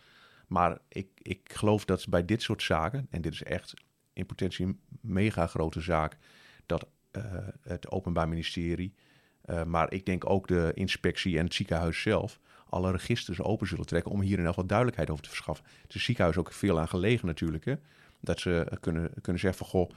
Maar 0.48 0.78
ik, 0.88 1.08
ik 1.22 1.54
geloof 1.54 1.86
dat 1.86 2.10
bij 2.10 2.26
dit 2.26 2.42
soort 2.42 2.62
zaken, 2.62 3.08
en 3.10 3.22
dit 3.22 3.34
is 3.34 3.44
echt 3.44 3.74
in 4.14 4.26
potentie 4.26 4.66
een 4.66 4.80
mega 5.02 5.48
grote 5.48 5.82
zaak, 5.82 6.18
dat 6.66 6.88
eh, 7.12 7.24
het 7.62 7.92
Openbaar 7.92 8.28
Ministerie, 8.28 8.94
eh, 9.42 9.64
maar 9.64 9.92
ik 9.92 10.06
denk 10.06 10.30
ook 10.30 10.48
de 10.48 10.72
inspectie 10.74 11.38
en 11.38 11.44
het 11.44 11.54
ziekenhuis 11.54 12.02
zelf, 12.02 12.40
alle 12.70 12.92
registers 12.92 13.42
open 13.42 13.68
zullen 13.68 13.86
trekken 13.86 14.12
om 14.12 14.22
hier 14.22 14.38
in 14.38 14.44
elk 14.44 14.54
geval 14.54 14.66
duidelijkheid 14.66 15.10
over 15.10 15.24
te 15.24 15.30
verschaffen. 15.30 15.66
Het 15.82 15.96
is 15.96 16.04
ziekenhuis 16.04 16.38
ook 16.38 16.52
veel 16.52 16.80
aan 16.80 16.88
gelegen 16.88 17.28
natuurlijk, 17.28 17.66
hè? 17.66 17.76
dat 18.20 18.40
ze 18.40 18.78
kunnen, 18.80 19.12
kunnen 19.22 19.42
zeggen 19.42 19.66
van, 19.66 19.80
goh, 19.80 19.90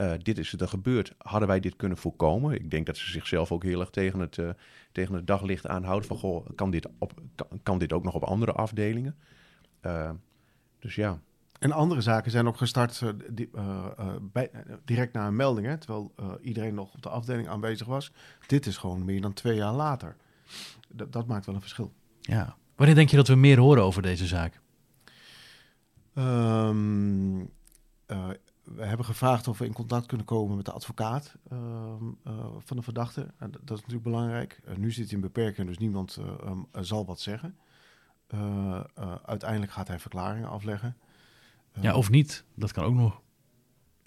eh, 0.00 0.12
dit 0.22 0.38
is 0.38 0.52
er 0.52 0.68
gebeurd. 0.68 1.14
Hadden 1.18 1.48
wij 1.48 1.60
dit 1.60 1.76
kunnen 1.76 1.98
voorkomen? 1.98 2.54
Ik 2.54 2.70
denk 2.70 2.86
dat 2.86 2.96
ze 2.96 3.10
zichzelf 3.10 3.52
ook 3.52 3.62
heel 3.62 3.80
erg 3.80 3.90
tegen 3.90 4.20
het, 4.20 4.38
eh, 4.38 4.48
tegen 4.92 5.14
het 5.14 5.26
daglicht 5.26 5.66
aanhouden 5.66 6.08
van, 6.08 6.16
goh, 6.16 6.46
kan 6.54 6.70
dit, 6.70 6.88
op, 6.98 7.12
kan, 7.34 7.46
kan 7.62 7.78
dit 7.78 7.92
ook 7.92 8.04
nog 8.04 8.14
op 8.14 8.22
andere 8.22 8.52
afdelingen? 8.52 9.16
Eh, 9.80 10.10
dus 10.78 10.94
ja, 10.94 11.20
En 11.58 11.72
andere 11.72 12.00
zaken 12.00 12.30
zijn 12.30 12.46
ook 12.46 12.56
gestart 12.56 13.02
di- 13.30 13.50
bij, 14.32 14.50
direct 14.84 15.12
na 15.12 15.26
een 15.26 15.36
melding, 15.36 15.66
hè, 15.66 15.78
terwijl 15.78 16.12
eh, 16.16 16.32
iedereen 16.42 16.74
nog 16.74 16.94
op 16.94 17.02
de 17.02 17.08
afdeling 17.08 17.48
aanwezig 17.48 17.86
was. 17.86 18.12
Dit 18.46 18.66
is 18.66 18.76
gewoon 18.76 19.04
meer 19.04 19.20
dan 19.20 19.32
twee 19.32 19.56
jaar 19.56 19.72
later. 19.72 20.16
Dat, 20.88 21.12
dat 21.12 21.26
maakt 21.26 21.46
wel 21.46 21.54
een 21.54 21.60
verschil. 21.60 21.92
Ja. 22.20 22.56
Wanneer 22.76 22.94
denk 22.94 23.08
je 23.10 23.16
dat 23.16 23.28
we 23.28 23.34
meer 23.34 23.58
horen 23.58 23.82
over 23.82 24.02
deze 24.02 24.26
zaak? 24.26 24.60
Ehm, 26.14 27.40
eh, 28.06 28.28
we 28.74 28.84
hebben 28.84 29.06
gevraagd 29.06 29.48
of 29.48 29.58
we 29.58 29.64
in 29.64 29.72
contact 29.72 30.06
kunnen 30.06 30.26
komen 30.26 30.56
met 30.56 30.64
de 30.64 30.72
advocaat 30.72 31.34
ehm, 31.50 32.04
eh, 32.24 32.46
van 32.58 32.76
de 32.76 32.82
verdachte. 32.82 33.26
En 33.38 33.50
dat 33.50 33.60
is 33.62 33.76
natuurlijk 33.76 34.02
belangrijk. 34.02 34.60
Eh, 34.64 34.76
nu 34.76 34.90
zit 34.90 35.04
hij 35.04 35.14
in 35.14 35.20
beperking, 35.20 35.66
dus 35.66 35.78
niemand 35.78 36.16
eh, 36.16 36.26
ehm, 36.26 36.58
eh, 36.72 36.82
zal 36.82 37.06
wat 37.06 37.20
zeggen. 37.20 37.56
Eh, 38.26 38.80
eh, 38.94 39.14
uiteindelijk 39.24 39.72
gaat 39.72 39.88
hij 39.88 39.98
verklaringen 39.98 40.48
afleggen. 40.48 40.96
Ja, 41.80 41.94
of 41.94 42.10
niet? 42.10 42.44
Dat 42.54 42.72
kan 42.72 42.84
ook 42.84 42.94
nog. 42.94 43.20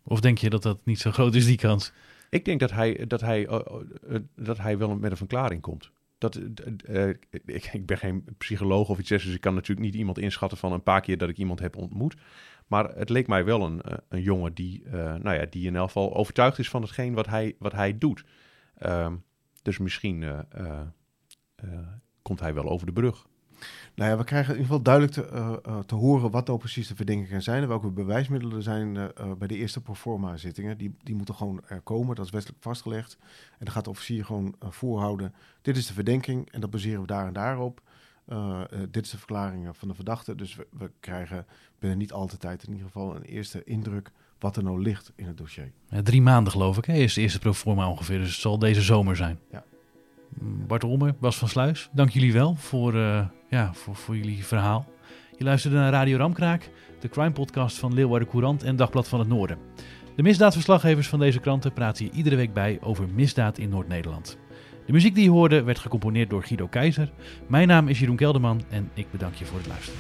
Of 0.04 0.19
denk 0.19 0.38
je 0.38 0.49
dat 0.49 0.63
dat 0.63 0.86
niet 0.86 0.99
zo 0.99 1.12
groot 1.12 1.36
is, 1.36 1.45
die 1.45 1.58
kans? 1.58 1.91
Ik 2.30 2.45
denk 2.45 2.60
dat 2.60 2.71
hij, 2.71 3.06
dat 3.08 3.21
hij, 3.21 3.49
dat 4.36 4.58
hij 4.58 4.78
wel 4.78 4.95
met 4.95 5.12
een 5.12 5.17
verklaring 5.17 5.62
komt. 5.62 5.91
Dat, 6.17 6.36
ik, 7.45 7.69
ik 7.73 7.86
ben 7.86 7.97
geen 7.97 8.26
psycholoog 8.38 8.89
of 8.89 8.99
iets, 8.99 9.10
dus 9.10 9.26
ik 9.26 9.41
kan 9.41 9.54
natuurlijk 9.54 9.86
niet 9.86 9.95
iemand 9.95 10.17
inschatten 10.17 10.58
van 10.58 10.71
een 10.71 10.84
paar 10.84 11.02
keer 11.02 11.17
dat 11.17 11.30
ik 11.30 11.38
iemand 11.38 11.60
heb 11.60 11.76
ontmoet. 11.76 12.15
Maar 12.73 12.89
het 12.95 13.09
leek 13.09 13.27
mij 13.27 13.45
wel 13.45 13.62
een, 13.62 13.81
eh, 13.81 13.97
een 14.09 14.21
jongen 14.21 14.53
die, 14.53 14.83
eh, 14.86 14.91
nou 14.93 15.33
ja, 15.38 15.45
die 15.49 15.67
in 15.67 15.75
elk 15.75 15.88
geval 15.88 16.15
overtuigd 16.15 16.59
is 16.59 16.69
van 16.69 16.81
hetgeen 16.81 17.13
wat 17.13 17.25
hij, 17.25 17.55
wat 17.59 17.71
hij 17.71 17.97
doet. 17.97 18.25
Ehm, 18.77 19.15
dus 19.62 19.77
misschien 19.77 20.23
eh, 20.23 20.79
komt 22.21 22.39
hij 22.39 22.53
wel 22.53 22.69
over 22.69 22.86
de 22.86 22.91
brug. 22.93 23.27
Nou 23.95 24.12
ja, 24.12 24.17
we 24.17 24.23
krijgen 24.23 24.53
in 24.53 24.59
ieder 24.59 24.75
geval 24.75 24.83
duidelijk 24.83 25.13
te, 25.13 25.83
te 25.86 25.95
horen 25.95 26.31
wat 26.31 26.47
nou 26.47 26.59
precies 26.59 26.88
de 26.88 26.95
verdenkingen 26.95 27.41
zijn 27.41 27.62
en 27.62 27.67
welke 27.67 27.91
bewijsmiddelen 27.91 28.57
er 28.57 28.63
zijn 28.63 28.93
bij 29.38 29.47
de 29.47 29.55
eerste 29.57 29.81
proforma 29.81 30.38
zittingen. 30.38 30.77
Die, 30.77 30.95
die 31.03 31.15
moeten 31.15 31.36
gewoon 31.36 31.62
er 31.67 31.81
komen, 31.81 32.15
dat 32.15 32.25
is 32.25 32.31
wettelijk 32.31 32.63
vastgelegd. 32.63 33.17
En 33.51 33.65
dan 33.65 33.73
gaat 33.73 33.83
de 33.83 33.89
officier 33.89 34.25
gewoon 34.25 34.55
voorhouden, 34.59 35.33
dit 35.62 35.77
is 35.77 35.88
de 35.88 35.93
verdenking 35.93 36.51
en 36.51 36.62
dat 36.62 36.69
baseren 36.69 37.01
we 37.01 37.07
daar 37.07 37.27
en 37.27 37.33
daarop. 37.33 37.81
Eh, 38.25 38.62
eh, 38.62 38.79
dit 38.91 39.05
is 39.05 39.12
de 39.12 39.17
verklaring 39.17 39.77
van 39.77 39.88
de 39.88 39.93
verdachte, 39.93 40.36
dus 40.36 40.55
we, 40.55 40.67
we 40.71 40.91
krijgen 40.99 41.45
binnen 41.79 41.99
niet 41.99 42.12
al 42.12 42.27
te 42.27 42.38
tijd 42.38 42.63
in 42.63 42.71
ieder 42.71 42.86
geval 42.86 43.15
een 43.15 43.23
eerste 43.23 43.63
indruk 43.63 44.12
wat 44.39 44.57
er 44.57 44.63
nou 44.63 44.81
ligt 44.81 45.12
in 45.15 45.27
het 45.27 45.38
dossier. 45.38 45.71
Ja, 45.89 46.01
drie 46.01 46.21
maanden 46.21 46.51
geloof 46.51 46.77
ik, 46.77 46.86
hè, 46.86 46.93
is 46.93 47.13
de 47.13 47.21
eerste 47.21 47.39
proforma 47.39 47.89
ongeveer. 47.89 48.17
Dus 48.17 48.31
het 48.31 48.41
zal 48.41 48.59
deze 48.59 48.81
zomer 48.81 49.15
zijn. 49.15 49.39
Ja. 49.51 49.63
Mm, 50.39 50.67
Bart 50.67 50.83
Olmer, 50.83 51.15
Bas 51.19 51.38
van 51.38 51.47
Sluis, 51.47 51.89
dank 51.91 52.09
jullie 52.09 52.33
wel 52.33 52.55
voor, 52.55 52.95
eh, 52.95 53.27
ja, 53.49 53.73
voor, 53.73 53.95
voor 53.95 54.17
jullie 54.17 54.45
verhaal. 54.45 54.86
Je 55.38 55.43
luisterde 55.43 55.77
naar 55.77 55.91
Radio 55.91 56.17
Ramkraak, 56.17 56.69
de 56.99 57.09
crime 57.09 57.31
podcast 57.31 57.77
van 57.77 57.93
Leeuwarden 57.93 58.27
Courant 58.27 58.63
en 58.63 58.75
Dagblad 58.75 59.07
van 59.07 59.19
het 59.19 59.27
Noorden. 59.27 59.57
De 60.15 60.23
misdaadverslaggevers 60.23 61.07
van 61.07 61.19
deze 61.19 61.39
kranten 61.39 61.73
praten 61.73 62.05
hier 62.05 62.13
iedere 62.13 62.36
week 62.36 62.53
bij 62.53 62.77
over 62.81 63.09
misdaad 63.09 63.57
in 63.57 63.69
Noord-Nederland. 63.69 64.38
De 64.86 64.91
muziek 64.91 65.15
die 65.15 65.24
je 65.24 65.30
hoorde 65.30 65.63
werd 65.63 65.80
gecomponeerd 65.80 66.30
door 66.30 66.43
Guido 66.43 66.67
Keizer. 66.67 67.12
Mijn 67.48 67.67
naam 67.67 67.88
is 67.88 68.00
Jeroen 68.00 68.15
Kelderman 68.15 68.62
en 68.69 68.89
ik 68.93 69.12
bedank 69.12 69.36
je 69.36 69.46
voor 69.46 69.58
het 69.58 69.67
luisteren. 69.67 70.00